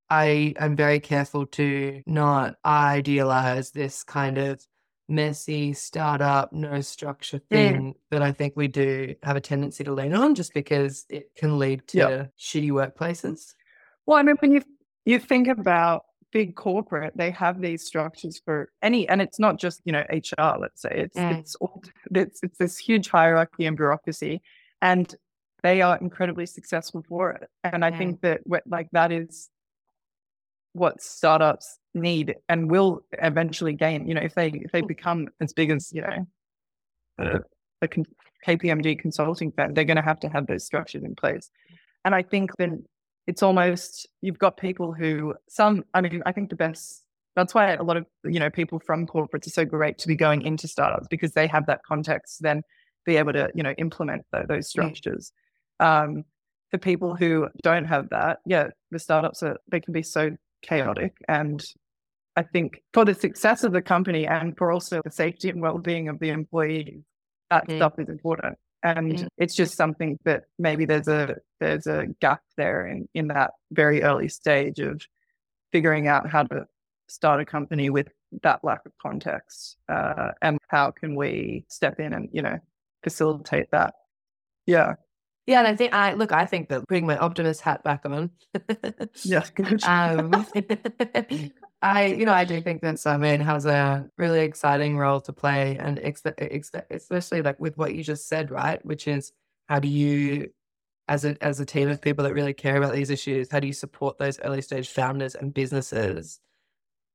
I 0.09 0.53
am 0.57 0.75
very 0.75 0.99
careful 0.99 1.45
to 1.47 2.01
not 2.05 2.55
idealize 2.65 3.71
this 3.71 4.03
kind 4.03 4.37
of 4.37 4.65
messy 5.07 5.73
startup, 5.73 6.51
no 6.51 6.81
structure 6.81 7.39
thing 7.39 7.95
that 8.11 8.21
I 8.21 8.31
think 8.31 8.53
we 8.55 8.67
do 8.67 9.15
have 9.23 9.35
a 9.35 9.41
tendency 9.41 9.83
to 9.83 9.93
lean 9.93 10.13
on 10.13 10.35
just 10.35 10.53
because 10.53 11.05
it 11.09 11.31
can 11.35 11.57
lead 11.57 11.87
to 11.89 11.97
Yep. 11.97 12.31
shitty 12.37 12.71
workplaces. 12.71 13.53
Well, 14.05 14.17
I 14.17 14.23
mean, 14.23 14.35
when 14.39 14.51
you 14.51 14.61
you 15.05 15.19
think 15.19 15.47
about 15.47 16.03
big 16.33 16.55
corporate, 16.55 17.13
they 17.15 17.31
have 17.31 17.61
these 17.61 17.85
structures 17.85 18.41
for 18.43 18.69
any, 18.81 19.07
and 19.07 19.21
it's 19.21 19.39
not 19.39 19.57
just 19.57 19.81
you 19.85 19.93
know 19.93 20.03
HR. 20.09 20.57
Let's 20.59 20.81
say 20.81 20.91
it's 20.93 21.17
Mm. 21.17 21.39
it's 21.39 21.55
all, 21.55 21.81
it's 22.11 22.43
it's 22.43 22.57
this 22.57 22.77
huge 22.77 23.09
hierarchy 23.09 23.65
and 23.65 23.77
bureaucracy, 23.77 24.41
and 24.81 25.13
they 25.63 25.81
are 25.81 25.97
incredibly 25.97 26.45
successful 26.45 27.03
for 27.07 27.31
it. 27.31 27.49
And 27.63 27.83
I 27.83 27.91
Mm. 27.91 27.97
think 27.97 28.21
that 28.21 28.41
what, 28.45 28.63
like 28.67 28.89
that 28.91 29.11
is 29.11 29.49
what 30.77 31.01
startups 31.01 31.79
need 31.93 32.35
and 32.47 32.69
will 32.69 33.01
eventually 33.13 33.73
gain. 33.73 34.07
You 34.07 34.13
know, 34.13 34.21
if 34.21 34.35
they 34.35 34.49
if 34.49 34.71
they 34.71 34.81
become 34.81 35.27
as 35.41 35.53
big 35.53 35.71
as 35.71 35.91
you 35.91 36.01
know 36.01 36.27
a, 37.19 37.39
a 37.81 37.87
con- 37.87 38.05
KPMG 38.45 38.99
consulting 38.99 39.51
firm, 39.51 39.73
they're 39.73 39.83
going 39.83 39.97
to 39.97 40.03
have 40.03 40.19
to 40.21 40.29
have 40.29 40.47
those 40.47 40.65
structures 40.65 41.03
in 41.03 41.15
place. 41.15 41.49
And 42.05 42.15
I 42.15 42.23
think 42.23 42.51
then 42.57 42.85
it's 43.25 43.43
almost 43.43 44.07
you've 44.21 44.39
got 44.39 44.57
people 44.57 44.93
who 44.93 45.35
some. 45.49 45.83
I 45.93 46.01
mean, 46.01 46.23
I 46.25 46.31
think 46.31 46.49
the 46.49 46.55
best. 46.55 47.03
That's 47.35 47.53
why 47.53 47.73
a 47.73 47.83
lot 47.83 47.97
of 47.97 48.05
you 48.23 48.39
know 48.39 48.49
people 48.49 48.79
from 48.79 49.05
corporates 49.05 49.47
are 49.47 49.51
so 49.51 49.65
great 49.65 49.97
to 49.99 50.07
be 50.07 50.15
going 50.15 50.41
into 50.41 50.67
startups 50.67 51.07
because 51.09 51.33
they 51.33 51.47
have 51.47 51.65
that 51.67 51.81
context. 51.83 52.37
to 52.37 52.43
Then 52.43 52.61
be 53.05 53.17
able 53.17 53.33
to 53.33 53.49
you 53.53 53.63
know 53.63 53.73
implement 53.77 54.25
tho- 54.31 54.45
those 54.47 54.69
structures. 54.69 55.31
Um, 55.79 56.23
for 56.71 56.77
people 56.77 57.15
who 57.15 57.47
don't 57.63 57.85
have 57.85 58.09
that, 58.09 58.39
yeah, 58.45 58.69
the 58.91 58.99
startups 58.99 59.43
are 59.43 59.57
they 59.69 59.79
can 59.79 59.93
be 59.93 60.03
so 60.03 60.31
chaotic 60.61 61.15
and 61.27 61.63
I 62.35 62.43
think 62.43 62.83
for 62.93 63.03
the 63.03 63.15
success 63.15 63.63
of 63.63 63.71
the 63.73 63.81
company 63.81 64.27
and 64.27 64.55
for 64.55 64.71
also 64.71 65.01
the 65.03 65.09
safety 65.09 65.49
and 65.49 65.59
well-being 65.59 66.07
of 66.07 66.19
the 66.19 66.29
employees, 66.29 67.01
that 67.49 67.67
Mm. 67.67 67.77
stuff 67.77 67.93
is 67.97 68.09
important. 68.09 68.59
And 68.83 69.17
Mm. 69.17 69.27
it's 69.37 69.55
just 69.55 69.75
something 69.75 70.19
that 70.23 70.43
maybe 70.59 70.85
there's 70.85 71.07
a 71.07 71.37
there's 71.59 71.87
a 71.87 72.05
gap 72.19 72.43
there 72.55 72.85
in 72.85 73.09
in 73.15 73.29
that 73.29 73.53
very 73.71 74.03
early 74.03 74.27
stage 74.27 74.79
of 74.79 75.01
figuring 75.71 76.07
out 76.07 76.29
how 76.29 76.43
to 76.43 76.67
start 77.07 77.41
a 77.41 77.45
company 77.45 77.89
with 77.89 78.09
that 78.43 78.63
lack 78.63 78.85
of 78.85 78.91
context, 79.01 79.77
uh, 79.89 80.33
and 80.43 80.59
how 80.67 80.91
can 80.91 81.15
we 81.15 81.65
step 81.69 81.99
in 81.99 82.13
and 82.13 82.29
you 82.31 82.43
know 82.43 82.59
facilitate 83.03 83.71
that. 83.71 83.95
Yeah, 84.67 84.95
Yeah, 85.47 85.59
and 85.59 85.67
I 85.67 85.75
think 85.77 85.93
I 85.93 86.13
look, 86.13 86.33
I 86.33 86.45
think 86.45 86.67
that 86.69 86.85
putting 86.89 87.07
my 87.07 87.17
optimist 87.17 87.61
hat 87.61 87.81
back 87.81 88.05
on. 88.05 88.31
yeah, 89.23 89.45
good. 89.55 89.81
um, 89.85 90.31
I, 91.81 92.05
you 92.07 92.25
know, 92.25 92.33
I 92.33 92.43
do 92.43 92.59
think 92.59 92.81
that 92.81 92.99
Simon 92.99 93.39
has 93.39 93.65
a 93.65 94.09
really 94.17 94.41
exciting 94.41 94.97
role 94.97 95.21
to 95.21 95.31
play, 95.31 95.77
and 95.77 95.99
ex- 96.03 96.21
ex- 96.37 96.71
especially 96.89 97.41
like 97.41 97.61
with 97.61 97.77
what 97.77 97.95
you 97.95 98.03
just 98.03 98.27
said, 98.27 98.51
right? 98.51 98.85
Which 98.85 99.07
is 99.07 99.31
how 99.69 99.79
do 99.79 99.87
you, 99.87 100.51
as 101.07 101.23
a 101.23 101.41
as 101.41 101.61
a 101.61 101.65
team 101.65 101.87
of 101.87 102.01
people 102.01 102.25
that 102.25 102.33
really 102.33 102.53
care 102.53 102.75
about 102.75 102.93
these 102.93 103.09
issues, 103.09 103.49
how 103.49 103.61
do 103.61 103.67
you 103.67 103.73
support 103.73 104.17
those 104.17 104.41
early 104.41 104.61
stage 104.61 104.89
founders 104.89 105.33
and 105.33 105.53
businesses? 105.53 106.41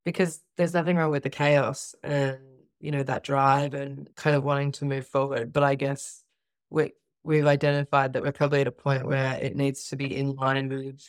Because 0.07 0.41
there's 0.57 0.73
nothing 0.73 0.97
wrong 0.97 1.11
with 1.11 1.23
the 1.23 1.31
chaos 1.31 1.95
and 2.03 2.39
you 2.81 2.93
know 2.93 3.03
that 3.03 3.25
drive 3.25 3.75
and 3.75 4.09
kind 4.17 4.37
of 4.37 4.43
wanting 4.43 4.73
to 4.73 4.87
move 4.87 5.07
forward, 5.07 5.53
but 5.53 5.63
I 5.63 5.75
guess 5.75 6.25
we 6.71 6.93
we've 7.25 7.47
identified 7.47 8.13
that 8.13 8.23
we're 8.23 8.33
probably 8.33 8.61
at 8.63 8.67
a 8.67 8.73
point 8.73 9.07
where 9.07 9.35
it 9.41 9.57
needs 9.57 9.89
to 9.89 9.97
be 9.97 10.17
in 10.17 10.35
line 10.35 10.69
with 10.69 11.01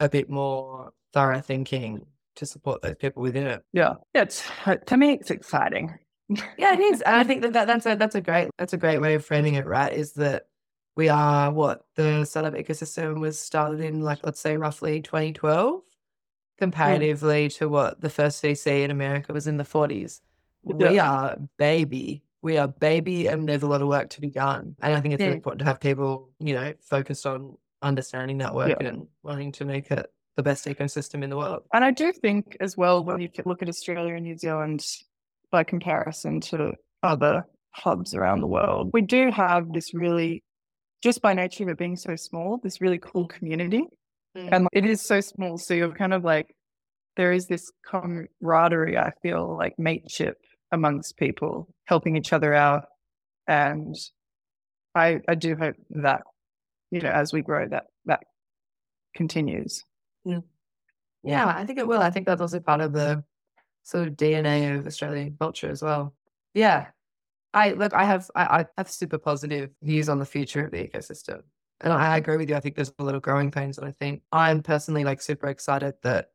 a 0.00 0.08
bit 0.08 0.28
more 0.30 0.92
thorough 1.12 1.40
thinking 1.40 2.06
to 2.36 2.46
support 2.46 2.82
those 2.82 2.96
people 2.96 3.22
within 3.22 3.46
it. 3.46 3.62
Yeah. 3.72 3.94
It's 4.14 4.44
uh, 4.66 4.76
to 4.76 4.96
me 4.96 5.12
it's 5.12 5.30
exciting. 5.30 5.94
Yeah, 6.58 6.72
it 6.74 6.80
is. 6.80 7.02
And 7.02 7.14
I 7.14 7.22
think 7.22 7.42
that, 7.42 7.52
that 7.52 7.66
that's 7.68 7.86
a 7.86 7.94
that's 7.94 8.16
a 8.16 8.20
great 8.20 8.48
that's 8.58 8.72
a 8.72 8.76
great 8.76 8.98
way 9.00 9.14
of 9.14 9.24
framing 9.24 9.54
it, 9.54 9.64
right? 9.64 9.92
Is 9.92 10.14
that 10.14 10.46
we 10.96 11.08
are 11.08 11.52
what 11.52 11.84
the 11.94 12.24
startup 12.24 12.54
ecosystem 12.54 13.20
was 13.20 13.38
started 13.38 13.80
in 13.80 14.00
like 14.00 14.24
let's 14.24 14.40
say 14.40 14.56
roughly 14.56 15.00
2012 15.02 15.82
comparatively 16.58 17.48
to 17.50 17.68
what 17.68 18.00
the 18.00 18.10
first 18.10 18.42
VC 18.42 18.82
in 18.82 18.90
America 18.90 19.32
was 19.32 19.46
in 19.46 19.56
the 19.56 19.64
40s. 19.64 20.20
We 20.62 20.94
Yeah. 20.94 21.10
are 21.10 21.36
baby. 21.58 22.22
We 22.42 22.58
are 22.58 22.68
baby 22.68 23.26
and 23.26 23.48
there's 23.48 23.62
a 23.62 23.66
lot 23.66 23.82
of 23.82 23.88
work 23.88 24.10
to 24.10 24.20
be 24.20 24.30
done. 24.30 24.76
And 24.80 24.94
I 24.94 25.00
think 25.00 25.14
it's 25.14 25.20
really 25.20 25.34
Mm. 25.34 25.36
important 25.36 25.60
to 25.60 25.64
have 25.64 25.80
people, 25.80 26.30
you 26.38 26.54
know, 26.54 26.74
focused 26.80 27.26
on 27.26 27.56
understanding 27.82 28.38
that 28.38 28.54
work 28.54 28.76
Yeah. 28.80 28.88
and 28.88 29.08
wanting 29.22 29.52
to 29.52 29.64
make 29.64 29.90
it 29.90 30.06
the 30.36 30.42
best 30.42 30.66
ecosystem 30.66 31.24
in 31.24 31.30
the 31.30 31.36
world. 31.36 31.62
And 31.72 31.84
I 31.84 31.90
do 31.90 32.12
think 32.12 32.56
as 32.60 32.76
well 32.76 33.02
when 33.02 33.20
you 33.20 33.28
look 33.44 33.62
at 33.62 33.68
Australia 33.68 34.14
and 34.14 34.24
New 34.24 34.36
Zealand 34.36 34.84
by 35.50 35.64
comparison 35.64 36.40
to 36.42 36.74
other 37.02 37.46
hubs 37.70 38.14
around 38.14 38.40
the 38.40 38.46
world, 38.46 38.90
we 38.92 39.02
do 39.02 39.30
have 39.30 39.72
this 39.72 39.94
really 39.94 40.42
just 41.02 41.22
by 41.22 41.34
nature 41.34 41.64
of 41.64 41.70
it 41.70 41.78
being 41.78 41.96
so 41.96 42.16
small, 42.16 42.58
this 42.62 42.80
really 42.80 42.98
cool 42.98 43.26
community. 43.26 43.84
Mm. 44.36 44.48
And 44.52 44.68
it 44.72 44.84
is 44.84 45.00
so 45.00 45.20
small. 45.20 45.56
So 45.58 45.74
you're 45.74 45.92
kind 45.92 46.12
of 46.14 46.24
like, 46.24 46.54
there 47.16 47.32
is 47.32 47.46
this 47.46 47.70
camaraderie, 47.84 48.98
I 48.98 49.12
feel 49.22 49.56
like 49.56 49.78
mateship 49.78 50.36
amongst 50.72 51.16
people, 51.16 51.68
helping 51.84 52.16
each 52.16 52.32
other 52.32 52.54
out. 52.54 52.86
And 53.46 53.94
I, 54.94 55.20
I 55.28 55.34
do 55.34 55.56
hope 55.56 55.76
that, 55.90 56.22
you 56.90 57.00
know, 57.00 57.10
as 57.10 57.32
we 57.32 57.42
grow, 57.42 57.68
that, 57.68 57.86
that 58.06 58.24
continues. 59.14 59.84
Yeah, 61.22 61.46
I 61.46 61.64
think 61.64 61.78
it 61.78 61.86
will. 61.86 62.00
I 62.00 62.10
think 62.10 62.26
that's 62.26 62.40
also 62.40 62.60
part 62.60 62.80
of 62.80 62.92
the 62.92 63.24
sort 63.82 64.08
of 64.08 64.14
DNA 64.14 64.78
of 64.78 64.86
Australian 64.86 65.36
culture 65.38 65.70
as 65.70 65.82
well. 65.82 66.14
Yeah. 66.54 66.86
I 67.52 67.72
look, 67.72 67.94
I 67.94 68.04
have 68.04 68.30
I, 68.34 68.42
I 68.44 68.66
have 68.76 68.90
super 68.90 69.18
positive 69.18 69.70
views 69.82 70.08
on 70.08 70.18
the 70.18 70.26
future 70.26 70.66
of 70.66 70.72
the 70.72 70.86
ecosystem. 70.86 71.42
And 71.80 71.92
I 71.92 72.16
agree 72.16 72.36
with 72.36 72.48
you. 72.48 72.56
I 72.56 72.60
think 72.60 72.74
there's 72.74 72.92
a 72.98 73.04
of 73.04 73.22
growing 73.22 73.50
pains. 73.50 73.78
And 73.78 73.86
I 73.86 73.92
think 73.92 74.22
I'm 74.32 74.62
personally 74.62 75.04
like 75.04 75.20
super 75.20 75.48
excited 75.48 75.94
that 76.02 76.30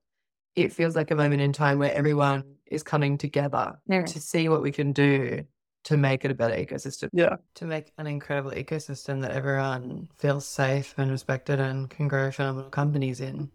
it 0.55 0.73
feels 0.73 0.95
like 0.95 1.11
a 1.11 1.15
moment 1.15 1.41
in 1.41 1.53
time 1.53 1.79
where 1.79 1.93
everyone 1.93 2.43
is 2.65 2.83
coming 2.83 3.17
together 3.17 3.79
Yeah. 3.87 4.03
to 4.03 4.19
see 4.19 4.49
what 4.49 4.61
we 4.61 4.71
can 4.71 4.91
do 4.93 5.43
to 5.83 5.97
make 5.97 6.23
it 6.25 6.31
a 6.31 6.35
better 6.35 6.55
ecosystem. 6.55 7.09
Yeah. 7.11 7.37
To 7.55 7.65
make 7.65 7.91
an 7.97 8.05
incredible 8.07 8.51
ecosystem 8.51 9.21
that 9.21 9.31
everyone 9.31 10.09
feels 10.17 10.45
safe 10.45 10.93
and 10.97 11.09
respected 11.09 11.59
and 11.59 11.89
can 11.89 12.07
grow 12.07 12.31
phenomenal 12.31 12.69
companies 12.69 13.19
in. 13.19 13.49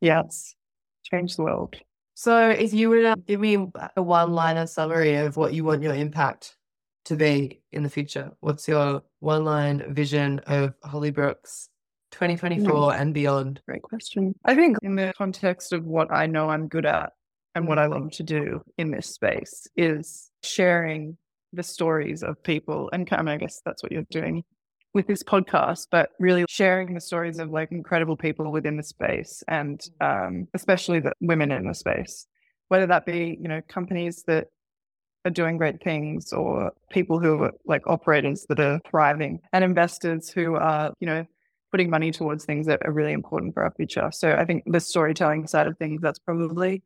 Yes. 0.00 0.54
Change 1.02 1.36
the 1.36 1.42
world. 1.42 1.76
So, 2.14 2.48
if 2.50 2.72
you 2.72 2.88
were 2.88 3.02
to 3.02 3.08
uh, 3.12 3.16
give 3.26 3.40
me 3.40 3.54
a 3.96 4.02
one 4.02 4.32
liner 4.32 4.66
summary 4.66 5.16
of 5.16 5.36
what 5.36 5.52
you 5.52 5.64
want 5.64 5.82
your 5.82 5.94
impact 5.94 6.56
to 7.04 7.16
be 7.16 7.62
in 7.72 7.82
the 7.82 7.90
future, 7.90 8.32
what's 8.40 8.66
your 8.66 9.02
one 9.20 9.44
line 9.44 9.92
vision 9.92 10.38
of 10.46 10.74
Holly 10.82 11.10
Brooks' 11.10 11.68
2024 12.16 12.94
and 12.94 13.12
beyond? 13.12 13.60
Great 13.66 13.82
question. 13.82 14.34
I 14.46 14.54
think 14.54 14.78
in 14.82 14.96
the 14.96 15.12
context 15.18 15.74
of 15.74 15.84
what 15.84 16.10
I 16.10 16.26
know 16.26 16.48
I'm 16.48 16.66
good 16.66 16.86
at 16.86 17.12
and 17.54 17.68
what 17.68 17.78
I 17.78 17.86
love 17.86 18.10
to 18.12 18.22
do 18.22 18.62
in 18.78 18.90
this 18.90 19.06
space 19.06 19.66
is 19.76 20.30
sharing 20.42 21.18
the 21.52 21.62
stories 21.62 22.22
of 22.22 22.42
people. 22.42 22.88
And 22.92 23.06
I 23.10 23.36
guess 23.36 23.60
that's 23.66 23.82
what 23.82 23.92
you're 23.92 24.06
doing 24.10 24.44
with 24.94 25.06
this 25.06 25.22
podcast, 25.22 25.88
but 25.90 26.10
really 26.18 26.46
sharing 26.48 26.94
the 26.94 27.02
stories 27.02 27.38
of 27.38 27.50
like 27.50 27.70
incredible 27.70 28.16
people 28.16 28.50
within 28.50 28.78
the 28.78 28.82
space 28.82 29.42
and 29.46 29.78
um, 30.00 30.48
especially 30.54 31.00
the 31.00 31.12
women 31.20 31.52
in 31.52 31.68
the 31.68 31.74
space, 31.74 32.26
whether 32.68 32.86
that 32.86 33.04
be, 33.04 33.36
you 33.38 33.46
know, 33.46 33.60
companies 33.68 34.24
that 34.26 34.46
are 35.26 35.30
doing 35.30 35.58
great 35.58 35.82
things 35.82 36.32
or 36.32 36.72
people 36.90 37.18
who 37.18 37.42
are 37.42 37.52
like 37.66 37.82
operators 37.86 38.46
that 38.48 38.58
are 38.58 38.80
thriving 38.88 39.40
and 39.52 39.62
investors 39.62 40.30
who 40.30 40.54
are, 40.54 40.94
you 40.98 41.06
know, 41.06 41.26
putting 41.76 41.90
money 41.90 42.10
towards 42.10 42.46
things 42.46 42.66
that 42.66 42.80
are 42.86 42.90
really 42.90 43.12
important 43.12 43.52
for 43.52 43.62
our 43.62 43.70
future. 43.70 44.08
So 44.10 44.32
I 44.32 44.46
think 44.46 44.62
the 44.64 44.80
storytelling 44.80 45.46
side 45.46 45.66
of 45.66 45.76
things, 45.76 46.00
that's 46.00 46.18
probably 46.18 46.82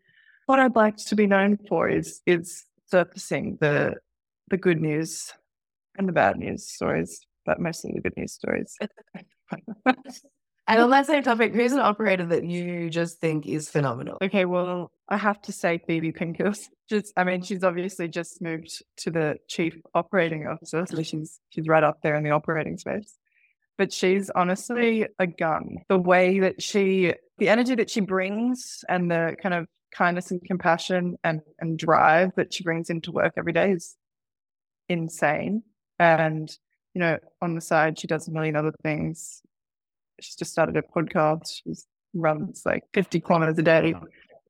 what 0.46 0.58
I'd 0.58 0.74
like 0.74 0.96
to 0.96 1.14
be 1.14 1.28
known 1.28 1.58
for 1.68 1.88
is 1.88 2.20
is 2.26 2.64
surfacing 2.88 3.58
the 3.60 3.94
the 4.48 4.56
good 4.56 4.80
news 4.80 5.32
and 5.96 6.08
the 6.08 6.12
bad 6.12 6.38
news 6.38 6.66
stories, 6.66 7.20
but 7.46 7.60
mostly 7.60 7.92
the 7.94 8.00
good 8.00 8.16
news 8.16 8.32
stories. 8.32 8.76
And 10.66 10.80
on 10.80 10.90
that 10.90 11.06
same 11.06 11.22
topic, 11.22 11.54
who's 11.54 11.72
an 11.72 11.80
operator 11.80 12.26
that 12.26 12.44
you 12.44 12.90
just 12.90 13.20
think 13.20 13.46
is 13.46 13.68
phenomenal? 13.68 14.18
Okay, 14.22 14.44
well, 14.44 14.90
I 15.08 15.18
have 15.18 15.40
to 15.42 15.52
say 15.52 15.78
Phoebe 15.78 16.12
Pinkers. 16.12 16.68
Just, 16.88 17.12
I 17.16 17.22
mean, 17.24 17.42
she's 17.42 17.64
obviously 17.64 18.08
just 18.08 18.42
moved 18.42 18.82
to 18.98 19.10
the 19.10 19.36
chief 19.48 19.76
operating 19.94 20.48
officer, 20.48 20.84
so 20.86 21.02
she's 21.02 21.40
she's 21.50 21.68
right 21.68 21.84
up 21.84 21.98
there 22.02 22.16
in 22.16 22.24
the 22.24 22.30
operating 22.30 22.76
space. 22.76 23.16
But 23.80 23.94
she's 23.94 24.28
honestly 24.34 25.06
a 25.18 25.26
gun. 25.26 25.76
The 25.88 25.96
way 25.96 26.38
that 26.40 26.60
she, 26.60 27.14
the 27.38 27.48
energy 27.48 27.74
that 27.76 27.88
she 27.88 28.00
brings, 28.00 28.84
and 28.90 29.10
the 29.10 29.36
kind 29.42 29.54
of 29.54 29.68
kindness 29.90 30.30
and 30.30 30.44
compassion 30.44 31.16
and 31.24 31.40
and 31.60 31.78
drive 31.78 32.32
that 32.36 32.52
she 32.52 32.62
brings 32.62 32.90
into 32.90 33.10
work 33.10 33.32
every 33.38 33.54
day 33.54 33.72
is 33.72 33.96
insane. 34.90 35.62
And 35.98 36.54
you 36.92 37.00
know, 37.00 37.16
on 37.40 37.54
the 37.54 37.62
side, 37.62 37.98
she 37.98 38.06
does 38.06 38.28
a 38.28 38.32
million 38.32 38.54
other 38.54 38.74
things. 38.82 39.40
She's 40.20 40.36
just 40.36 40.52
started 40.52 40.76
a 40.76 40.82
podcast. 40.82 41.62
She 41.64 41.72
runs 42.12 42.64
like 42.66 42.82
50 42.92 43.18
kilometers 43.20 43.56
a 43.56 43.62
day. 43.62 43.94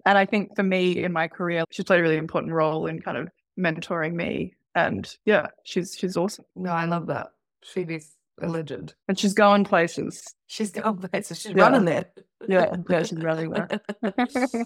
And 0.06 0.18
I 0.18 0.26
think 0.26 0.56
for 0.56 0.64
me 0.64 1.04
in 1.04 1.12
my 1.12 1.28
career, 1.28 1.62
she 1.70 1.84
played 1.84 2.00
a 2.00 2.02
really 2.02 2.16
important 2.16 2.52
role 2.52 2.88
in 2.88 3.00
kind 3.00 3.16
of 3.16 3.28
mentoring 3.56 4.14
me. 4.14 4.54
And 4.74 5.08
yeah, 5.24 5.46
she's 5.62 5.94
she's 5.96 6.16
awesome. 6.16 6.46
No, 6.56 6.72
I 6.72 6.86
love 6.86 7.06
that. 7.06 7.28
She 7.62 7.82
a 7.84 8.16
legend. 8.48 8.94
And 9.08 9.18
she's 9.18 9.34
going 9.34 9.64
places. 9.64 10.22
She's 10.46 10.70
going 10.70 10.96
places. 10.98 11.40
She's 11.40 11.52
Yeah. 11.52 11.62
running 11.62 11.84
there. 11.84 12.06
Yeah, 12.48 12.74
yeah, 12.88 13.02
she's 13.02 13.18
running 13.22 13.50
there. 13.50 13.68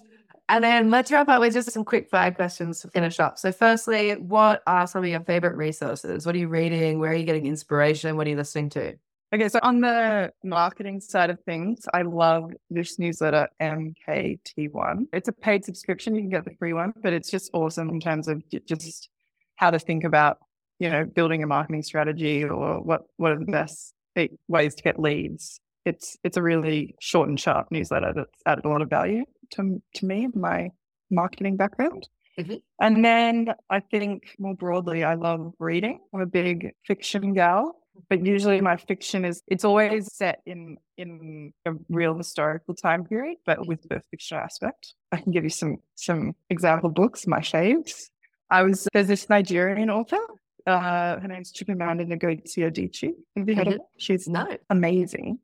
and 0.49 0.63
then 0.65 0.91
let's 0.91 1.11
wrap 1.11 1.29
up 1.29 1.41
with 1.41 1.55
just 1.55 1.71
some 1.73 1.85
quick 1.85 2.09
five 2.11 2.35
questions 2.37 2.81
to 2.81 2.89
finish 2.89 3.19
up. 3.19 3.39
So, 3.39 3.51
firstly, 3.53 4.13
what 4.13 4.63
are 4.67 4.87
some 4.87 5.03
of 5.05 5.11
your 5.11 5.21
favorite 5.21 5.57
resources? 5.57 6.25
What 6.27 6.35
are 6.35 6.39
you 6.39 6.49
reading? 6.49 6.99
Where 7.01 7.11
are 7.11 7.15
you 7.15 7.25
getting 7.25 7.47
inspiration? 7.47 8.17
What 8.17 8.27
are 8.27 8.31
you 8.31 8.37
listening 8.37 8.71
to? 8.71 8.95
Okay, 9.35 9.49
so 9.49 9.59
on 9.65 9.81
the 9.81 10.33
marketing 10.45 11.01
side 11.01 11.29
of 11.31 11.41
things, 11.41 11.87
I 11.93 12.03
love 12.03 12.53
this 12.71 13.01
newsletter 13.01 13.49
MKT1. 13.61 15.07
It's 15.13 15.29
a 15.29 15.33
paid 15.33 15.65
subscription. 15.65 16.15
You 16.15 16.23
can 16.23 16.31
get 16.31 16.45
the 16.45 16.55
free 16.59 16.73
one, 16.73 16.93
but 17.03 17.13
it's 17.13 17.31
just 17.31 17.51
awesome 17.53 17.91
in 17.91 17.99
terms 18.01 18.29
of 18.29 18.49
j- 18.49 18.61
just 18.65 19.09
how 19.57 19.71
to 19.71 19.79
think 19.81 20.05
about, 20.05 20.39
you 20.79 20.91
know, 20.91 21.05
building 21.05 21.43
a 21.43 21.47
marketing 21.47 21.83
strategy 21.83 22.45
or 22.45 22.81
what 22.83 23.03
what 23.17 23.33
are 23.33 23.39
the 23.39 23.53
best 23.53 23.95
i- 24.17 24.29
ways 24.49 24.75
to 24.77 24.83
get 24.83 24.99
leads. 24.99 25.61
It's 25.85 26.17
it's 26.25 26.37
a 26.37 26.43
really 26.43 26.95
short 27.01 27.29
and 27.29 27.39
sharp 27.39 27.69
newsletter 27.71 28.13
that's 28.15 28.41
added 28.47 28.65
a 28.65 28.69
lot 28.69 28.83
of 28.83 28.91
value 28.91 29.25
to 29.53 29.83
to 29.97 30.07
me, 30.07 30.29
my 30.35 30.71
marketing 31.11 31.57
background. 31.57 32.09
Mhm. 32.39 32.61
And 32.81 33.05
then 33.05 33.55
I 33.71 33.81
think 33.81 34.23
more 34.39 34.55
broadly, 34.57 35.05
I 35.05 35.15
love 35.15 35.53
reading. 35.61 36.01
I'm 36.13 36.21
a 36.21 36.27
big 36.27 36.71
fiction 36.87 37.35
gal 37.35 37.77
but 38.11 38.27
usually 38.27 38.61
my 38.61 38.77
fiction 38.77 39.25
is 39.25 39.41
it's 39.47 39.65
always 39.65 40.13
set 40.13 40.41
in 40.47 40.77
in 40.97 41.53
a 41.65 41.71
real 41.89 42.17
historical 42.17 42.75
time 42.75 43.05
period 43.05 43.37
but 43.47 43.69
with 43.69 43.81
the 43.89 44.01
fictional 44.11 44.43
aspect 44.43 44.95
i 45.13 45.17
can 45.17 45.31
give 45.31 45.45
you 45.45 45.49
some 45.51 45.77
some 45.95 46.33
example 46.51 46.91
books 46.91 47.25
my 47.29 47.39
faves 47.39 48.11
i 48.51 48.65
was 48.65 48.89
there's 48.93 49.07
this 49.07 49.29
nigerian 49.29 49.91
author 49.91 50.19
uh 50.67 51.19
her 51.21 51.29
name's 51.29 51.53
chimamanda 51.53 52.05
ngozi 52.11 52.61
adichie 52.69 53.13
have 53.37 53.49
you 53.49 53.55
heard 53.57 53.67
of 53.69 53.73
her 53.75 53.79
she's 53.99 54.27
No. 54.29 54.47
amazing 54.71 55.39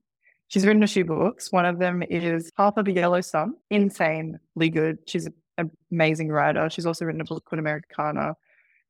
she's 0.49 0.67
written 0.67 0.83
a 0.83 0.87
few 0.87 1.05
books 1.05 1.53
one 1.53 1.67
of 1.67 1.79
them 1.79 2.03
is 2.09 2.51
half 2.57 2.77
of 2.77 2.85
the 2.87 2.93
yellow 2.93 3.21
sun 3.21 3.55
insanely 3.71 4.71
good 4.71 4.99
she's 5.07 5.27
an 5.59 5.71
amazing 5.93 6.29
writer 6.29 6.69
she's 6.71 6.87
also 6.87 7.05
written 7.05 7.21
a 7.21 7.25
book 7.25 7.45
called 7.45 7.59
americana 7.61 8.35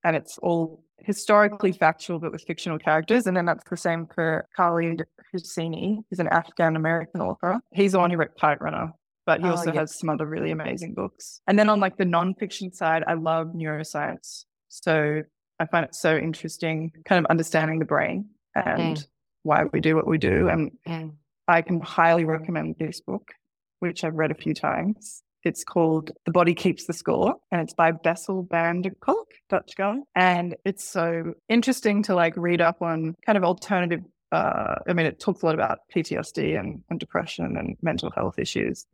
and 0.05 0.17
it's 0.17 0.39
all 0.39 0.83
historically 0.99 1.73
factual 1.73 2.19
but 2.19 2.31
with 2.33 2.43
fictional 2.47 2.79
characters. 2.79 3.27
And 3.27 3.35
then 3.37 3.45
that's 3.47 3.65
the 3.69 3.77
same 3.77 4.07
for 4.15 4.47
Khaled 4.57 5.03
Hosseini. 5.35 5.99
He's 6.11 6.19
an 6.21 6.29
Afghan 6.29 6.75
American 6.77 7.21
author. 7.23 7.61
He's 7.73 7.93
the 7.93 7.99
one 7.99 8.11
who 8.11 8.17
wrote 8.19 8.35
Kite 8.39 8.61
Runner, 8.63 8.93
but 9.27 9.41
he 9.41 9.47
Oh, 9.47 9.51
also 9.53 9.73
yeah. 9.73 9.81
has 9.81 9.99
some 9.99 10.09
other 10.11 10.27
really 10.27 10.51
amazing 10.53 10.93
books. 10.95 11.41
And 11.47 11.59
then 11.59 11.69
on 11.71 11.81
like 11.81 11.97
the 11.99 12.05
non-fiction 12.07 12.73
side, 12.73 13.03
I 13.07 13.15
love 13.15 13.49
neuroscience. 13.49 14.45
So 14.69 15.23
I 15.61 15.67
find 15.67 15.85
it 15.85 15.95
so 15.95 16.17
interesting, 16.17 16.91
kind 17.05 17.25
of 17.25 17.31
understanding 17.31 17.79
the 17.79 17.85
brain 17.85 18.31
and 18.55 18.97
Mm. 18.97 19.07
why 19.43 19.65
we 19.73 19.81
do 19.81 19.95
what 19.95 20.07
we 20.07 20.19
do. 20.19 20.49
And 20.49 20.73
Mm. 20.89 21.13
I 21.47 21.63
can 21.63 21.81
highly 21.81 22.25
recommend 22.25 22.77
this 22.79 23.01
book, 23.01 23.33
which 23.81 24.03
I've 24.03 24.15
read 24.15 24.31
a 24.31 24.35
few 24.35 24.55
times. 24.55 25.23
It's 25.45 25.65
called 25.65 26.13
The 26.25 26.33
Body 26.33 26.55
Keeps 26.55 26.87
the 26.87 26.93
Score, 26.93 27.37
and 27.51 27.61
it's 27.61 27.75
by 27.75 27.93
Bessel 27.93 28.43
van 28.51 28.83
der 28.83 28.91
Kolk, 29.01 29.29
Dutch 29.49 29.75
guy. 29.77 29.97
And 30.15 30.57
it's 30.65 30.85
so 30.85 31.35
interesting 31.49 32.03
to 32.05 32.15
like 32.15 32.35
read 32.37 32.61
up 32.61 32.83
on 32.83 33.15
kind 33.27 33.39
of 33.39 33.45
alternative. 33.45 34.03
Uh, 34.33 34.77
I 34.87 34.93
mean, 34.93 35.07
it 35.07 35.19
talks 35.21 35.43
a 35.43 35.47
lot 35.47 35.55
about 35.55 35.81
PTSD 35.95 36.57
and, 36.59 36.83
and 36.89 37.01
depression 37.01 37.57
and 37.57 37.77
mental 37.83 38.11
health 38.11 38.39
issues. 38.39 38.87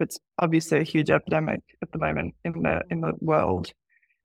It's 0.00 0.18
obviously 0.38 0.80
a 0.80 0.82
huge 0.84 1.10
epidemic 1.10 1.62
at 1.82 1.90
the 1.92 1.98
moment 1.98 2.34
in 2.44 2.62
the 2.62 2.82
in 2.90 3.00
the 3.00 3.12
world, 3.20 3.72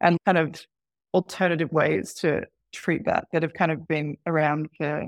and 0.02 0.18
kind 0.26 0.38
of 0.40 0.66
alternative 1.14 1.72
ways 1.72 2.14
to 2.16 2.46
treat 2.72 3.06
that 3.06 3.26
that 3.32 3.44
have 3.44 3.54
kind 3.54 3.72
of 3.72 3.88
been 3.88 4.18
around 4.26 4.70
for 4.78 5.08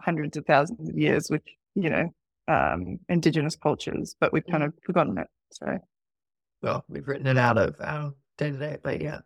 hundreds 0.00 0.36
of 0.36 0.46
thousands 0.46 0.88
of 0.88 0.96
years 0.96 1.30
with 1.30 1.42
you 1.74 1.90
know 1.90 2.08
um, 2.48 2.98
indigenous 3.08 3.56
cultures, 3.56 4.14
but 4.20 4.32
we've 4.32 4.46
kind 4.46 4.62
of 4.62 4.72
forgotten 4.84 5.18
it. 5.18 5.26
So, 5.50 5.78
well, 6.62 6.84
we've 6.88 7.06
written 7.06 7.26
it 7.26 7.38
out 7.38 7.58
of 7.58 7.76
our 7.80 8.12
day 8.38 8.50
to 8.50 8.58
day, 8.58 8.78
but 8.82 9.00
yeah, 9.00 9.20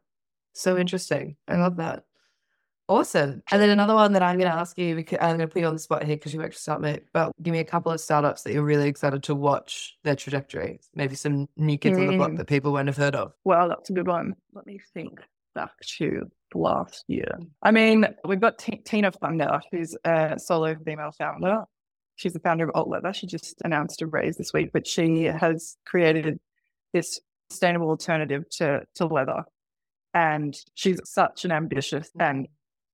so 0.54 0.76
interesting. 0.76 1.36
I 1.48 1.56
love 1.56 1.76
that. 1.76 2.04
Awesome. 2.88 3.40
And 3.52 3.62
then 3.62 3.70
another 3.70 3.94
one 3.94 4.14
that 4.14 4.22
I'm 4.22 4.36
going 4.36 4.50
to 4.50 4.56
ask 4.56 4.76
you, 4.76 4.96
because 4.96 5.18
I'm 5.20 5.36
going 5.36 5.40
to 5.40 5.46
put 5.46 5.60
you 5.60 5.68
on 5.68 5.74
the 5.74 5.78
spot 5.78 6.02
here 6.02 6.16
because 6.16 6.34
you 6.34 6.40
worked 6.40 6.54
for 6.54 6.60
Startmate, 6.60 7.02
but 7.12 7.30
give 7.40 7.52
me 7.52 7.60
a 7.60 7.64
couple 7.64 7.92
of 7.92 8.00
startups 8.00 8.42
that 8.42 8.52
you're 8.52 8.64
really 8.64 8.88
excited 8.88 9.22
to 9.24 9.34
watch 9.36 9.96
their 10.02 10.16
trajectory. 10.16 10.80
Maybe 10.96 11.14
some 11.14 11.48
new 11.56 11.78
kids 11.78 11.96
mm. 11.96 12.00
on 12.00 12.06
the 12.08 12.16
block 12.16 12.30
mm. 12.32 12.38
that 12.38 12.48
people 12.48 12.72
won't 12.72 12.88
have 12.88 12.96
heard 12.96 13.14
of. 13.14 13.32
Well, 13.44 13.68
that's 13.68 13.90
a 13.90 13.92
good 13.92 14.08
one. 14.08 14.34
Let 14.54 14.66
me 14.66 14.80
think 14.92 15.20
back 15.60 15.78
to 15.98 16.22
last 16.54 17.04
year. 17.06 17.38
I 17.62 17.70
mean, 17.70 18.06
we've 18.24 18.40
got 18.40 18.58
T- 18.58 18.80
Tina 18.84 19.12
Thunder, 19.12 19.60
who's 19.70 19.94
a 20.04 20.38
solo 20.38 20.74
female 20.84 21.12
founder. 21.12 21.64
She's 22.16 22.32
the 22.32 22.40
founder 22.40 22.64
of 22.64 22.70
Alt 22.74 22.88
Leather. 22.88 23.12
She 23.12 23.26
just 23.26 23.60
announced 23.62 24.00
a 24.00 24.06
raise 24.06 24.36
this 24.36 24.54
week, 24.54 24.70
but 24.72 24.86
she 24.86 25.24
has 25.24 25.76
created 25.84 26.40
this 26.94 27.20
sustainable 27.50 27.90
alternative 27.90 28.48
to, 28.52 28.82
to 28.94 29.06
leather. 29.06 29.44
And 30.14 30.56
she's 30.74 30.98
such 31.04 31.44
an 31.44 31.52
ambitious 31.52 32.10
and 32.18 32.48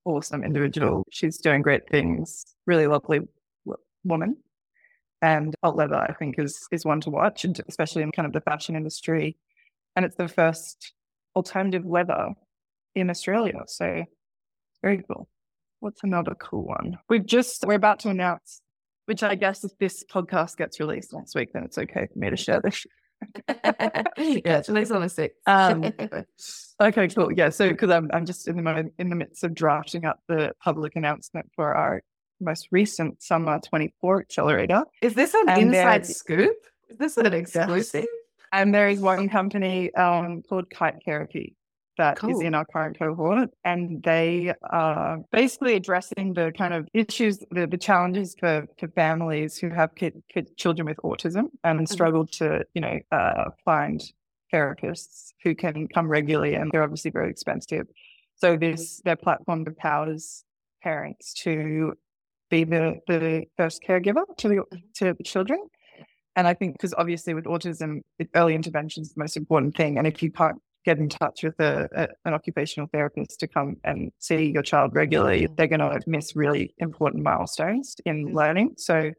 awesome 0.05 0.43
individual. 0.43 1.05
She's 1.11 1.39
doing 1.39 1.63
great 1.63 1.89
things, 1.89 2.45
really 2.67 2.89
lovely 2.89 3.21
woman. 4.05 4.37
And 5.23 5.55
Alt 5.63 5.77
Leather, 5.77 5.97
I 5.97 6.13
think, 6.15 6.39
is 6.39 6.67
is 6.71 6.85
one 6.85 7.01
to 7.03 7.11
watch, 7.11 7.47
especially 7.69 8.03
in 8.03 8.13
kind 8.13 8.27
of 8.27 8.33
the 8.33 8.41
fashion 8.41 8.77
industry. 8.77 9.37
And 9.95 10.05
it's 10.05 10.17
the 10.17 10.29
first 10.29 10.93
alternative 11.35 11.87
leather 11.87 12.35
in 12.97 13.11
Australia. 13.11 13.61
So 13.67 14.05
very 14.83 15.05
cool. 15.07 15.29
What's 15.81 16.03
another 16.03 16.35
cool 16.35 16.65
one? 16.65 16.99
We've 17.09 17.25
just 17.25 17.65
we're 17.67 17.75
about 17.75 18.01
to 18.01 18.09
announce, 18.09 18.63
which 19.05 19.23
I 19.23 19.35
guess 19.35 19.63
if 19.63 19.77
this 19.79 20.03
podcast 20.11 20.57
gets 20.57 20.81
released 20.81 21.13
next 21.13 21.35
week, 21.35 21.53
then 21.53 21.65
it's 21.65 21.79
okay 21.79 22.09
for 22.13 22.19
me 22.19 22.31
to 22.31 22.37
share 22.37 22.61
this. 22.61 22.87
yeah, 23.49 24.59
it's 24.59 24.69
released 24.69 24.93
on 24.93 25.03
the 25.03 25.09
sixth. 25.09 25.39
Um, 25.47 25.85
okay, 26.83 27.09
cool. 27.09 27.33
Yeah, 27.33 27.51
so 27.51 27.69
because 27.69 27.91
I'm 27.91 28.11
I'm 28.13 28.25
just 28.25 28.49
in 28.49 28.57
the 28.57 28.63
moment 28.63 28.95
in 28.99 29.11
the 29.11 29.17
midst 29.17 29.45
of 29.45 29.55
drafting 29.55 30.07
up 30.07 30.21
the 30.29 30.53
public 30.63 30.97
announcement 30.97 31.51
for 31.55 31.75
our 31.75 32.03
most 32.41 32.69
recent 32.71 33.23
summer 33.23 33.61
24 33.61 34.21
accelerator. 34.21 34.85
Is 35.03 35.15
this 35.15 35.35
an 35.35 35.49
and 35.49 35.63
inside 35.63 36.07
scoop? 36.07 36.57
Is 36.89 36.99
this 36.99 37.17
an 37.17 37.33
exclusive? 37.33 38.05
Yes. 38.05 38.13
And 38.53 38.75
there 38.75 38.89
is 38.89 39.01
one 39.01 39.29
company 39.29 39.93
um, 39.95 40.43
called 40.43 40.71
Kite 40.71 41.03
Therapy 41.05 41.57
that 41.97 42.19
cool. 42.19 42.31
is 42.31 42.41
in 42.41 42.55
our 42.55 42.65
current 42.65 42.99
cohort. 42.99 43.51
And 43.65 44.03
they 44.03 44.55
are 44.71 45.19
basically 45.33 45.75
addressing 45.75 46.35
the 46.35 46.53
kind 46.57 46.75
of 46.75 46.89
issues, 46.95 47.39
the, 47.51 47.67
the 47.67 47.79
challenges 47.79 48.37
for, 48.39 48.67
for 48.79 48.89
families 48.89 49.59
who 49.59 49.71
have 49.71 49.95
kid, 49.95 50.23
kid, 50.29 50.57
children 50.57 50.87
with 50.87 50.99
autism 50.99 51.51
and 51.65 51.81
mm-hmm. 51.81 51.87
struggle 51.87 52.27
to, 52.27 52.65
you 52.75 52.81
know, 52.81 52.99
uh, 53.13 53.51
find 53.65 54.03
therapists 54.53 55.33
who 55.43 55.55
can 55.55 55.89
come 55.89 56.09
regularly 56.09 56.55
and 56.55 56.71
they're 56.71 56.83
obviously 56.83 57.11
very 57.11 57.31
expensive. 57.31 57.87
So 58.37 58.57
this 58.57 59.01
their 59.05 59.17
platform 59.17 59.65
empowers 59.67 60.45
parents 60.83 61.35
to 61.35 61.95
be 62.51 62.65
the, 62.65 63.01
the 63.07 63.45
first 63.57 63.83
caregiver 63.83 64.25
to 64.39 64.49
the 64.49 64.55
mm-hmm. 64.57 64.77
to 64.97 65.15
the 65.15 65.25
children. 65.25 65.67
And 66.37 66.47
I 66.47 66.53
think 66.53 66.75
because 66.75 66.95
obviously 66.99 67.33
with 67.33 67.47
autism, 67.47 68.03
early 68.35 68.55
intervention 68.55 69.03
is 69.03 69.15
the 69.15 69.21
most 69.21 69.39
important 69.39 69.75
thing. 69.75 69.97
And 69.97 70.07
if 70.07 70.23
you 70.23 70.31
can't 70.31 70.61
get 70.87 70.99
in 70.99 71.09
touch 71.09 71.43
with 71.43 71.59
a, 71.61 71.89
a, 71.95 72.09
an 72.25 72.33
occupational 72.33 72.89
therapist 72.93 73.41
to 73.41 73.49
come 73.49 73.77
and 73.85 74.13
see 74.19 74.53
your 74.53 74.63
child 74.63 74.95
regularly, 74.95 75.49
they're 75.57 75.67
going 75.67 75.81
to 75.81 76.01
miss 76.07 76.37
really 76.37 76.73
important 76.79 77.23
milestones 77.23 77.97
in 78.07 78.27
mm-hmm. 78.27 78.37
learning. 78.37 78.75
So 78.79 79.11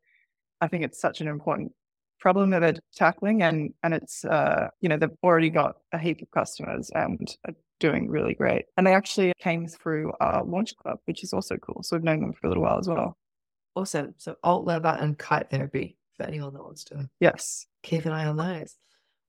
I 0.62 0.68
think 0.68 0.84
it's 0.84 1.00
such 1.00 1.22
an 1.22 1.28
important 1.28 1.74
problem 2.20 2.50
that 2.50 2.60
they're 2.62 2.74
tackling 2.96 3.44
and 3.44 3.72
and 3.84 3.94
it's 3.94 4.26
uh 4.26 4.70
you 4.82 4.90
know 4.90 4.98
they've 4.98 5.12
already 5.22 5.52
got 5.52 5.76
a 5.92 6.00
heap 6.00 6.20
of 6.24 6.32
customers 6.32 6.90
and 6.96 7.38
are 7.46 7.54
doing 7.80 8.10
really 8.10 8.34
great. 8.34 8.66
And 8.76 8.88
they 8.88 8.96
actually 8.96 9.34
came 9.40 9.68
through 9.68 10.14
our 10.20 10.44
launch 10.44 10.76
club 10.78 10.98
which 11.06 11.24
is 11.24 11.32
also 11.32 11.58
cool. 11.58 11.84
So 11.84 11.96
we've 11.96 12.04
known 12.04 12.22
them 12.22 12.34
for 12.34 12.48
a 12.48 12.50
little 12.50 12.64
while 12.64 12.80
as 12.80 12.88
well. 12.88 13.18
Awesome. 13.76 14.16
So 14.18 14.36
alt 14.44 14.66
leather 14.66 14.98
and 15.00 15.16
kite 15.16 15.52
therapy 15.52 15.98
for 16.16 16.26
anyone 16.26 16.54
that 16.54 16.64
wants 16.64 16.86
to 16.86 17.08
yes. 17.20 17.68
keep 17.84 18.06
an 18.06 18.14
eye 18.14 18.26
on 18.26 18.38
those 18.38 18.76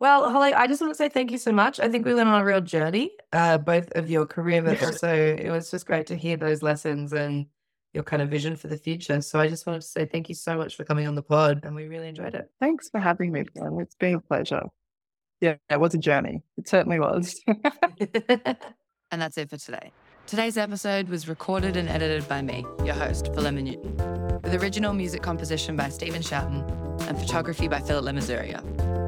well, 0.00 0.30
Holly, 0.30 0.54
I 0.54 0.66
just 0.66 0.80
want 0.80 0.92
to 0.92 0.96
say 0.96 1.08
thank 1.08 1.30
you 1.30 1.38
so 1.38 1.52
much. 1.52 1.80
I 1.80 1.88
think 1.88 2.06
we 2.06 2.14
went 2.14 2.28
on 2.28 2.40
a 2.40 2.44
real 2.44 2.60
journey, 2.60 3.10
uh, 3.32 3.58
both 3.58 3.90
of 3.92 4.08
your 4.08 4.26
career, 4.26 4.62
but 4.62 4.82
also 4.82 5.12
it 5.12 5.50
was 5.50 5.70
just 5.70 5.86
great 5.86 6.06
to 6.08 6.16
hear 6.16 6.36
those 6.36 6.62
lessons 6.62 7.12
and 7.12 7.46
your 7.94 8.04
kind 8.04 8.22
of 8.22 8.28
vision 8.28 8.54
for 8.54 8.68
the 8.68 8.76
future. 8.76 9.20
So 9.22 9.40
I 9.40 9.48
just 9.48 9.66
wanted 9.66 9.82
to 9.82 9.88
say 9.88 10.04
thank 10.04 10.28
you 10.28 10.34
so 10.34 10.56
much 10.56 10.76
for 10.76 10.84
coming 10.84 11.06
on 11.08 11.14
the 11.14 11.22
pod, 11.22 11.60
and 11.64 11.74
we 11.74 11.88
really 11.88 12.08
enjoyed 12.08 12.34
it. 12.34 12.50
Thanks 12.60 12.88
for 12.88 13.00
having 13.00 13.32
me, 13.32 13.44
Ben. 13.54 13.78
It's 13.80 13.96
been 13.96 14.14
a 14.14 14.20
pleasure. 14.20 14.62
Yeah, 15.40 15.56
it 15.70 15.80
was 15.80 15.94
a 15.94 15.98
journey. 15.98 16.42
It 16.56 16.68
certainly 16.68 17.00
was. 17.00 17.40
and 17.46 19.22
that's 19.22 19.38
it 19.38 19.50
for 19.50 19.56
today. 19.56 19.92
Today's 20.26 20.58
episode 20.58 21.08
was 21.08 21.26
recorded 21.26 21.76
and 21.76 21.88
edited 21.88 22.28
by 22.28 22.42
me, 22.42 22.66
your 22.84 22.94
host, 22.94 23.26
Philema 23.32 23.62
Newton, 23.62 23.96
with 24.42 24.54
original 24.62 24.92
music 24.92 25.22
composition 25.22 25.74
by 25.74 25.88
Stephen 25.88 26.22
Shoughton 26.22 26.62
and 27.00 27.18
photography 27.18 27.66
by 27.66 27.80
Philip 27.80 28.04
Lemisurier. 28.04 29.07